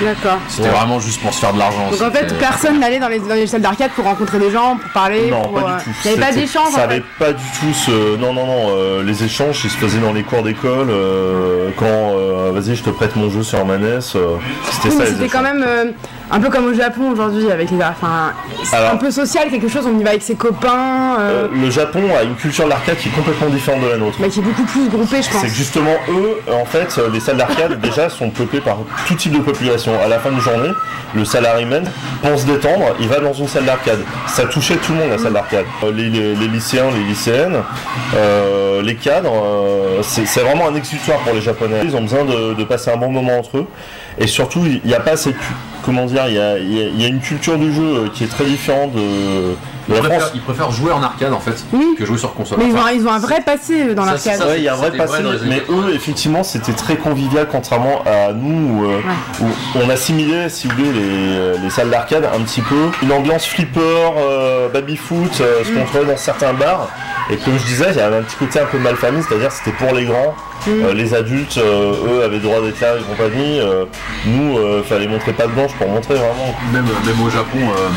D'accord. 0.00 0.38
C'était 0.48 0.68
vraiment 0.68 0.98
juste 1.00 1.20
pour 1.22 1.32
se 1.32 1.40
faire 1.40 1.52
de 1.52 1.58
l'argent. 1.58 1.90
Donc 1.90 2.00
en 2.02 2.10
fait, 2.10 2.28
C'était- 2.28 2.34
personne 2.34 2.80
n'allait 2.80 2.98
dans 2.98 3.08
les, 3.08 3.20
dans 3.20 3.34
les 3.34 3.46
salles 3.46 3.60
d'arcade 3.62 3.90
pour 3.92 4.04
rencontrer 4.04 4.38
des 4.38 4.50
gens, 4.50 4.76
pour 4.76 4.90
parler. 4.90 5.30
Non, 5.30 5.42
pour, 5.42 5.52
pas 5.60 5.70
euh, 5.74 5.78
du 5.78 5.84
tout. 5.84 5.90
Il 6.04 6.10
n'y 6.10 6.16
avait 6.16 6.26
pas 6.26 6.32
d'échange 6.32 6.72
Ça 6.72 6.80
en 6.80 6.84
avait 6.84 6.96
fait. 6.96 7.04
pas 7.18 7.32
du 7.32 7.44
tout 7.60 7.72
ce. 7.74 8.16
Non, 8.16 8.32
non, 8.32 8.46
non. 8.46 8.66
euh, 8.70 9.02
les 9.04 9.22
échanges, 9.24 9.60
ils 9.64 9.70
se 9.70 9.76
faisaient 9.76 9.98
dans 10.00 10.12
les 10.12 10.22
cours 10.24 10.42
d'école. 10.42 10.88
euh, 10.90 11.70
quand, 11.76 11.84
euh, 11.86 12.50
vas-y, 12.52 12.74
je 12.76 12.82
te 12.82 12.90
prête 12.90 13.14
mon 13.16 13.30
jeu 13.30 13.42
sur 13.42 13.64
ma 13.64 13.78
NES. 13.78 13.86
euh, 13.86 14.00
c'était 14.00 14.14
Oui, 14.16 14.36
ça 14.72 14.88
mais 14.90 15.04
les 15.04 15.10
c'était 15.10 15.24
échanges. 15.26 15.32
quand 15.32 15.42
même 15.42 15.64
euh, 15.66 15.84
un 16.30 16.40
peu 16.40 16.48
comme 16.50 16.66
au 16.66 16.74
Japon 16.74 17.10
aujourd'hui 17.12 17.50
avec 17.50 17.70
les 17.70 17.76
enfin 17.84 18.32
c'est 18.64 18.76
un 18.76 18.96
peu 18.96 19.10
social 19.10 19.50
quelque 19.50 19.68
chose 19.68 19.86
on 19.86 19.98
y 19.98 20.02
va 20.02 20.10
avec 20.10 20.22
ses 20.22 20.34
copains 20.34 21.16
euh, 21.20 21.44
Euh, 21.44 21.48
le 21.52 21.70
Japon 21.70 22.02
a 22.18 22.22
une 22.22 22.34
culture 22.34 22.64
de 22.64 22.70
l'arcade 22.70 22.96
qui 22.96 23.08
est 23.08 23.12
complètement 23.12 23.48
différente 23.48 23.82
de 23.82 23.88
la 23.88 23.96
nôtre. 23.98 24.16
mais 24.20 24.28
qui 24.28 24.40
est 24.40 24.42
beaucoup 24.42 24.64
plus 24.64 24.88
groupée 24.88 25.22
je 25.22 25.30
pense. 25.30 25.40
C'est 25.42 25.48
que 25.48 25.52
justement 25.54 25.94
eux, 26.08 26.38
euh, 26.48 26.52
en 26.60 26.64
fait, 26.64 26.98
les 27.12 27.20
salles 27.20 27.36
d'arcade 27.36 27.80
déjà 27.88 28.08
sont 28.08 28.30
peuplées 28.30 28.60
par 28.60 28.78
tout 29.06 29.14
type 29.14 29.32
de 29.32 29.38
population. 29.38 29.92
À 30.04 30.08
la 30.08 30.18
fin 30.18 30.30
de 30.32 30.40
journée, 30.40 30.70
le 31.14 31.24
salaryman 31.24 31.84
pense 32.22 32.42
se 32.42 32.46
détendre, 32.46 32.94
il 33.00 33.08
va 33.08 33.20
dans 33.20 33.32
une 33.32 33.48
salle 33.48 33.64
d'arcade. 33.66 34.00
Ça 34.26 34.44
touchait 34.46 34.76
tout 34.76 34.92
le 34.92 34.98
monde 35.00 35.10
la 35.10 35.18
salle 35.18 35.32
d'arcade. 35.34 35.66
Les, 35.94 36.08
les- 36.10 36.34
les 36.34 36.48
lycéens, 36.48 36.90
les 36.92 37.04
lycéennes, 37.04 37.58
euh, 38.16 38.82
les 38.82 38.96
cadres, 38.96 39.32
c'est 40.02 40.40
vraiment 40.40 40.68
un 40.68 40.74
exutoire 40.74 41.18
pour 41.20 41.32
les 41.34 41.40
Japonais. 41.42 41.82
Ils 41.84 41.94
ont 41.96 42.02
besoin 42.02 42.24
de, 42.24 42.54
de 42.54 42.64
passer 42.64 42.90
un 42.90 42.96
bon 42.96 43.10
moment 43.10 43.38
entre 43.38 43.58
eux. 43.58 43.66
Et 44.18 44.26
surtout, 44.26 44.62
il 44.66 44.80
n'y 44.84 44.94
a 44.94 45.00
pas 45.00 45.16
cette, 45.16 45.34
comment 45.84 46.06
dire, 46.06 46.24
il 46.28 46.34
y 46.34 46.38
a, 46.40 46.58
il 46.58 46.72
y 46.72 46.80
a- 46.82 46.88
il 46.88 47.00
y 47.00 47.04
a 47.04 47.08
une 47.08 47.20
culture 47.20 47.58
du 47.58 47.72
jeu 47.72 47.82
euh, 47.82 48.08
qui 48.12 48.24
est 48.24 48.28
très 48.28 48.44
différente 48.44 48.92
de, 48.92 49.54
la 49.88 49.98
préfèrent, 50.00 50.20
France. 50.20 50.32
ils 50.34 50.40
préfèrent 50.40 50.70
jouer 50.70 50.92
en 50.92 51.02
arcade 51.02 51.32
en 51.32 51.40
fait 51.40 51.62
que 51.98 52.06
jouer 52.06 52.16
sur 52.18 52.32
console. 52.34 52.58
Mais 52.58 52.66
ils 52.68 52.74
ont, 52.74 52.78
Enfin, 52.78 52.92
ils 52.92 53.06
ont 53.06 53.12
un 53.12 53.18
vrai 53.18 53.40
passé 53.42 53.88
euh, 53.90 53.94
dans 53.94 54.04
l'arcade. 54.04 54.38
c'est 54.38 54.44
Ouais, 54.46 54.58
il 54.58 54.62
y 54.64 54.68
a 54.68 54.72
un 54.72 54.76
vrai 54.76 54.90
passé, 54.92 55.22
mais 55.46 55.62
eux, 55.68 55.92
effectivement, 55.94 56.42
c'était 56.42 56.72
très 56.72 56.96
convivial, 56.96 57.46
contrairement 57.50 58.02
à 58.06 58.32
nous, 58.32 58.78
où, 58.80 58.84
euh, 58.90 59.00
où 59.42 59.46
on 59.84 59.90
assimilait, 59.90 60.48
si 60.48 60.68
vous 60.68 60.74
voulez, 60.76 60.92
les, 60.92 61.58
les 61.58 61.70
salles 61.70 61.90
d'arcade 61.90 62.24
un 62.34 62.40
petit 62.42 62.62
peu. 62.62 62.90
Une 63.02 63.12
ambiance 63.12 63.44
flipper, 63.44 63.80
euh, 64.18 64.68
baby-foot, 64.70 65.40
euh, 65.40 65.62
ce 65.64 65.70
qu'on 65.70 65.84
trouvait 65.84 66.06
dans 66.10 66.16
certains 66.16 66.54
bars. 66.54 66.88
Et 67.30 67.36
comme 67.38 67.58
je 67.58 67.64
disais, 67.64 67.86
il 67.90 67.96
y 67.96 68.00
avait 68.00 68.16
un 68.18 68.22
petit 68.22 68.36
côté 68.36 68.60
un 68.60 68.66
peu 68.66 68.78
mal 68.78 68.96
famille, 68.96 69.22
c'est-à-dire 69.26 69.48
que 69.48 69.54
c'était 69.54 69.76
pour 69.76 69.94
les 69.94 70.04
grands. 70.04 70.34
Euh, 70.68 70.92
les 70.94 71.14
adultes, 71.14 71.56
euh, 71.58 71.92
eux, 72.08 72.24
avaient 72.24 72.36
le 72.36 72.42
droit 72.42 72.60
d'être 72.60 72.80
là 72.80 72.94
et 72.98 73.02
compagnie. 73.02 73.60
Euh, 73.60 73.84
nous, 74.26 74.58
euh, 74.58 74.82
fallait 74.82 75.06
montrer 75.08 75.32
pas 75.32 75.46
de 75.46 75.52
blanche 75.52 75.72
pour 75.78 75.88
montrer 75.88 76.14
vraiment. 76.14 76.54
Même, 76.72 76.84
même 77.06 77.20
au 77.26 77.30
Japon, 77.30 77.58
euh, 77.60 77.88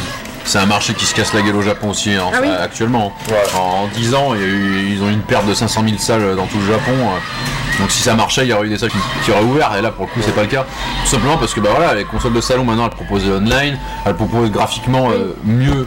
c'est 0.45 0.59
un 0.59 0.65
marché 0.65 0.93
qui 0.93 1.05
se 1.05 1.13
casse 1.13 1.33
la 1.33 1.41
gueule 1.41 1.55
au 1.57 1.61
Japon 1.61 1.89
aussi 1.89 2.13
hein, 2.13 2.23
Ah 2.33 2.37
oui. 2.41 2.47
actuellement. 2.61 3.13
En, 3.55 3.83
en 3.83 3.87
10 3.93 4.15
ans, 4.15 4.33
il 4.33 4.41
y 4.41 4.43
a 4.43 4.47
eu- 4.47 4.87
ils 4.93 5.03
ont 5.03 5.09
eu 5.09 5.13
une 5.13 5.21
perte 5.21 5.45
de 5.45 5.53
500 5.53 5.83
000 5.85 5.97
salles 5.97 6.35
dans 6.37 6.45
tout 6.45 6.57
le 6.59 6.65
Japon. 6.73 6.91
euh. 6.93 7.79
Donc 7.81 7.91
si 7.91 8.01
ça 8.01 8.15
marchait, 8.15 8.43
il 8.43 8.47
y 8.49 8.53
aurait 8.53 8.65
eu 8.67 8.69
des 8.69 8.77
salles 8.77 8.89
qui, 8.91 8.97
qui 9.23 9.31
auraient 9.31 9.43
ouvert. 9.43 9.71
Et 9.77 9.81
là, 9.81 9.91
pour 9.91 10.05
le 10.05 10.11
coup, 10.11 10.19
c'est 10.25 10.33
pas 10.33 10.41
le 10.41 10.47
cas. 10.47 10.65
Tout 11.03 11.09
simplement 11.11 11.37
parce 11.37 11.53
que 11.53 11.59
bah 11.59 11.69
voilà, 11.75 11.93
les 11.95 12.05
consoles 12.05 12.33
de 12.33 12.41
salon 12.41 12.63
maintenant, 12.63 12.85
elles 12.85 12.89
proposent 12.95 13.29
online, 13.29 13.77
elles 14.05 14.15
proposent 14.15 14.51
graphiquement 14.51 15.09
euh, 15.11 15.35
mieux 15.43 15.85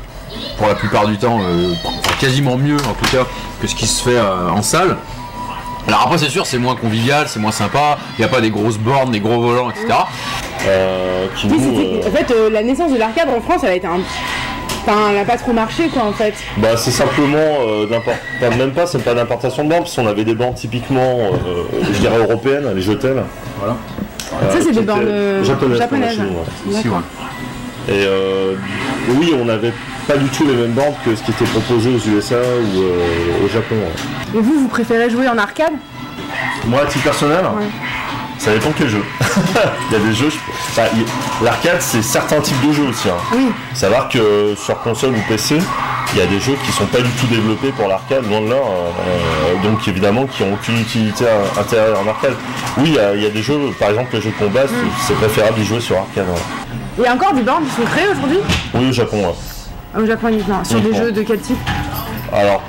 pour 0.58 0.66
la 0.68 0.74
plupart 0.74 1.06
du 1.06 1.16
temps, 1.18 1.38
euh, 1.42 1.72
enfin, 1.84 1.96
quasiment 2.20 2.56
mieux 2.56 2.76
en 2.76 2.92
tout 2.94 3.10
cas 3.16 3.24
que 3.60 3.66
ce 3.66 3.74
qui 3.74 3.86
se 3.86 4.02
fait 4.02 4.16
euh, 4.16 4.48
en 4.50 4.62
salle. 4.62 4.96
Alors 5.88 6.02
après 6.04 6.18
c'est 6.18 6.28
sûr 6.28 6.46
c'est 6.46 6.58
moins 6.58 6.76
convivial, 6.76 7.26
c'est 7.28 7.40
moins 7.40 7.52
sympa, 7.52 7.98
il 8.18 8.20
n'y 8.20 8.24
a 8.24 8.28
pas 8.28 8.40
des 8.40 8.50
grosses 8.50 8.78
bornes, 8.78 9.10
des 9.10 9.20
gros 9.20 9.40
volants, 9.40 9.70
etc. 9.70 9.86
Euh, 10.66 11.26
qui 11.36 11.46
Oui, 11.48 11.54
nous, 11.58 11.74
c'était- 11.74 12.04
euh, 12.04 12.08
En 12.08 12.12
fait, 12.16 12.30
euh, 12.32 12.50
la 12.50 12.62
naissance 12.62 12.92
de 12.92 12.98
l'arcade 12.98 13.28
en 13.34 13.40
France, 13.40 13.62
elle 13.64 13.70
a 13.70 13.74
été 13.76 13.86
un. 13.86 14.00
Enfin, 14.86 15.08
elle 15.10 15.18
a 15.18 15.24
pas 15.24 15.36
trop 15.36 15.52
marché 15.52 15.88
quoi 15.88 16.04
en 16.04 16.12
fait. 16.12 16.32
Bah 16.56 16.74
c'est 16.76 16.90
simplement 16.90 17.36
euh, 17.38 17.86
d'import- 17.86 18.14
enfin, 18.40 18.56
même 18.56 18.72
pas 18.72 18.86
c'est 18.86 19.02
pas 19.04 19.12
d'importation 19.14 19.64
de 19.64 19.68
bandes 19.68 19.80
parce 19.80 19.94
qu'on 19.94 20.06
avait 20.06 20.24
des 20.24 20.34
bandes 20.34 20.54
typiquement 20.54 21.18
euh, 21.18 21.64
je 21.92 21.98
dirais 21.98 22.16
européennes, 22.18 22.66
les 22.74 22.80
jetels. 22.80 23.22
Voilà. 23.58 23.76
Ça, 24.52 24.58
c'est 24.62 24.72
des 24.72 24.80
bornes, 24.80 25.00
japonaises. 25.44 25.58
pour 25.58 25.76
japonaises. 25.76 26.18
Ici, 26.70 26.88
ouais. 26.88 26.96
Et 27.88 28.04
euh, 28.06 28.54
oui 29.10 29.34
on 29.38 29.44
n'avait 29.44 29.72
pas 30.10 30.16
du 30.18 30.28
tout 30.30 30.44
les 30.46 30.54
mêmes 30.54 30.72
bandes 30.72 30.94
que 31.04 31.14
ce 31.14 31.22
qui 31.22 31.30
était 31.30 31.44
proposé 31.44 31.90
aux 31.94 31.98
USA 31.98 32.36
ou 32.36 32.80
euh, 32.82 33.44
au 33.44 33.48
Japon. 33.48 33.76
ouais. 33.76 34.38
Et 34.38 34.42
vous, 34.42 34.60
vous 34.62 34.68
préférez 34.68 35.08
jouer 35.10 35.28
en 35.28 35.38
arcade? 35.38 35.72
Moi 36.66 36.80
à 36.82 36.86
titre 36.86 37.04
personnel, 37.04 37.44
ça 38.38 38.52
dépend 38.52 38.70
quel 38.76 38.88
jeu. 38.88 39.02
il 39.90 39.92
y 39.92 40.00
a 40.00 40.04
des 40.04 40.12
jeux, 40.14 40.30
je- 40.30 40.36
enfin, 40.70 40.88
il- 40.96 41.44
l'arcade 41.44 41.76
c'est 41.80 42.02
certains 42.02 42.40
types 42.40 42.60
de 42.66 42.72
jeux 42.72 42.88
aussi. 42.88 43.08
hein. 43.08 43.14
Oui. 43.34 43.50
Savoir 43.74 44.08
que 44.08 44.54
sur 44.56 44.80
console 44.80 45.10
ou 45.10 45.20
PC, 45.28 45.58
il 46.12 46.18
y 46.18 46.22
a 46.22 46.26
des 46.26 46.40
jeux 46.40 46.56
qui 46.64 46.72
sont 46.72 46.86
pas 46.86 47.00
du 47.00 47.10
tout 47.10 47.26
développés 47.26 47.70
pour 47.70 47.86
l'arcade, 47.86 48.28
loin 48.28 48.40
de 48.40 48.48
là, 48.50 48.56
euh, 48.56 49.62
donc 49.62 49.86
évidemment 49.86 50.26
qui 50.26 50.42
ont 50.42 50.54
aucune 50.54 50.78
utilité 50.80 51.24
à- 51.28 51.60
intérieure 51.60 51.98
en 52.04 52.08
arcade. 52.08 52.34
Oui, 52.78 52.84
il 52.88 52.94
y, 52.94 52.98
a- 52.98 53.14
il 53.14 53.22
y 53.22 53.26
a 53.26 53.30
des 53.30 53.42
jeux, 53.42 53.58
par 53.78 53.90
exemple 53.90 54.08
les 54.14 54.20
jeux 54.22 54.30
de 54.30 54.44
combat, 54.44 54.62
c'est- 54.66 55.06
c'est 55.06 55.14
préférable 55.14 55.54
d'y 55.58 55.64
jouer 55.64 55.80
sur 55.80 55.96
arcade. 55.98 56.26
ouais. 56.28 56.74
Il 56.98 57.04
y 57.04 57.06
a 57.06 57.14
encore 57.14 57.32
des 57.32 57.42
bornes 57.42 57.64
qui 57.64 57.76
sont 57.80 57.86
créées 57.88 58.08
aujourd'hui? 58.08 58.38
Oui, 58.74 58.88
au 58.88 58.92
Japon. 58.92 59.18
ouais. 59.28 59.34
Au 59.98 60.06
Japon 60.06 60.28
uniquement. 60.28 60.62
Sur 60.64 60.80
des 60.80 60.94
jeux 60.94 61.12
de 61.12 61.22
quel 61.22 61.40
type 61.40 61.58
Alors, 62.32 62.62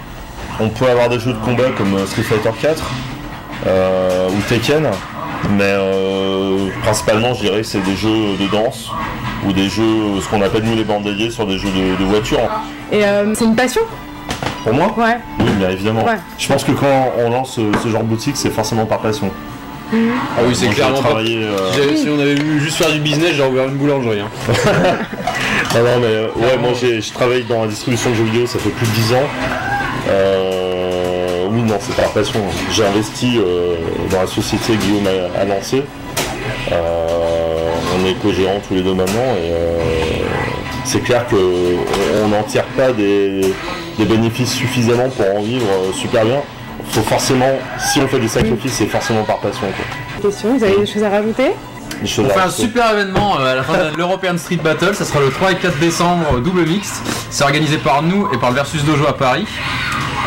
on 0.60 0.70
peut 0.70 0.88
avoir 0.88 1.10
des 1.10 1.20
jeux 1.20 1.34
de 1.34 1.38
combat 1.40 1.70
comme 1.78 1.94
euh, 1.96 2.06
Street 2.06 2.24
Fighter 2.24 2.50
4 2.60 2.84
euh, 3.68 4.30
ou 4.30 4.42
Tekken, 4.50 4.84
mais 5.52 5.64
euh, 5.64 6.70
principalement, 6.84 7.34
je 7.34 7.42
dirais 7.42 7.58
que 7.62 7.68
c'est 7.68 7.84
des 7.84 7.96
jeux 7.96 8.36
de 8.40 8.48
danse 8.52 8.90
ou 9.46 9.54
des 9.54 9.70
jeux, 9.70 10.20
ce 10.22 10.28
qu'on 10.30 10.42
appelle 10.42 10.64
nous 10.64 10.76
les 10.76 10.84
bandes 10.84 11.04
dédiées 11.04 11.30
sur 11.32 11.46
des 11.46 11.58
jeux 11.60 11.70
de, 11.70 11.96
de 12.04 12.10
voiture. 12.10 12.40
Et 12.92 13.06
euh, 13.06 13.34
c'est 13.36 13.46
une 13.46 13.56
passion 13.56 13.82
Pour 14.64 14.74
moi? 14.74 14.94
Ouais. 14.98 15.18
Oui, 15.40 15.46
bien 15.58 15.70
évidemment. 15.70 16.04
Ouais. 16.04 16.18
Je 16.40 16.48
pense 16.48 16.64
que 16.64 16.72
quand 16.72 17.12
on 17.20 17.30
lance 17.30 17.54
ce, 17.56 17.62
ce 17.84 17.88
genre 17.90 18.02
de 18.04 18.08
boutique, 18.08 18.36
c'est 18.38 18.52
forcément 18.52 18.86
par 18.86 19.00
passion. 19.00 19.30
Ah 19.94 20.42
oui, 20.48 20.54
c'est 20.56 20.68
clairement 20.68 21.02
pas- 21.02 21.20
euh, 21.20 21.72
Si, 21.98 22.08
on 22.10 22.20
avait 22.20 22.36
voulu 22.36 22.60
juste 22.62 22.78
faire 22.78 22.92
du 22.92 23.00
business, 23.00 23.34
j'aurais 23.36 23.50
ouvert 23.50 23.68
une 23.68 23.76
boulangerie. 23.78 24.20
hein. 24.22 24.30
Non, 25.74 25.80
non, 25.84 26.00
mais 26.02 26.08
euh, 26.08 26.28
ouais, 26.36 26.58
moi 26.60 26.72
j'ai 26.80 27.02
je 27.02 27.14
travaille 27.14 27.44
dans 27.44 27.62
la 27.62 27.68
distribution 27.68 28.10
de 28.12 28.16
jeux 28.16 28.24
vidéo, 28.26 28.46
ça 28.46 28.60
fait 28.60 28.70
plus 28.70 28.86
de 28.88 28.92
10 28.92 29.14
ans. 29.14 29.24
Euh, 30.10 31.46
oui, 31.50 31.62
non, 31.62 31.78
c'est 31.80 31.96
par 31.96 32.10
passion. 32.12 32.40
J'ai 32.72 32.86
investi 32.86 33.40
dans 34.12 34.22
la 34.22 34.28
société 34.28 34.74
que 34.74 34.82
Guillaume 34.82 35.08
a, 35.08 35.40
a 35.42 35.46
lancée. 35.46 35.84
On 36.72 38.06
est 38.08 38.14
co-gérants 38.16 38.62
tous 38.68 38.74
les 38.76 38.82
deux 38.82 38.94
maintenant 38.94 39.36
et 39.38 40.24
c'est 40.86 41.02
clair 41.04 41.26
qu'on 41.28 42.28
n'en 42.28 42.44
tire 42.44 42.64
pas 42.78 42.92
des, 42.92 43.42
des 43.98 44.06
bénéfices 44.06 44.52
suffisamment 44.54 45.10
pour 45.10 45.36
en 45.38 45.42
vivre 45.42 45.68
super 45.94 46.26
bien. 46.26 46.42
Faut 46.92 47.02
forcément, 47.02 47.52
si 47.80 48.00
on 48.02 48.08
fait 48.08 48.20
des 48.20 48.28
sacrifices, 48.28 48.74
c'est 48.74 48.86
forcément 48.88 49.24
par 49.24 49.38
passion. 49.40 49.68
Quoi. 49.68 50.30
Question, 50.30 50.58
vous 50.58 50.64
avez 50.64 50.78
des 50.78 50.86
choses 50.86 51.04
à 51.04 51.10
rajouter 51.10 51.52
On 52.02 52.06
fait 52.30 52.40
un 52.40 52.50
super 52.50 52.92
événement 52.94 53.40
euh, 53.40 53.52
à 53.54 53.56
la 53.56 53.64
fin 53.64 53.74
de 53.92 53.98
l'European 53.98 54.38
Street 54.38 54.60
Battle, 54.64 54.94
ça 54.96 55.06
sera 55.06 55.20
le 55.20 55.30
3 55.30 55.52
et 55.52 55.56
4 55.56 55.78
décembre, 55.80 56.26
euh, 56.36 56.40
double 56.40 56.66
mixte. 56.66 57.02
C'est 57.30 57.44
organisé 57.44 57.78
par 57.78 58.02
nous 58.02 58.28
et 58.34 58.38
par 58.38 58.50
le 58.50 58.56
Versus 58.56 58.84
Dojo 58.84 59.06
à 59.08 59.16
Paris. 59.18 59.46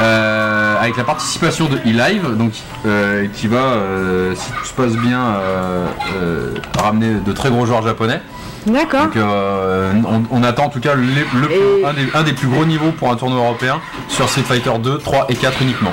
euh, 0.03 0.77
avec 0.81 0.97
la 0.97 1.05
participation 1.05 1.67
de 1.67 1.79
eLive, 1.85 2.37
donc 2.37 2.53
euh, 2.85 3.27
qui 3.33 3.47
va, 3.47 3.59
euh, 3.59 4.35
si 4.35 4.51
tout 4.51 4.65
se 4.65 4.73
passe 4.73 4.93
bien, 4.97 5.21
euh, 5.21 5.87
euh, 6.17 6.55
ramener 6.83 7.15
de 7.25 7.33
très 7.33 7.49
gros 7.51 7.65
joueurs 7.65 7.83
japonais. 7.83 8.21
D'accord. 8.67 9.05
Donc 9.07 9.17
euh, 9.17 9.93
on, 10.09 10.23
on 10.31 10.43
attend 10.43 10.65
en 10.67 10.69
tout 10.71 10.81
cas 10.81 10.95
les- 10.95 11.05
le- 11.05 11.85
un, 11.87 11.93
des, 11.93 12.07
un 12.15 12.23
des 12.23 12.33
plus 12.33 12.49
gros 12.49 12.65
niveaux 12.65 12.93
pour 12.93 13.11
un 13.11 13.17
tournoi 13.17 13.39
européen 13.39 13.81
sur 14.09 14.29
Street 14.29 14.43
Fighter 14.43 14.73
2, 14.83 14.99
3 14.99 15.27
et 15.29 15.35
4 15.35 15.61
uniquement. 15.63 15.93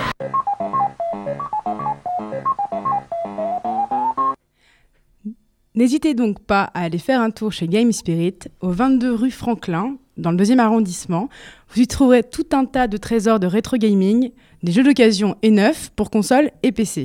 N'hésitez 5.74 6.14
donc 6.14 6.40
pas 6.42 6.64
à 6.74 6.82
aller 6.84 6.98
faire 6.98 7.22
un 7.22 7.32
tour 7.32 7.54
chez 7.54 7.68
Game 7.68 7.92
Spirit, 7.94 8.40
au 8.60 8.72
22 8.72 9.14
rue 9.14 9.32
Franklin, 9.32 9.96
dans 10.18 10.32
le 10.32 10.38
deuxième 10.38 10.60
arrondissement. 10.60 11.30
Vous 11.74 11.82
y 11.82 11.88
trouverez 11.88 12.24
tout 12.24 12.46
un 12.52 12.66
tas 12.66 12.88
de 12.88 12.98
trésors 12.98 13.40
de 13.40 13.48
rétro 13.48 13.78
gaming, 13.78 14.32
des 14.64 14.74
jeux 14.74 14.84
d'occasion 14.84 15.38
et 15.42 15.50
neufs 15.50 15.90
pour 15.96 16.12
consoles 16.12 16.52
et 16.64 16.74
PC. 16.74 17.04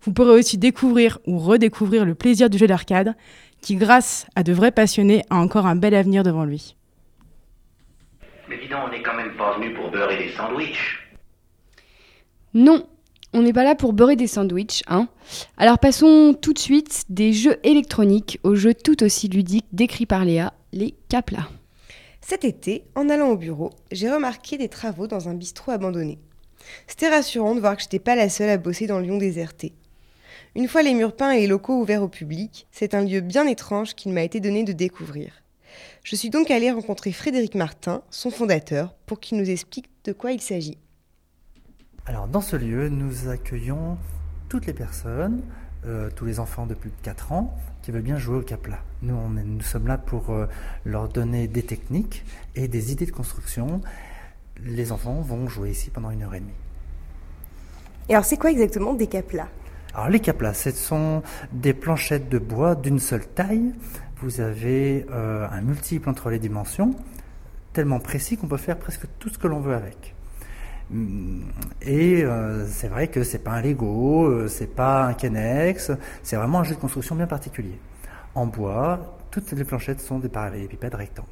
Vous 0.00 0.12
pourrez 0.12 0.30
aussi 0.38 0.56
découvrir 0.56 1.18
ou 1.26 1.38
redécouvrir 1.38 2.06
le 2.06 2.14
plaisir 2.14 2.48
du 2.48 2.56
jeu 2.56 2.66
d'arcade, 2.66 3.14
qui 3.66 3.74
grâce 3.74 4.28
à 4.36 4.44
de 4.44 4.52
vrais 4.52 4.70
passionnés 4.70 5.24
a 5.28 5.38
encore 5.38 5.66
un 5.66 5.74
bel 5.74 5.92
avenir 5.92 6.22
devant 6.22 6.44
lui. 6.44 6.76
Mais 8.48 8.58
dis 8.58 8.68
donc, 8.68 8.78
on 8.86 8.90
n'est 8.92 9.02
quand 9.02 9.16
même 9.16 9.36
pas 9.36 9.58
venu 9.58 9.74
pour 9.74 9.90
beurrer 9.90 10.18
des 10.18 10.30
sandwichs. 10.30 11.00
Non, 12.54 12.86
on 13.32 13.42
n'est 13.42 13.52
pas 13.52 13.64
là 13.64 13.74
pour 13.74 13.92
beurrer 13.92 14.14
des 14.14 14.28
sandwichs, 14.28 14.84
hein. 14.86 15.08
Alors 15.56 15.80
passons 15.80 16.32
tout 16.40 16.52
de 16.52 16.60
suite 16.60 17.06
des 17.08 17.32
jeux 17.32 17.56
électroniques 17.64 18.38
aux 18.44 18.54
jeux 18.54 18.72
tout 18.72 19.02
aussi 19.02 19.26
ludiques 19.26 19.66
décrits 19.72 20.06
par 20.06 20.24
Léa, 20.24 20.54
les 20.72 20.94
Capla. 21.08 21.48
Cet 22.20 22.44
été, 22.44 22.84
en 22.94 23.08
allant 23.08 23.30
au 23.30 23.36
bureau, 23.36 23.72
j'ai 23.90 24.08
remarqué 24.08 24.58
des 24.58 24.68
travaux 24.68 25.08
dans 25.08 25.28
un 25.28 25.34
bistrot 25.34 25.72
abandonné. 25.72 26.20
C'était 26.86 27.08
rassurant 27.08 27.56
de 27.56 27.60
voir 27.60 27.74
que 27.76 27.82
j'étais 27.82 27.98
pas 27.98 28.14
la 28.14 28.28
seule 28.28 28.50
à 28.50 28.58
bosser 28.58 28.86
dans 28.86 29.00
Lyon 29.00 29.18
déserté. 29.18 29.72
Une 30.56 30.68
fois 30.68 30.80
les 30.82 30.94
murs 30.94 31.14
peints 31.14 31.32
et 31.32 31.40
les 31.40 31.46
locaux 31.46 31.78
ouverts 31.78 32.02
au 32.02 32.08
public, 32.08 32.66
c'est 32.72 32.94
un 32.94 33.04
lieu 33.04 33.20
bien 33.20 33.46
étrange 33.46 33.94
qu'il 33.94 34.14
m'a 34.14 34.22
été 34.22 34.40
donné 34.40 34.64
de 34.64 34.72
découvrir. 34.72 35.42
Je 36.02 36.16
suis 36.16 36.30
donc 36.30 36.50
allée 36.50 36.70
rencontrer 36.70 37.12
Frédéric 37.12 37.54
Martin, 37.54 38.00
son 38.08 38.30
fondateur, 38.30 38.94
pour 39.04 39.20
qu'il 39.20 39.36
nous 39.36 39.50
explique 39.50 39.90
de 40.04 40.14
quoi 40.14 40.32
il 40.32 40.40
s'agit. 40.40 40.78
Alors 42.06 42.26
dans 42.26 42.40
ce 42.40 42.56
lieu, 42.56 42.88
nous 42.88 43.28
accueillons 43.28 43.98
toutes 44.48 44.64
les 44.64 44.72
personnes, 44.72 45.42
euh, 45.84 46.08
tous 46.16 46.24
les 46.24 46.40
enfants 46.40 46.64
de 46.64 46.72
plus 46.72 46.88
de 46.88 46.96
4 47.02 47.32
ans 47.32 47.54
qui 47.82 47.90
veulent 47.90 48.00
bien 48.00 48.16
jouer 48.16 48.38
au 48.38 48.42
capla. 48.42 48.78
Nous, 49.02 49.14
on 49.14 49.36
est- 49.36 49.44
nous 49.44 49.60
sommes 49.60 49.86
là 49.86 49.98
pour 49.98 50.30
euh, 50.30 50.46
leur 50.86 51.08
donner 51.10 51.48
des 51.48 51.64
techniques 51.64 52.24
et 52.54 52.66
des 52.66 52.92
idées 52.92 53.04
de 53.06 53.10
construction. 53.12 53.82
Les 54.64 54.90
enfants 54.90 55.20
vont 55.20 55.48
jouer 55.48 55.72
ici 55.72 55.90
pendant 55.90 56.10
une 56.10 56.22
heure 56.22 56.34
et 56.34 56.40
demie. 56.40 56.52
Et 58.08 58.14
alors, 58.14 58.24
c'est 58.24 58.38
quoi 58.38 58.50
exactement 58.50 58.94
des 58.94 59.06
caplas 59.08 59.48
Alors 59.96 60.10
les 60.10 60.20
caplas, 60.20 60.52
ce 60.52 60.72
sont 60.72 61.22
des 61.52 61.72
planchettes 61.72 62.28
de 62.28 62.36
bois 62.36 62.74
d'une 62.74 62.98
seule 62.98 63.26
taille. 63.26 63.72
Vous 64.20 64.42
avez 64.42 65.06
euh, 65.10 65.48
un 65.50 65.62
multiple 65.62 66.10
entre 66.10 66.28
les 66.28 66.38
dimensions, 66.38 66.94
tellement 67.72 67.98
précis 67.98 68.36
qu'on 68.36 68.46
peut 68.46 68.58
faire 68.58 68.76
presque 68.76 69.06
tout 69.18 69.30
ce 69.30 69.38
que 69.38 69.46
l'on 69.46 69.60
veut 69.60 69.74
avec. 69.74 70.14
Hum, 70.92 71.46
Et 71.80 72.22
euh, 72.22 72.66
c'est 72.68 72.88
vrai 72.88 73.08
que 73.08 73.24
c'est 73.24 73.38
pas 73.38 73.52
un 73.52 73.62
Lego, 73.62 74.26
euh, 74.26 74.48
c'est 74.48 74.66
pas 74.66 75.06
un 75.06 75.14
Kenex, 75.14 75.92
c'est 76.22 76.36
vraiment 76.36 76.58
un 76.58 76.64
jeu 76.64 76.74
de 76.74 76.80
construction 76.80 77.14
bien 77.14 77.26
particulier. 77.26 77.78
En 78.34 78.44
bois, 78.44 79.16
toutes 79.30 79.50
les 79.52 79.64
planchettes 79.64 80.02
sont 80.02 80.18
des 80.18 80.28
parallélépipèdes 80.28 80.94
rectangles. 80.94 81.30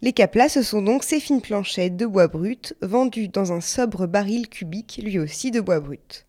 Les 0.00 0.14
caplas, 0.14 0.48
ce 0.48 0.62
sont 0.62 0.80
donc 0.80 1.04
ces 1.04 1.20
fines 1.20 1.42
planchettes 1.42 1.98
de 1.98 2.06
bois 2.06 2.28
brut 2.28 2.74
vendues 2.80 3.28
dans 3.28 3.52
un 3.52 3.60
sobre 3.60 4.06
baril 4.06 4.48
cubique, 4.48 4.98
lui 5.04 5.18
aussi 5.18 5.50
de 5.50 5.60
bois 5.60 5.80
brut. 5.80 6.24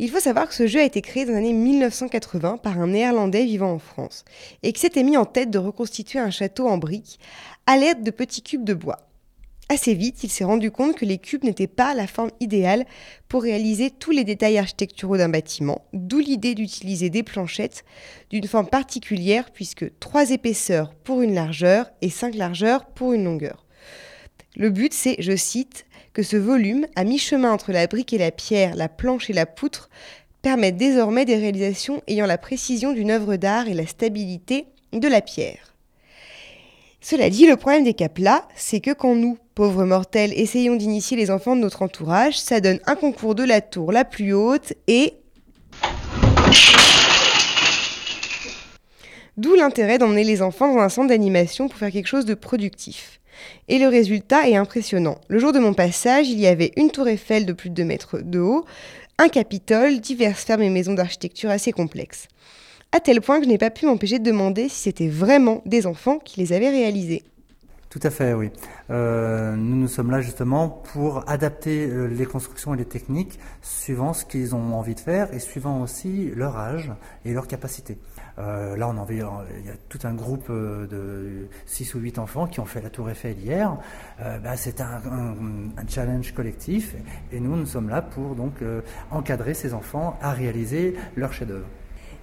Il 0.00 0.10
faut 0.10 0.18
savoir 0.18 0.48
que 0.48 0.54
ce 0.54 0.66
jeu 0.66 0.80
a 0.80 0.84
été 0.84 1.00
créé 1.02 1.24
dans 1.24 1.34
l'année 1.34 1.52
1980 1.52 2.58
par 2.58 2.80
un 2.80 2.88
néerlandais 2.88 3.44
vivant 3.44 3.72
en 3.72 3.78
France 3.78 4.24
et 4.64 4.72
qui 4.72 4.80
s'était 4.80 5.04
mis 5.04 5.16
en 5.16 5.24
tête 5.24 5.50
de 5.50 5.58
reconstituer 5.58 6.18
un 6.18 6.30
château 6.30 6.66
en 6.66 6.78
briques 6.78 7.20
à 7.66 7.76
l'aide 7.76 8.02
de 8.02 8.10
petits 8.10 8.42
cubes 8.42 8.64
de 8.64 8.74
bois. 8.74 9.08
Assez 9.68 9.94
vite, 9.94 10.24
il 10.24 10.30
s'est 10.30 10.44
rendu 10.44 10.70
compte 10.70 10.96
que 10.96 11.06
les 11.06 11.16
cubes 11.18 11.44
n'étaient 11.44 11.68
pas 11.68 11.94
la 11.94 12.06
forme 12.06 12.32
idéale 12.40 12.84
pour 13.28 13.42
réaliser 13.42 13.90
tous 13.90 14.10
les 14.10 14.24
détails 14.24 14.58
architecturaux 14.58 15.16
d'un 15.16 15.30
bâtiment, 15.30 15.86
d'où 15.92 16.18
l'idée 16.18 16.54
d'utiliser 16.54 17.08
des 17.08 17.22
planchettes 17.22 17.84
d'une 18.30 18.46
forme 18.46 18.68
particulière 18.68 19.50
puisque 19.52 19.98
trois 20.00 20.32
épaisseurs 20.32 20.92
pour 20.92 21.22
une 21.22 21.34
largeur 21.34 21.88
et 22.02 22.10
cinq 22.10 22.34
largeurs 22.34 22.84
pour 22.86 23.14
une 23.14 23.24
longueur. 23.24 23.64
Le 24.56 24.70
but, 24.70 24.92
c'est, 24.92 25.16
je 25.20 25.34
cite, 25.34 25.86
que 26.14 26.22
ce 26.22 26.36
volume, 26.36 26.86
à 26.94 27.04
mi-chemin 27.04 27.52
entre 27.52 27.72
la 27.72 27.88
brique 27.88 28.12
et 28.12 28.18
la 28.18 28.30
pierre, 28.30 28.76
la 28.76 28.88
planche 28.88 29.28
et 29.28 29.34
la 29.34 29.46
poutre, 29.46 29.90
permette 30.40 30.76
désormais 30.76 31.24
des 31.24 31.36
réalisations 31.36 32.02
ayant 32.06 32.26
la 32.26 32.38
précision 32.38 32.92
d'une 32.92 33.10
œuvre 33.10 33.36
d'art 33.36 33.66
et 33.66 33.74
la 33.74 33.86
stabilité 33.86 34.66
de 34.92 35.08
la 35.08 35.20
pierre. 35.20 35.74
Cela 37.00 37.28
dit, 37.28 37.46
le 37.46 37.56
problème 37.56 37.84
des 37.84 37.94
caplas, 37.94 38.46
c'est 38.54 38.80
que 38.80 38.92
quand 38.92 39.14
nous, 39.14 39.36
pauvres 39.54 39.84
mortels, 39.84 40.32
essayons 40.34 40.76
d'initier 40.76 41.16
les 41.16 41.30
enfants 41.30 41.56
de 41.56 41.60
notre 41.60 41.82
entourage, 41.82 42.38
ça 42.38 42.60
donne 42.60 42.78
un 42.86 42.94
concours 42.94 43.34
de 43.34 43.44
la 43.44 43.60
tour 43.60 43.90
la 43.92 44.04
plus 44.04 44.32
haute 44.32 44.72
et... 44.86 45.14
D'où 49.36 49.56
l'intérêt 49.56 49.98
d'emmener 49.98 50.22
les 50.22 50.42
enfants 50.42 50.72
dans 50.72 50.80
un 50.80 50.88
centre 50.88 51.08
d'animation 51.08 51.68
pour 51.68 51.76
faire 51.76 51.90
quelque 51.90 52.06
chose 52.06 52.24
de 52.24 52.34
productif. 52.34 53.20
Et 53.68 53.78
le 53.78 53.88
résultat 53.88 54.48
est 54.48 54.56
impressionnant. 54.56 55.18
Le 55.28 55.38
jour 55.38 55.52
de 55.52 55.58
mon 55.58 55.74
passage, 55.74 56.28
il 56.28 56.38
y 56.38 56.46
avait 56.46 56.72
une 56.76 56.90
tour 56.90 57.08
Eiffel 57.08 57.46
de 57.46 57.52
plus 57.52 57.70
de 57.70 57.74
2 57.74 57.84
mètres 57.84 58.18
de 58.18 58.38
haut, 58.38 58.64
un 59.18 59.28
Capitole, 59.28 60.00
diverses 60.00 60.44
fermes 60.44 60.62
et 60.62 60.70
maisons 60.70 60.94
d'architecture 60.94 61.50
assez 61.50 61.72
complexes. 61.72 62.28
À 62.92 63.00
tel 63.00 63.20
point 63.20 63.38
que 63.38 63.44
je 63.44 63.48
n'ai 63.48 63.58
pas 63.58 63.70
pu 63.70 63.86
m'empêcher 63.86 64.18
de 64.18 64.24
demander 64.24 64.68
si 64.68 64.82
c'était 64.82 65.08
vraiment 65.08 65.62
des 65.66 65.86
enfants 65.86 66.18
qui 66.18 66.40
les 66.40 66.52
avaient 66.52 66.70
réalisés. 66.70 67.24
Tout 67.94 68.00
à 68.02 68.10
fait, 68.10 68.34
oui. 68.34 68.50
Euh, 68.90 69.54
nous 69.54 69.76
nous 69.76 69.86
sommes 69.86 70.10
là 70.10 70.20
justement 70.20 70.68
pour 70.68 71.22
adapter 71.28 71.86
euh, 71.86 72.06
les 72.06 72.26
constructions 72.26 72.74
et 72.74 72.76
les 72.76 72.84
techniques 72.84 73.38
suivant 73.62 74.12
ce 74.12 74.24
qu'ils 74.24 74.56
ont 74.56 74.74
envie 74.74 74.96
de 74.96 75.00
faire 75.00 75.32
et 75.32 75.38
suivant 75.38 75.80
aussi 75.80 76.32
leur 76.34 76.56
âge 76.56 76.90
et 77.24 77.32
leur 77.32 77.46
capacité. 77.46 77.96
Euh, 78.38 78.76
là, 78.76 78.88
on 78.88 78.96
en 78.96 79.04
vit- 79.04 79.14
il 79.60 79.66
y 79.66 79.70
a 79.70 79.76
tout 79.88 79.98
un 80.04 80.14
groupe 80.14 80.46
euh, 80.50 80.86
de 80.88 81.46
6 81.66 81.94
ou 81.94 82.00
8 82.00 82.18
enfants 82.18 82.46
qui 82.48 82.58
ont 82.60 82.64
fait 82.64 82.80
la 82.82 82.90
Tour 82.90 83.08
Eiffel 83.10 83.38
hier. 83.38 83.76
Euh, 84.20 84.38
bah, 84.38 84.56
c'est 84.56 84.80
un, 84.80 85.00
un- 85.10 85.34
un 85.80 85.86
challenge 85.88 86.32
collectif 86.32 86.96
et 87.32 87.38
nous, 87.38 87.54
nous 87.56 87.66
sommes 87.66 87.88
là 87.88 88.02
pour 88.02 88.34
donc 88.34 88.54
encadrer 89.10 89.54
ces 89.54 89.72
enfants 89.72 90.18
à 90.20 90.32
réaliser 90.32 90.94
leur 91.16 91.32
chef-d'œuvre. 91.32 91.66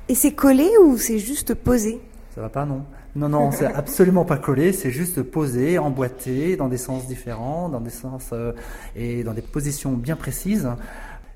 Et 0.10 0.16
c'est 0.16 0.34
collé 0.34 0.70
ou 0.84 0.98
c'est 0.98 1.20
juste 1.20 1.54
posé? 1.54 2.02
Ça 2.36 2.42
va 2.42 2.50
pas, 2.50 2.66
non? 2.66 2.84
Non, 3.16 3.30
non, 3.30 3.52
c'est 3.52 3.66
absolument 3.74 4.26
pas 4.26 4.38
collé, 4.38 4.74
c'est 4.74 4.92
juste 4.92 5.22
posé, 5.22 5.78
emboîté, 5.78 6.56
dans 6.58 6.68
des 6.68 6.78
sens 6.78 7.08
différents, 7.08 7.70
dans 7.70 7.82
des 7.82 7.90
sens 7.90 8.30
euh, 8.34 8.54
et 8.96 9.24
dans 9.24 9.34
des 9.34 9.42
positions 9.42 9.92
bien 9.94 10.16
précises. 10.18 10.68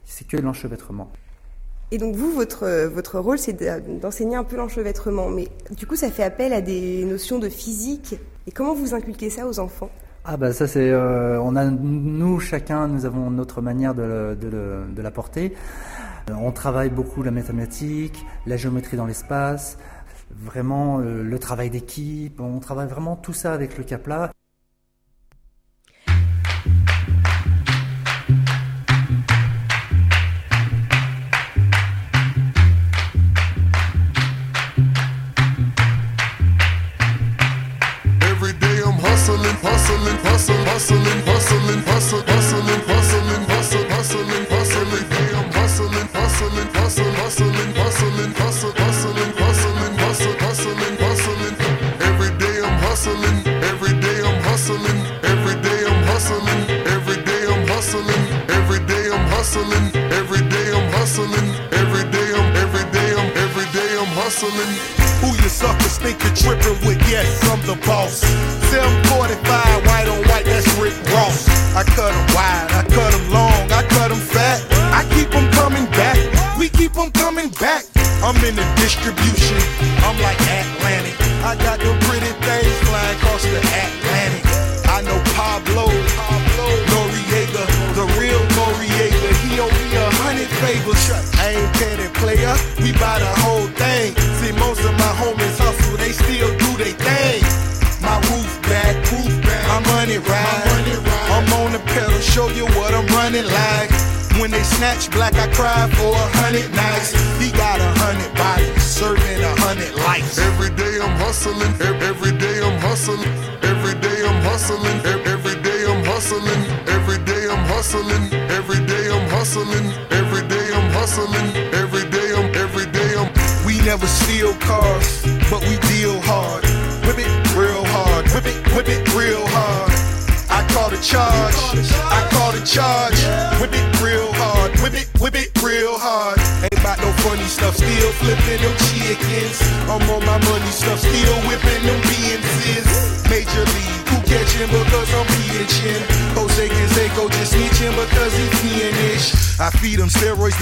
C'est 0.03 0.28
que 0.28 0.38
l'enchevêtrement. 0.38 1.09
Et 1.95 1.97
donc 1.97 2.13
vous, 2.13 2.29
votre, 2.33 2.63
euh, 2.63 2.89
votre 2.89 3.19
rôle, 3.19 3.39
c'est 3.39 3.53
de- 3.53 3.99
d'enseigner 4.01 4.35
un 4.35 4.43
peu 4.43 4.57
l'enchevêtrement. 4.57 5.29
Mais 5.29 5.47
du 5.77 5.87
coup, 5.87 5.95
ça 5.95 6.11
fait 6.11 6.23
appel 6.23 6.51
à 6.51 6.59
des 6.59 7.05
notions 7.05 7.39
de 7.39 7.47
physique. 7.47 8.17
Et 8.47 8.51
comment 8.51 8.73
vous 8.73 8.93
inculquez 8.93 9.29
ça 9.29 9.47
aux 9.47 9.59
enfants? 9.59 9.89
Ah 10.25 10.35
bah 10.35 10.51
ça 10.51 10.67
c'est, 10.67 10.89
euh, 10.89 11.39
on 11.41 11.55
a 11.55 11.63
nous 11.65 12.41
chacun, 12.41 12.89
nous 12.89 13.05
avons 13.05 13.29
notre 13.31 13.61
manière 13.61 13.93
de, 13.95 14.01
le- 14.01 14.35
de, 14.35 14.93
de 14.93 15.01
l'apporter. 15.01 15.53
Euh, 16.29 16.33
On 16.37 16.51
travaille 16.51 16.89
beaucoup 16.89 17.23
la 17.23 17.31
mathématique, 17.31 18.25
la 18.45 18.57
géométrie 18.57 18.97
dans 18.97 19.05
l'espace, 19.05 19.77
vraiment 20.31 20.97
le 20.97 21.39
travail 21.39 21.69
d'équipe. 21.69 22.41
On 22.41 22.59
travaille 22.59 22.89
vraiment 22.89 23.15
tout 23.15 23.31
ça 23.33 23.53
avec 23.53 23.77
le 23.77 23.85
Capla. 23.85 24.31
hustling, 39.26 39.55
hustling, 39.57 40.17
hustling, 40.17 40.65
hustling, 40.65 41.21
hustling, 41.26 41.82
hustling, 41.84 42.23
hustling, 42.28 42.82
hustling. 42.82 43.04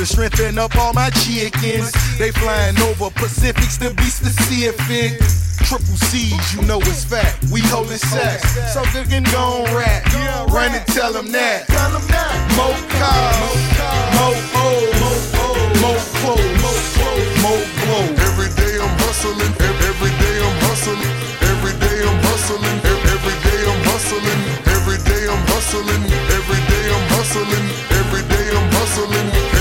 To 0.04 0.14
strengthen 0.14 0.58
up 0.58 0.76
all 0.76 0.92
my 0.94 1.10
chickens. 1.24 1.92
They 2.18 2.32
flying 2.32 2.78
over 2.92 3.10
Pacifics 3.12 3.78
to 3.78 3.94
be 3.94 4.04
specific. 4.04 5.16
Triple 5.64 5.96
C's, 6.12 6.56
you 6.56 6.62
know 6.68 6.80
it's 6.80 7.06
fat. 7.06 7.40
We 7.52 7.62
holding 7.72 7.98
sacks. 7.98 8.52
So 8.74 8.84
they 8.92 9.06
can 9.08 9.24
go 9.32 9.64
on 9.64 9.76
rap. 9.76 10.04
Run 10.52 10.76
and 10.76 10.86
tell 10.88 11.14
them 11.14 11.32
that. 11.32 11.70
Mo 12.58 12.68
cars, 13.00 13.64
mo 14.20 14.28
O's, 14.60 14.92
mo 15.80 15.92
clothes, 16.20 16.52
mo 17.40 17.54
clothes. 17.80 18.20
Every 18.28 18.52
day 18.60 18.76
I'm 18.84 18.92
hustling, 19.08 19.54
ev- 19.56 19.82
every 19.88 20.12
day 20.20 20.38
I'm 20.44 20.58
hustling, 20.68 21.16
every 21.48 21.76
day 21.80 21.98
I'm 22.04 22.20
hustling, 22.28 22.76
every 23.08 23.36
day 23.40 23.62
I'm 23.72 23.80
hustling, 23.88 24.42
every 24.68 25.00
day 25.08 25.24
I'm 25.32 25.44
hustling, 25.48 26.04
every 26.36 26.60
day 26.68 26.86
I'm 26.92 27.06
hustling, 27.16 27.66
every 28.04 28.24
day 28.28 28.48
I'm 28.52 28.68
hustling, 28.76 29.53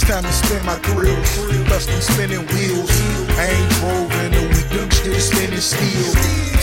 It's 0.00 0.08
time 0.08 0.24
to 0.24 0.32
spin 0.32 0.64
my 0.64 0.80
thrills, 0.80 1.28
custom 1.68 2.00
spinning 2.00 2.48
wheels. 2.56 2.88
I 3.36 3.52
ain't 3.52 3.70
drove 3.84 4.08
in 4.24 4.32
a 4.32 4.44
week, 4.48 4.64
them 4.72 4.88
still 4.88 5.20
spinning 5.20 5.60
steel. 5.60 6.08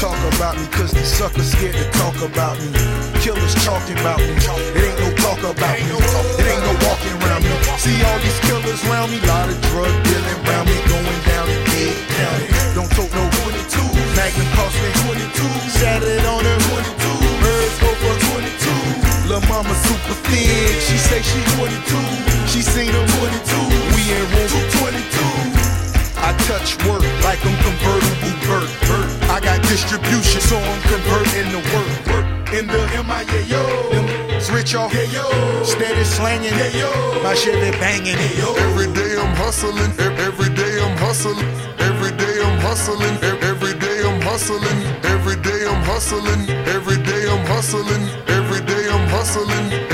Talk 0.01 0.17
about 0.33 0.57
me, 0.57 0.65
cause 0.73 0.89
these 0.89 1.05
suckers 1.05 1.53
scared 1.53 1.77
to 1.77 1.85
talk 2.01 2.17
about 2.25 2.57
me. 2.57 2.73
Killers 3.21 3.53
talking 3.61 3.93
about 4.01 4.17
me, 4.17 4.33
it 4.33 4.89
ain't 4.89 4.97
no 4.97 5.13
talk 5.21 5.37
about 5.37 5.77
me. 5.77 5.85
It 5.85 6.49
ain't 6.49 6.65
no 6.65 6.73
walking 6.81 7.13
around 7.21 7.45
me. 7.45 7.53
See 7.77 8.01
all 8.09 8.17
these 8.25 8.41
killers 8.41 8.81
around 8.89 9.13
me, 9.13 9.21
lot 9.29 9.45
of 9.45 9.61
drug 9.69 9.93
dealing 10.01 10.37
around 10.41 10.65
me, 10.65 10.77
going 10.89 11.21
down 11.29 11.45
in 11.45 11.61
dead 11.69 11.93
county. 12.17 12.47
Don't 12.73 12.89
talk 12.97 13.11
no 13.13 13.21
22, 13.21 13.85
Magnum 14.17 14.49
cost 14.57 14.73
me 14.81 14.89
22. 15.13 15.45
Saturday 15.77 16.25
on 16.25 16.36
22. 19.37 19.41
Lil' 19.41 19.49
mama 19.49 19.73
super 19.85 20.15
thick, 20.27 20.81
she 20.81 20.97
say 20.97 21.21
she 21.21 21.39
22. 21.57 22.47
She 22.47 22.61
seen 22.61 22.91
her 22.91 23.05
22, 23.19 23.77
we 23.93 24.01
in 24.11 24.25
room 24.33 24.65
22. 24.81 25.27
I 26.17 26.33
touch 26.47 26.77
work 26.85 27.03
like 27.23 27.39
I'm 27.45 27.55
convertible 27.63 28.33
Burt. 28.47 28.69
Burt. 28.87 29.29
I 29.29 29.39
got 29.39 29.61
distribution, 29.63 30.41
so 30.41 30.57
I'm 30.57 30.81
converting 30.81 31.51
the 31.51 31.61
work. 31.73 31.89
work. 32.07 32.25
In 32.53 32.65
the 32.65 32.79
MIA, 33.03 33.41
yo. 33.45 33.61
It's 34.33 34.49
rich 34.49 34.73
off, 34.73 34.93
yeah, 34.93 35.03
yo. 35.11 35.63
Steady 35.63 36.03
slanging, 36.03 36.55
yeah, 36.57 36.71
yo. 36.79 37.21
My 37.21 37.35
Chevy 37.35 37.71
banging, 37.77 38.15
yeah, 38.15 38.39
yo. 38.39 38.55
Every 38.55 38.87
day 38.93 39.19
I'm 39.19 39.35
hustling, 39.35 39.91
every 39.99 40.49
day 40.55 40.79
I'm 40.81 40.97
hustling, 40.97 41.45
every 41.79 42.11
day 42.15 42.39
I'm 42.41 42.59
hustling, 42.59 43.17
every 43.43 43.73
day 43.77 43.99
I'm 44.07 44.21
hustling, 44.21 44.77
every 45.03 45.35
day 45.35 45.67
I'm 45.67 45.83
hustling, 45.83 46.49
every 46.65 46.97
day 47.03 47.27
I'm 47.29 47.45
hustling, 47.45 48.03
every 48.29 48.61
day 48.61 48.71
I'm 48.71 48.76
hustling, 49.27 49.86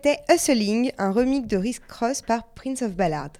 C'était 0.00 0.20
Hustling, 0.32 0.92
un 0.98 1.10
remix 1.10 1.48
de 1.48 1.56
Risk 1.56 1.82
Cross 1.88 2.22
par 2.22 2.46
Prince 2.46 2.82
of 2.82 2.92
Ballard. 2.92 3.32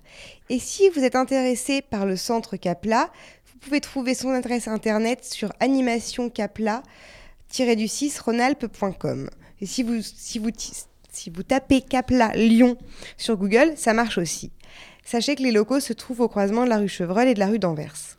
Et 0.48 0.58
si 0.58 0.88
vous 0.88 1.04
êtes 1.04 1.14
intéressé 1.14 1.82
par 1.82 2.04
le 2.04 2.16
centre 2.16 2.56
Capla, 2.56 3.10
vous 3.46 3.60
pouvez 3.60 3.80
trouver 3.80 4.14
son 4.14 4.30
adresse 4.30 4.66
internet 4.66 5.24
sur 5.24 5.52
animationcapla-du6 5.60 8.20
ronalp.com. 8.20 9.30
Et 9.60 9.66
si 9.66 9.84
vous, 9.84 10.02
si, 10.02 10.40
vous, 10.40 10.50
si 10.56 11.30
vous 11.30 11.44
tapez 11.44 11.80
Capla 11.80 12.32
Lyon 12.34 12.76
sur 13.16 13.36
Google, 13.36 13.74
ça 13.76 13.92
marche 13.92 14.18
aussi. 14.18 14.50
Sachez 15.04 15.36
que 15.36 15.44
les 15.44 15.52
locaux 15.52 15.78
se 15.78 15.92
trouvent 15.92 16.22
au 16.22 16.28
croisement 16.28 16.64
de 16.64 16.70
la 16.70 16.78
rue 16.78 16.88
Chevreul 16.88 17.28
et 17.28 17.34
de 17.34 17.38
la 17.38 17.46
rue 17.46 17.60
d'Anvers. 17.60 18.18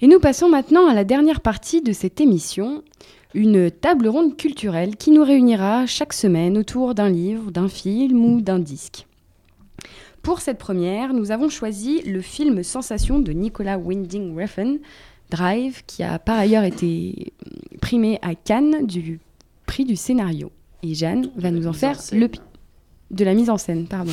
Et 0.00 0.06
nous 0.06 0.20
passons 0.20 0.48
maintenant 0.48 0.86
à 0.86 0.94
la 0.94 1.02
dernière 1.02 1.40
partie 1.40 1.82
de 1.82 1.92
cette 1.92 2.20
émission, 2.20 2.84
une 3.34 3.70
table 3.70 4.08
ronde 4.08 4.36
culturelle 4.36 4.96
qui 4.96 5.10
nous 5.10 5.22
réunira 5.24 5.86
chaque 5.86 6.12
semaine 6.12 6.58
autour 6.58 6.94
d'un 6.94 7.08
livre, 7.08 7.50
d'un 7.50 7.68
film 7.68 8.24
ou 8.24 8.40
d'un 8.40 8.58
disque. 8.58 9.06
Pour 10.22 10.40
cette 10.40 10.58
première, 10.58 11.14
nous 11.14 11.30
avons 11.30 11.48
choisi 11.48 12.02
le 12.02 12.20
film 12.20 12.62
Sensation 12.62 13.20
de 13.20 13.32
Nicolas 13.32 13.78
Winding 13.78 14.38
Refn, 14.38 14.78
Drive, 15.30 15.82
qui 15.86 16.02
a 16.02 16.18
par 16.18 16.38
ailleurs 16.38 16.64
été 16.64 17.32
primé 17.80 18.18
à 18.20 18.34
Cannes 18.34 18.84
du 18.86 19.20
prix 19.64 19.84
du 19.84 19.96
scénario. 19.96 20.50
Et 20.82 20.94
Jeanne 20.94 21.30
va 21.36 21.50
nous 21.50 21.66
en 21.66 21.72
faire 21.72 21.96
le 22.12 22.26
pi- 22.28 22.40
de 23.10 23.24
la 23.24 23.34
mise 23.34 23.48
en 23.50 23.56
scène, 23.58 23.86
pardon, 23.86 24.12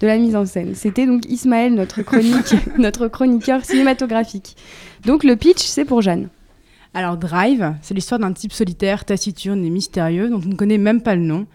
de 0.00 0.06
la 0.06 0.18
mise 0.18 0.36
en 0.36 0.46
scène. 0.46 0.74
C'était 0.74 1.06
donc 1.06 1.24
Ismaël, 1.28 1.74
notre 1.74 2.02
chronique, 2.02 2.54
notre 2.78 3.08
chroniqueur 3.08 3.64
cinématographique. 3.64 4.56
Donc 5.04 5.24
le 5.24 5.36
pitch, 5.36 5.62
c'est 5.62 5.84
pour 5.84 6.00
Jeanne. 6.00 6.28
Alors 6.94 7.16
Drive, 7.16 7.74
c'est 7.80 7.94
l'histoire 7.94 8.20
d'un 8.20 8.34
type 8.34 8.52
solitaire, 8.52 9.06
taciturne 9.06 9.64
et 9.64 9.70
mystérieux 9.70 10.28
dont 10.28 10.42
on 10.44 10.48
ne 10.48 10.54
connaît 10.54 10.76
même 10.76 11.00
pas 11.00 11.14
le 11.14 11.22
nom. 11.22 11.46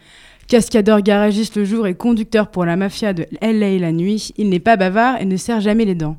Cascadeur 0.47 1.01
garagiste 1.01 1.57
le 1.57 1.65
jour 1.65 1.85
et 1.85 1.93
conducteur 1.93 2.49
pour 2.49 2.65
la 2.65 2.75
mafia 2.75 3.13
de 3.13 3.27
LA 3.41 3.77
la 3.77 3.91
nuit, 3.91 4.31
il 4.37 4.49
n'est 4.49 4.59
pas 4.59 4.77
bavard 4.77 5.21
et 5.21 5.25
ne 5.25 5.37
serre 5.37 5.61
jamais 5.61 5.85
les 5.85 5.93
dents. 5.93 6.17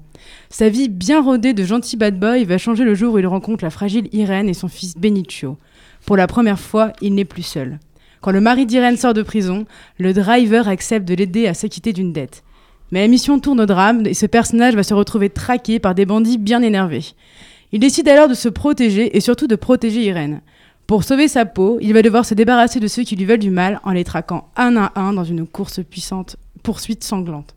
Sa 0.51 0.69
vie 0.69 0.89
bien 0.89 1.21
rodée 1.21 1.53
de 1.53 1.65
gentil 1.65 1.97
bad 1.97 2.21
boy 2.21 2.45
va 2.45 2.59
changer 2.59 2.85
le 2.85 2.95
jour 2.95 3.15
où 3.15 3.19
il 3.19 3.27
rencontre 3.27 3.65
la 3.65 3.71
fragile 3.71 4.09
Irène 4.13 4.49
et 4.49 4.55
son 4.55 4.69
fils 4.69 4.97
Benicio. 4.97 5.57
Pour 6.07 6.17
la 6.17 6.29
première 6.29 6.61
fois, 6.61 6.93
il 7.01 7.15
n'est 7.15 7.25
plus 7.25 7.43
seul. 7.43 7.81
Quand 8.21 8.31
le 8.31 8.41
mari 8.41 8.67
d'Irène 8.67 8.97
sort 8.97 9.15
de 9.15 9.23
prison, 9.23 9.65
le 9.99 10.13
driver 10.13 10.69
accepte 10.69 11.09
de 11.09 11.15
l'aider 11.15 11.49
à 11.49 11.55
s'acquitter 11.55 11.93
d'une 11.93 12.13
dette. 12.13 12.45
Mais 12.93 13.01
la 13.01 13.09
mission 13.09 13.41
tourne 13.41 13.61
au 13.61 13.67
drame 13.67 14.07
et 14.07 14.15
ce 14.15 14.27
personnage 14.27 14.75
va 14.75 14.83
se 14.83 14.95
retrouver 14.95 15.29
traqué 15.29 15.79
par 15.81 15.95
des 15.95 16.07
bandits 16.07 16.39
bien 16.39 16.63
énervés. 16.63 17.05
Il 17.73 17.81
décide 17.81 18.09
alors 18.09 18.29
de 18.29 18.35
se 18.35 18.49
protéger 18.49 19.17
et 19.17 19.21
surtout 19.21 19.47
de 19.47 19.57
protéger 19.57 20.03
Irène. 20.05 20.41
Pour 20.87 21.05
sauver 21.05 21.29
sa 21.29 21.45
peau, 21.45 21.79
il 21.83 21.93
va 21.93 22.01
devoir 22.03 22.25
se 22.25 22.33
débarrasser 22.35 22.81
de 22.81 22.89
ceux 22.89 23.03
qui 23.03 23.15
lui 23.15 23.27
veulent 23.27 23.39
du 23.39 23.51
mal 23.51 23.79
en 23.85 23.91
les 23.93 24.05
traquant 24.05 24.49
un 24.57 24.75
à 24.77 24.93
un 24.97 25.13
dans 25.13 25.25
une 25.25 25.47
course 25.47 25.81
puissante, 25.85 26.37
poursuite 26.63 27.05
sanglante. 27.05 27.55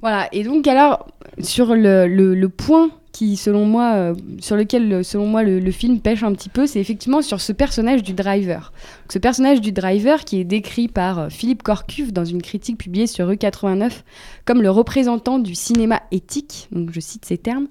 Voilà, 0.00 0.28
et 0.32 0.42
donc 0.42 0.66
alors, 0.66 1.06
sur 1.40 1.74
le, 1.74 2.06
le- 2.08 2.34
le 2.34 2.48
point 2.48 2.90
qui, 3.16 3.38
selon 3.38 3.64
moi, 3.64 3.94
euh, 3.94 4.14
sur 4.40 4.56
lequel, 4.56 5.02
selon 5.02 5.26
moi, 5.26 5.42
le, 5.42 5.70
film 5.70 6.00
pêche 6.00 6.22
un 6.22 6.34
petit 6.34 6.50
peu, 6.50 6.66
c'est 6.66 6.80
effectivement 6.80 7.22
sur 7.22 7.40
ce 7.40 7.50
personnage 7.50 8.02
du 8.02 8.12
driver. 8.12 8.74
Ce 9.08 9.18
personnage 9.18 9.62
du 9.62 9.72
driver 9.72 10.22
qui 10.26 10.38
est 10.38 10.44
décrit 10.44 10.86
par 10.86 11.18
euh, 11.18 11.28
Philippe 11.30 11.62
Corcuve 11.62 12.12
dans 12.12 12.26
une 12.26 12.42
critique 12.42 12.76
publiée 12.76 13.06
sur 13.06 13.26
Rue 13.26 13.38
89 13.38 14.04
comme 14.44 14.60
le 14.60 14.70
représentant 14.70 15.38
du 15.38 15.54
cinéma 15.54 16.02
éthique, 16.10 16.68
donc 16.72 16.90
je 16.92 17.00
cite 17.00 17.24
ces 17.24 17.38
termes. 17.38 17.68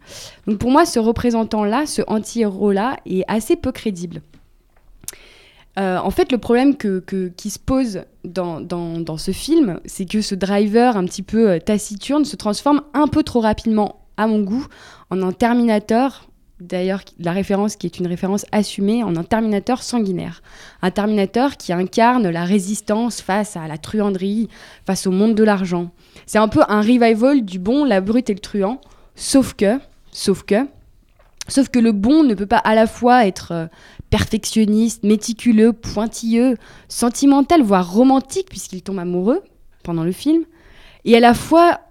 Donc 0.48 0.58
pour 0.58 0.72
moi, 0.72 0.84
ce 0.84 0.98
représentant-là, 0.98 1.86
ce 1.86 2.02
anti-héros-là, 2.08 2.98
est 3.06 3.24
assez 3.28 3.56
peu 3.56 3.72
crédible. 3.72 4.24
Euh, 5.78 6.00
en 6.00 6.10
fait, 6.10 6.32
le 6.32 6.40
problème 6.40 6.76
que, 6.76 7.04
qui 7.38 7.50
se 7.52 7.60
pose 7.60 8.02
dans, 8.24 8.62
dans- 8.62 9.00
dans 9.00 9.18
ce 9.18 9.30
film, 9.30 9.80
c'est 9.86 10.06
que 10.06 10.22
ce 10.22 10.34
driver 10.34 10.98
un 10.98 11.06
petit 11.06 11.22
peu 11.22 11.60
taciturne 11.60 12.26
se 12.26 12.36
transforme 12.36 12.82
un 12.96 13.08
peu 13.08 13.22
trop 13.22 13.42
rapidement, 13.42 14.05
à 14.18 14.28
mon 14.28 14.42
goût, 14.42 14.66
en 15.10 15.22
un 15.22 15.32
Terminator. 15.32 16.28
D'ailleurs, 16.62 17.02
la 17.20 17.34
référence 17.34 17.76
qui 17.76 17.86
est 17.86 18.00
une 18.00 18.08
référence 18.08 18.46
assumée 18.52 19.04
en 19.04 19.16
un 19.18 19.24
Terminator 19.24 19.84
sanguinaire. 19.84 20.42
Un 20.82 20.92
Terminator 20.92 21.58
qui 21.58 21.74
incarne 21.74 22.30
la 22.30 22.46
résistance 22.46 23.22
face 23.22 23.58
à 23.58 23.68
la 23.68 23.78
truanderie, 23.78 24.48
face 24.86 25.06
au 25.06 25.12
monde 25.12 25.36
de 25.36 25.44
l'argent. 25.44 25.92
C'est 26.26 26.38
un 26.38 26.48
peu 26.48 26.62
un 26.70 26.82
revival 26.82 27.44
du 27.44 27.60
bon, 27.60 27.84
la 27.84 28.00
brute 28.00 28.30
et 28.30 28.34
le 28.34 28.40
truand. 28.40 28.80
Sauf 29.16 29.54
que, 29.54 29.80
Sauf 30.16 30.44
que, 30.44 30.66
sauf 31.50 31.68
que 31.68 31.78
le 31.78 31.92
bon 31.92 32.24
ne 32.24 32.36
peut 32.36 32.46
pas 32.46 32.60
à 32.60 32.74
la 32.74 32.88
fois 32.88 33.28
être 33.28 33.52
euh, 33.52 33.68
perfectionniste, 34.10 35.04
méticuleux, 35.04 35.74
pointilleux, 35.74 36.56
sentimental, 36.88 37.62
voire 37.62 37.92
romantique, 37.92 38.48
puisqu'il 38.50 38.82
tombe 38.82 39.00
amoureux 39.00 39.44
pendant 39.84 40.06
le 40.06 40.14
film, 40.14 40.46
et 41.04 41.18
à 41.18 41.20
la 41.20 41.34
fois 41.34 41.82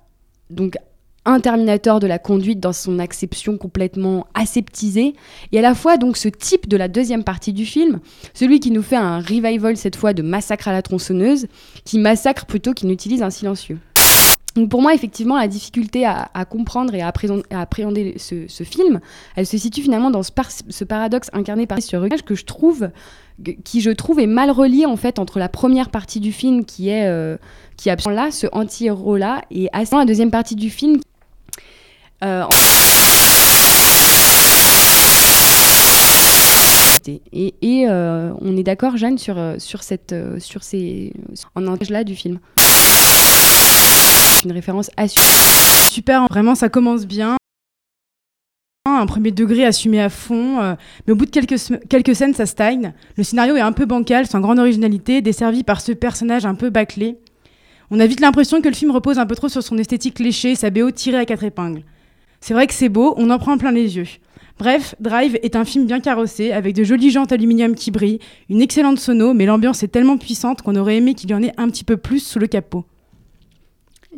donc 0.48 0.78
un 1.24 1.40
terminateur 1.40 2.00
de 2.00 2.06
la 2.06 2.18
conduite 2.18 2.60
dans 2.60 2.72
son 2.72 2.98
acception 2.98 3.56
complètement 3.56 4.26
aseptisée, 4.34 5.14
et 5.52 5.58
à 5.58 5.62
la 5.62 5.74
fois 5.74 5.96
donc 5.96 6.16
ce 6.16 6.28
type 6.28 6.68
de 6.68 6.76
la 6.76 6.88
deuxième 6.88 7.24
partie 7.24 7.52
du 7.52 7.64
film, 7.64 8.00
celui 8.34 8.60
qui 8.60 8.70
nous 8.70 8.82
fait 8.82 8.96
un 8.96 9.18
revival 9.18 9.76
cette 9.76 9.96
fois 9.96 10.12
de 10.12 10.22
Massacre 10.22 10.68
à 10.68 10.72
la 10.72 10.82
tronçonneuse, 10.82 11.46
qui 11.84 11.98
massacre 11.98 12.46
plutôt 12.46 12.72
qu'il 12.72 12.88
n'utilise 12.88 13.22
un 13.22 13.30
silencieux. 13.30 13.78
Donc 14.54 14.68
pour 14.68 14.80
moi, 14.80 14.94
effectivement, 14.94 15.36
la 15.36 15.48
difficulté 15.48 16.06
à, 16.06 16.44
comprendre 16.44 16.94
et 16.94 17.02
à, 17.02 17.08
appréhender, 17.08 18.14
ce, 18.18 18.62
film, 18.62 19.00
elle 19.34 19.46
se 19.46 19.58
situe 19.58 19.82
finalement 19.82 20.10
dans 20.10 20.22
ce, 20.22 20.30
par- 20.30 20.50
ce 20.50 20.84
paradoxe 20.84 21.28
incarné 21.32 21.66
par 21.66 21.82
ce 21.82 21.96
regard 21.96 22.22
que 22.22 22.36
je 22.36 22.44
trouve, 22.44 22.88
qui 23.64 23.80
je 23.80 23.90
trouve 23.90 24.20
est 24.20 24.28
mal 24.28 24.52
relié 24.52 24.86
en 24.86 24.96
fait 24.96 25.18
entre 25.18 25.40
la 25.40 25.48
première 25.48 25.90
partie 25.90 26.20
du 26.20 26.30
film 26.30 26.64
qui 26.64 26.88
est 26.88 27.08
euh, 27.08 27.36
qui 27.76 27.88
est 27.88 28.06
là, 28.06 28.30
ce 28.30 28.46
anti-héros 28.52 29.16
là, 29.16 29.42
et 29.50 29.68
à 29.72 29.82
la 29.82 30.04
deuxième 30.04 30.30
partie 30.30 30.54
du 30.54 30.70
film. 30.70 31.00
Euh, 32.22 32.44
Et, 37.36 37.86
euh, 37.88 38.32
on 38.40 38.56
est 38.56 38.62
d'accord, 38.62 38.96
Jeanne, 38.96 39.18
sur, 39.18 39.36
euh, 39.36 39.56
cette, 39.58 40.14
sur 40.38 40.62
ces. 40.62 41.12
en 41.54 41.66
un 41.66 41.76
là 41.90 42.04
du 42.04 42.14
film. 42.14 42.38
Une 44.44 44.52
référence 44.52 44.90
assumée. 44.96 45.26
Super, 45.90 46.26
vraiment, 46.30 46.54
ça 46.54 46.68
commence 46.68 47.06
bien. 47.06 47.36
Un 48.86 49.06
premier 49.06 49.30
degré 49.30 49.64
assumé 49.64 50.00
à 50.00 50.10
fond, 50.10 50.76
mais 51.06 51.12
au 51.12 51.16
bout 51.16 51.24
de 51.24 51.30
quelques, 51.30 51.56
quelques 51.88 52.14
scènes, 52.14 52.34
ça 52.34 52.44
stagne. 52.44 52.92
Le 53.16 53.24
scénario 53.24 53.56
est 53.56 53.60
un 53.60 53.72
peu 53.72 53.86
bancal, 53.86 54.26
sans 54.26 54.40
grande 54.40 54.58
originalité, 54.58 55.22
desservi 55.22 55.62
par 55.64 55.80
ce 55.80 55.92
personnage 55.92 56.44
un 56.44 56.54
peu 56.54 56.68
bâclé. 56.68 57.18
On 57.90 58.00
a 58.00 58.06
vite 58.06 58.20
l'impression 58.20 58.60
que 58.60 58.68
le 58.68 58.74
film 58.74 58.90
repose 58.90 59.18
un 59.18 59.26
peu 59.26 59.34
trop 59.34 59.48
sur 59.48 59.62
son 59.62 59.78
esthétique 59.78 60.18
léchée, 60.18 60.54
sa 60.54 60.70
BO 60.70 60.90
tirée 60.90 61.18
à 61.18 61.24
quatre 61.24 61.44
épingles. 61.44 61.82
C'est 62.46 62.52
vrai 62.52 62.66
que 62.66 62.74
c'est 62.74 62.90
beau, 62.90 63.14
on 63.16 63.30
en 63.30 63.38
prend 63.38 63.56
plein 63.56 63.72
les 63.72 63.96
yeux. 63.96 64.06
Bref, 64.58 64.94
Drive 65.00 65.38
est 65.42 65.56
un 65.56 65.64
film 65.64 65.86
bien 65.86 65.98
carrossé, 65.98 66.52
avec 66.52 66.74
de 66.74 66.84
jolies 66.84 67.10
jantes 67.10 67.32
aluminium 67.32 67.74
qui 67.74 67.90
brillent, 67.90 68.18
une 68.50 68.60
excellente 68.60 68.98
sono, 68.98 69.32
mais 69.32 69.46
l'ambiance 69.46 69.82
est 69.82 69.88
tellement 69.88 70.18
puissante 70.18 70.60
qu'on 70.60 70.76
aurait 70.76 70.98
aimé 70.98 71.14
qu'il 71.14 71.30
y 71.30 71.34
en 71.34 71.42
ait 71.42 71.54
un 71.56 71.70
petit 71.70 71.84
peu 71.84 71.96
plus 71.96 72.18
sous 72.18 72.38
le 72.38 72.46
capot. 72.46 72.84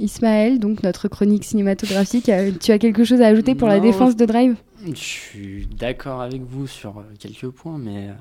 Ismaël, 0.01 0.59
donc 0.59 0.83
notre 0.83 1.07
chronique 1.07 1.45
cinématographique, 1.45 2.29
euh, 2.29 2.51
tu 2.61 2.73
as 2.73 2.81
quelque 2.81 3.05
chose 3.05 3.21
à 3.21 3.29
ajouter 3.29 3.55
pour 3.55 3.69
la 3.69 3.79
défense 3.79 4.17
de 4.17 4.25
Drive? 4.25 4.57
Je 4.85 4.93
suis 4.95 5.69
d'accord 5.79 6.21
avec 6.21 6.43
vous 6.43 6.67
sur 6.67 6.99
euh, 6.99 7.03
quelques 7.21 7.51
points, 7.51 7.79
mais. 7.79 8.09
euh, 8.09 8.15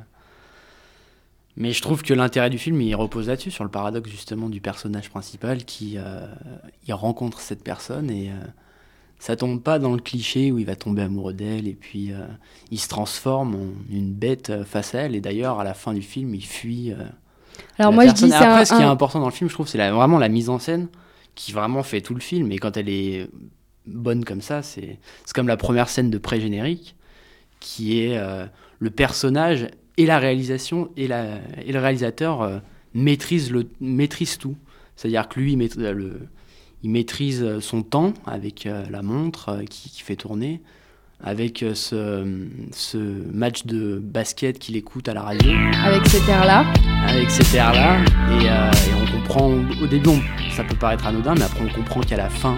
Mais 1.58 1.72
je 1.72 1.82
trouve 1.82 2.04
que 2.04 2.14
l'intérêt 2.14 2.52
du 2.52 2.60
film, 2.60 2.80
il 2.80 2.94
repose 2.94 3.28
là-dessus, 3.30 3.50
sur 3.50 3.64
le 3.64 3.72
paradoxe 3.72 4.12
justement 4.12 4.50
du 4.50 4.62
personnage 4.62 5.10
principal 5.10 5.66
qui 5.66 5.96
euh, 5.98 6.28
il 6.88 6.94
rencontre 6.94 7.40
cette 7.40 7.64
personne 7.64 8.12
et 8.12 8.30
euh, 8.30 8.46
ça 9.20 9.36
tombe 9.36 9.62
pas 9.62 9.80
dans 9.80 9.94
le 9.94 10.00
cliché 10.02 10.52
où 10.52 10.60
il 10.60 10.66
va 10.66 10.76
tomber 10.76 11.02
amoureux 11.04 11.34
d'elle 11.34 11.68
et 11.68 11.74
puis 11.74 12.12
euh, 12.12 12.26
il 12.72 12.80
se 12.80 12.88
transforme 12.88 13.56
en 13.56 13.68
une 13.94 14.14
bête 14.14 14.50
euh, 14.52 14.64
face 14.66 14.94
à 14.94 15.02
elle. 15.02 15.16
Et 15.16 15.22
d'ailleurs, 15.22 15.60
à 15.60 15.64
la 15.64 15.74
fin 15.74 15.94
du 15.94 16.02
film, 16.02 16.36
il 16.36 16.46
fuit. 16.46 16.92
euh, 16.92 16.98
Alors 17.80 17.94
moi, 17.94 18.06
je 18.08 18.12
dis, 18.14 18.30
Et 18.30 18.34
Après, 18.34 18.62
un- 18.62 18.66
ce 18.66 18.76
qui 18.76 18.82
est 18.82 18.86
important 18.86 19.20
dans 19.20 19.26
le 19.28 19.32
film, 19.32 19.50
je 19.50 19.56
trouve, 19.56 19.68
c'est 19.68 19.78
la- 19.78 19.92
vraiment 19.94 20.20
la 20.20 20.30
mise 20.30 20.50
en 20.50 20.60
scène 20.60 20.88
qui 21.34 21.52
vraiment 21.54 21.82
fait 21.84 22.02
tout 22.02 22.14
le 22.14 22.20
film. 22.22 22.52
Et 22.52 22.58
quand 22.60 22.78
elle 22.78 22.90
est 22.90 23.28
bonne 23.88 24.24
comme 24.26 24.42
ça, 24.42 24.62
c'est 24.62 25.00
c'est 25.26 25.34
comme 25.36 25.48
la 25.48 25.58
première 25.58 25.90
scène 25.90 26.10
de 26.10 26.18
pré-générique 26.18 26.96
qui 27.60 28.00
est 28.02 28.18
euh, 28.18 28.46
le 28.80 28.90
personnage 28.90 29.68
et 29.98 30.06
la 30.06 30.20
réalisation 30.20 30.90
et, 30.98 31.08
la, 31.08 31.38
et 31.66 31.72
le 31.72 31.80
réalisateur 31.80 32.62
maîtrisent, 32.94 33.52
le, 33.52 33.68
maîtrisent 33.80 34.38
tout. 34.38 34.56
C'est-à-dire 34.96 35.28
que 35.30 35.40
lui, 35.40 35.54
il 35.54 35.58
maîtrise, 35.58 35.82
le, 35.84 36.28
il 36.84 36.90
maîtrise 36.92 37.60
son 37.60 37.82
temps 37.84 38.14
avec 38.26 38.66
euh, 38.66 38.84
la 38.92 39.02
montre 39.02 39.50
euh, 39.50 39.64
qui, 39.64 39.90
qui 39.90 40.02
fait 40.04 40.16
tourner, 40.16 40.62
avec 41.24 41.64
euh, 41.64 41.74
ce, 41.74 42.46
ce 42.72 42.98
match 42.98 43.66
de 43.66 43.98
basket 44.04 44.60
qu'il 44.60 44.76
écoute 44.76 45.08
à 45.10 45.14
la 45.14 45.24
radio. 45.24 45.52
Avec 45.84 46.06
cet 46.08 46.28
air-là. 46.28 46.66
Avec 47.08 47.32
cet 47.32 47.54
air-là. 47.54 48.00
Et, 48.02 48.50
euh, 48.50 48.72
et 48.72 48.94
on 49.02 49.20
comprend, 49.20 49.52
au 49.82 49.88
début, 49.88 50.10
on- 50.10 50.52
ça 50.52 50.64
peut 50.64 50.76
paraître 50.76 51.08
anodin, 51.08 51.34
mais 51.36 51.44
après 51.44 51.62
on 51.62 51.74
comprend 51.74 52.02
qu'à 52.02 52.18
la 52.18 52.30
fin, 52.30 52.58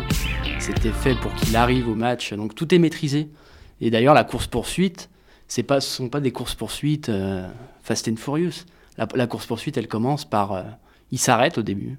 c'était 0.60 0.92
fait 0.92 1.16
pour 1.22 1.34
qu'il 1.36 1.56
arrive 1.56 1.88
au 1.88 1.96
match. 1.96 2.34
Donc 2.34 2.56
tout 2.56 2.74
est 2.74 2.80
maîtrisé. 2.80 3.30
Et 3.80 3.92
d'ailleurs, 3.92 4.14
la 4.16 4.24
course-poursuite, 4.24 5.10
pas, 5.68 5.80
ce 5.80 5.90
sont 5.96 6.10
pas 6.10 6.20
des 6.20 6.32
courses-poursuites 6.32 7.10
euh, 7.10 7.48
Fast 7.84 8.08
and 8.10 8.16
Furious. 8.18 8.66
La, 8.98 9.08
la 9.16 9.28
course-poursuite, 9.28 9.78
elle 9.78 9.88
commence 9.88 10.26
par. 10.26 10.52
euh, 10.52 10.64
il 11.12 11.20
s'arrête 11.20 11.58
au 11.58 11.62
début. 11.62 11.98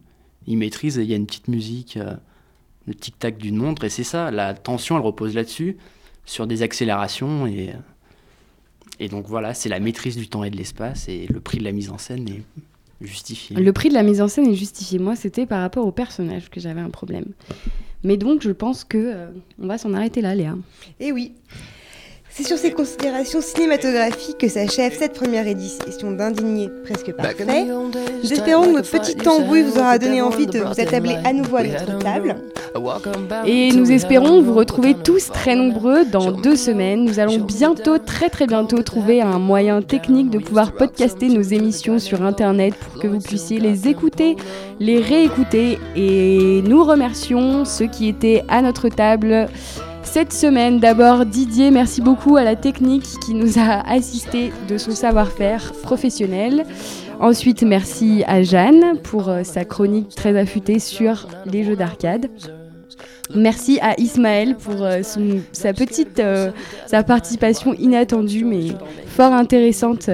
Il 0.49 0.57
maîtrise, 0.57 0.97
il 0.97 1.05
y 1.05 1.13
a 1.13 1.17
une 1.17 1.27
petite 1.27 1.47
musique, 1.49 1.99
euh, 1.99 2.15
le 2.87 2.95
tic-tac 2.95 3.37
d'une 3.37 3.57
montre, 3.57 3.85
et 3.85 3.91
c'est 3.91 4.03
ça. 4.03 4.31
La 4.31 4.55
tension, 4.55 4.97
elle 4.97 5.03
repose 5.03 5.35
là-dessus, 5.35 5.77
sur 6.25 6.47
des 6.47 6.63
accélérations. 6.63 7.47
Et, 7.47 7.69
euh, 7.69 7.73
et 8.99 9.09
donc 9.09 9.27
voilà, 9.27 9.53
c'est 9.53 9.69
la 9.69 9.79
maîtrise 9.79 10.17
du 10.17 10.27
temps 10.27 10.45
et 10.45 10.51
de 10.51 10.57
l'espace, 10.57 11.07
et 11.09 11.27
le 11.29 11.39
prix 11.41 11.59
de 11.59 11.65
la 11.65 11.73
mise 11.73 11.91
en 11.91 11.99
scène 11.99 12.27
est 12.29 12.43
justifié. 13.03 13.57
Le 13.57 13.73
prix 13.75 13.91
de 13.91 13.95
la 13.95 14.03
mise 14.03 14.23
en 14.23 14.29
scène 14.29 14.47
est 14.47 14.55
justifié. 14.55 14.99
Moi, 14.99 15.17
c'était 15.17 15.45
par 15.45 15.61
rapport 15.61 15.87
au 15.87 15.93
personnage 15.93 16.49
que 16.49 16.61
j'avais 16.61 16.81
un 16.81 16.91
problème. 16.91 17.27
Mais 18.03 18.17
donc, 18.17 18.43
je 18.43 18.51
pense 18.51 18.85
que 18.85 18.97
euh, 18.99 19.27
on 19.61 19.67
va 19.67 19.77
s'en 19.77 19.93
arrêter 19.93 20.23
là, 20.23 20.35
Léa. 20.35 20.57
Et 20.99 21.13
oui. 21.13 21.35
C'est 22.39 22.47
sur 22.47 22.57
ces 22.57 22.71
considérations 22.71 23.41
cinématographiques 23.41 24.39
que 24.39 24.49
s'achève 24.49 24.97
cette 24.97 25.15
première 25.15 25.49
édition. 25.49 26.13
d'Indigné 26.13 26.71
presque 26.85 27.13
parfait. 27.13 27.65
Nous 27.65 28.33
espérons 28.33 28.67
que 28.67 28.75
notre 28.75 28.91
petite 28.93 29.25
tambouille 29.25 29.63
vous 29.63 29.77
aura 29.77 29.99
donné 29.99 30.23
envie 30.23 30.47
de 30.47 30.61
vous 30.61 30.81
attabler 30.81 31.17
à 31.25 31.33
nouveau 31.33 31.57
à 31.57 31.65
notre 31.65 31.99
table. 31.99 32.37
Et 33.45 33.73
nous 33.73 33.91
espérons 33.91 34.41
vous 34.41 34.55
retrouver 34.55 34.95
tous 34.95 35.33
très 35.33 35.57
nombreux 35.57 36.05
dans 36.05 36.31
deux 36.31 36.55
semaines. 36.55 37.07
Nous 37.07 37.19
allons 37.19 37.39
bientôt, 37.39 37.99
très 37.99 38.29
très 38.29 38.47
bientôt, 38.47 38.85
trouver 38.85 39.21
un 39.21 39.41
moyen 39.41 39.83
technique 39.83 40.31
de 40.31 40.39
pouvoir 40.39 40.71
podcaster 40.71 41.31
nos 41.31 41.43
émissions 41.43 41.99
sur 41.99 42.23
Internet 42.23 42.75
pour 42.77 43.03
que 43.03 43.09
vous 43.09 43.19
puissiez 43.19 43.59
les 43.59 43.89
écouter, 43.89 44.37
les 44.79 45.01
réécouter. 45.01 45.81
Et 45.97 46.63
nous 46.63 46.85
remercions 46.85 47.65
ceux 47.65 47.87
qui 47.87 48.07
étaient 48.07 48.45
à 48.47 48.63
notre 48.63 48.89
table 48.91 49.49
cette 50.09 50.33
semaine. 50.33 50.81
D'abord 50.81 51.27
Didier, 51.27 51.71
merci 51.71 52.01
beaucoup 52.01 52.37
à 52.37 52.45
la 52.45 52.57
technique 52.57 53.05
qui 53.25 53.35
nous 53.35 53.59
a 53.59 53.87
assisté 53.87 54.53
de 54.67 54.79
son 54.79 54.93
savoir-faire 54.93 55.75
professionnel. 55.83 56.65
Ensuite, 57.21 57.63
merci 57.63 58.25
à 58.27 58.43
Jeanne 58.43 58.99
pour 59.03 59.29
euh, 59.29 59.43
sa 59.45 59.67
chronique 59.67 60.15
très 60.15 60.39
affûtée 60.39 60.79
sur 60.79 61.29
les 61.45 61.63
jeux 61.63 61.77
d'arcade. 61.77 62.31
Merci 63.35 63.79
à 63.83 64.01
Ismaël 64.01 64.57
pour 64.57 64.83
euh, 64.83 65.03
sa 65.53 65.75
petite 65.75 66.21
euh, 66.21 66.53
sa 66.87 67.03
participation 67.03 67.75
inattendue 67.75 68.45
mais 68.45 68.69
fort 69.07 69.35
intéressante 69.35 70.09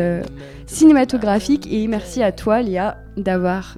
cinématographique 0.67 1.69
et 1.71 1.87
merci 1.87 2.21
à 2.21 2.33
toi 2.33 2.63
Léa 2.63 2.97
d'avoir 3.17 3.77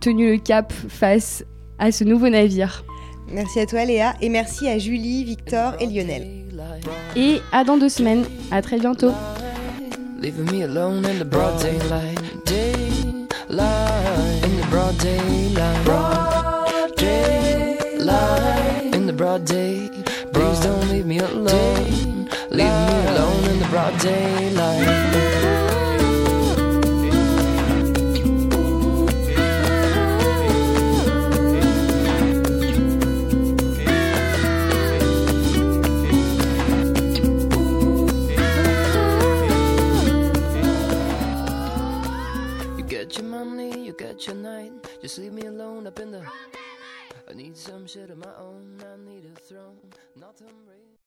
tenu 0.00 0.32
le 0.32 0.38
cap 0.38 0.72
face 0.72 1.44
à 1.78 1.92
ce 1.92 2.02
nouveau 2.02 2.28
navire. 2.28 2.84
Merci 3.28 3.60
à 3.60 3.66
toi 3.66 3.84
Léa 3.84 4.14
et 4.20 4.28
merci 4.28 4.68
à 4.68 4.78
Julie, 4.78 5.24
Victor 5.24 5.74
et 5.80 5.86
Lionel. 5.86 6.26
Et 7.16 7.40
à 7.52 7.64
dans 7.64 7.76
deux 7.76 7.88
semaines. 7.88 8.24
À 8.50 8.62
très 8.62 8.78
bientôt. 8.78 9.12
Leaving 10.20 10.50
me 10.50 10.64
alone 10.64 11.04
in 11.04 11.18
the 11.18 11.24
broad 11.24 11.60
daylight. 11.60 12.18
Daylight. 12.46 12.94
In 14.42 14.56
the 14.56 14.66
broad 14.70 14.96
daylight. 14.98 15.84
Broad 15.84 16.96
daylight. 16.96 18.94
In 18.94 19.06
the 19.06 19.12
broad 19.12 19.44
day. 19.44 19.90
Please 20.32 20.60
don't 20.60 20.88
leave 20.90 21.06
me 21.06 21.18
alone. 21.18 22.28
Leave 22.50 22.72
me 22.72 23.06
alone 23.08 23.44
in 23.50 23.58
the 23.58 23.66
broad 23.70 23.98
daylight. 24.00 25.63
Your 44.22 44.36
night. 44.36 44.72
Just 45.02 45.18
leave 45.18 45.32
me 45.32 45.46
alone 45.46 45.86
up 45.86 45.98
in 45.98 46.10
the. 46.10 46.22
I 47.28 47.34
need 47.34 47.56
some 47.56 47.86
shit 47.86 48.10
of 48.10 48.18
my 48.18 48.34
own. 48.38 48.80
I 48.80 48.96
need 49.10 49.24
a 49.24 49.40
throne. 49.40 49.76
Nothing. 50.16 50.73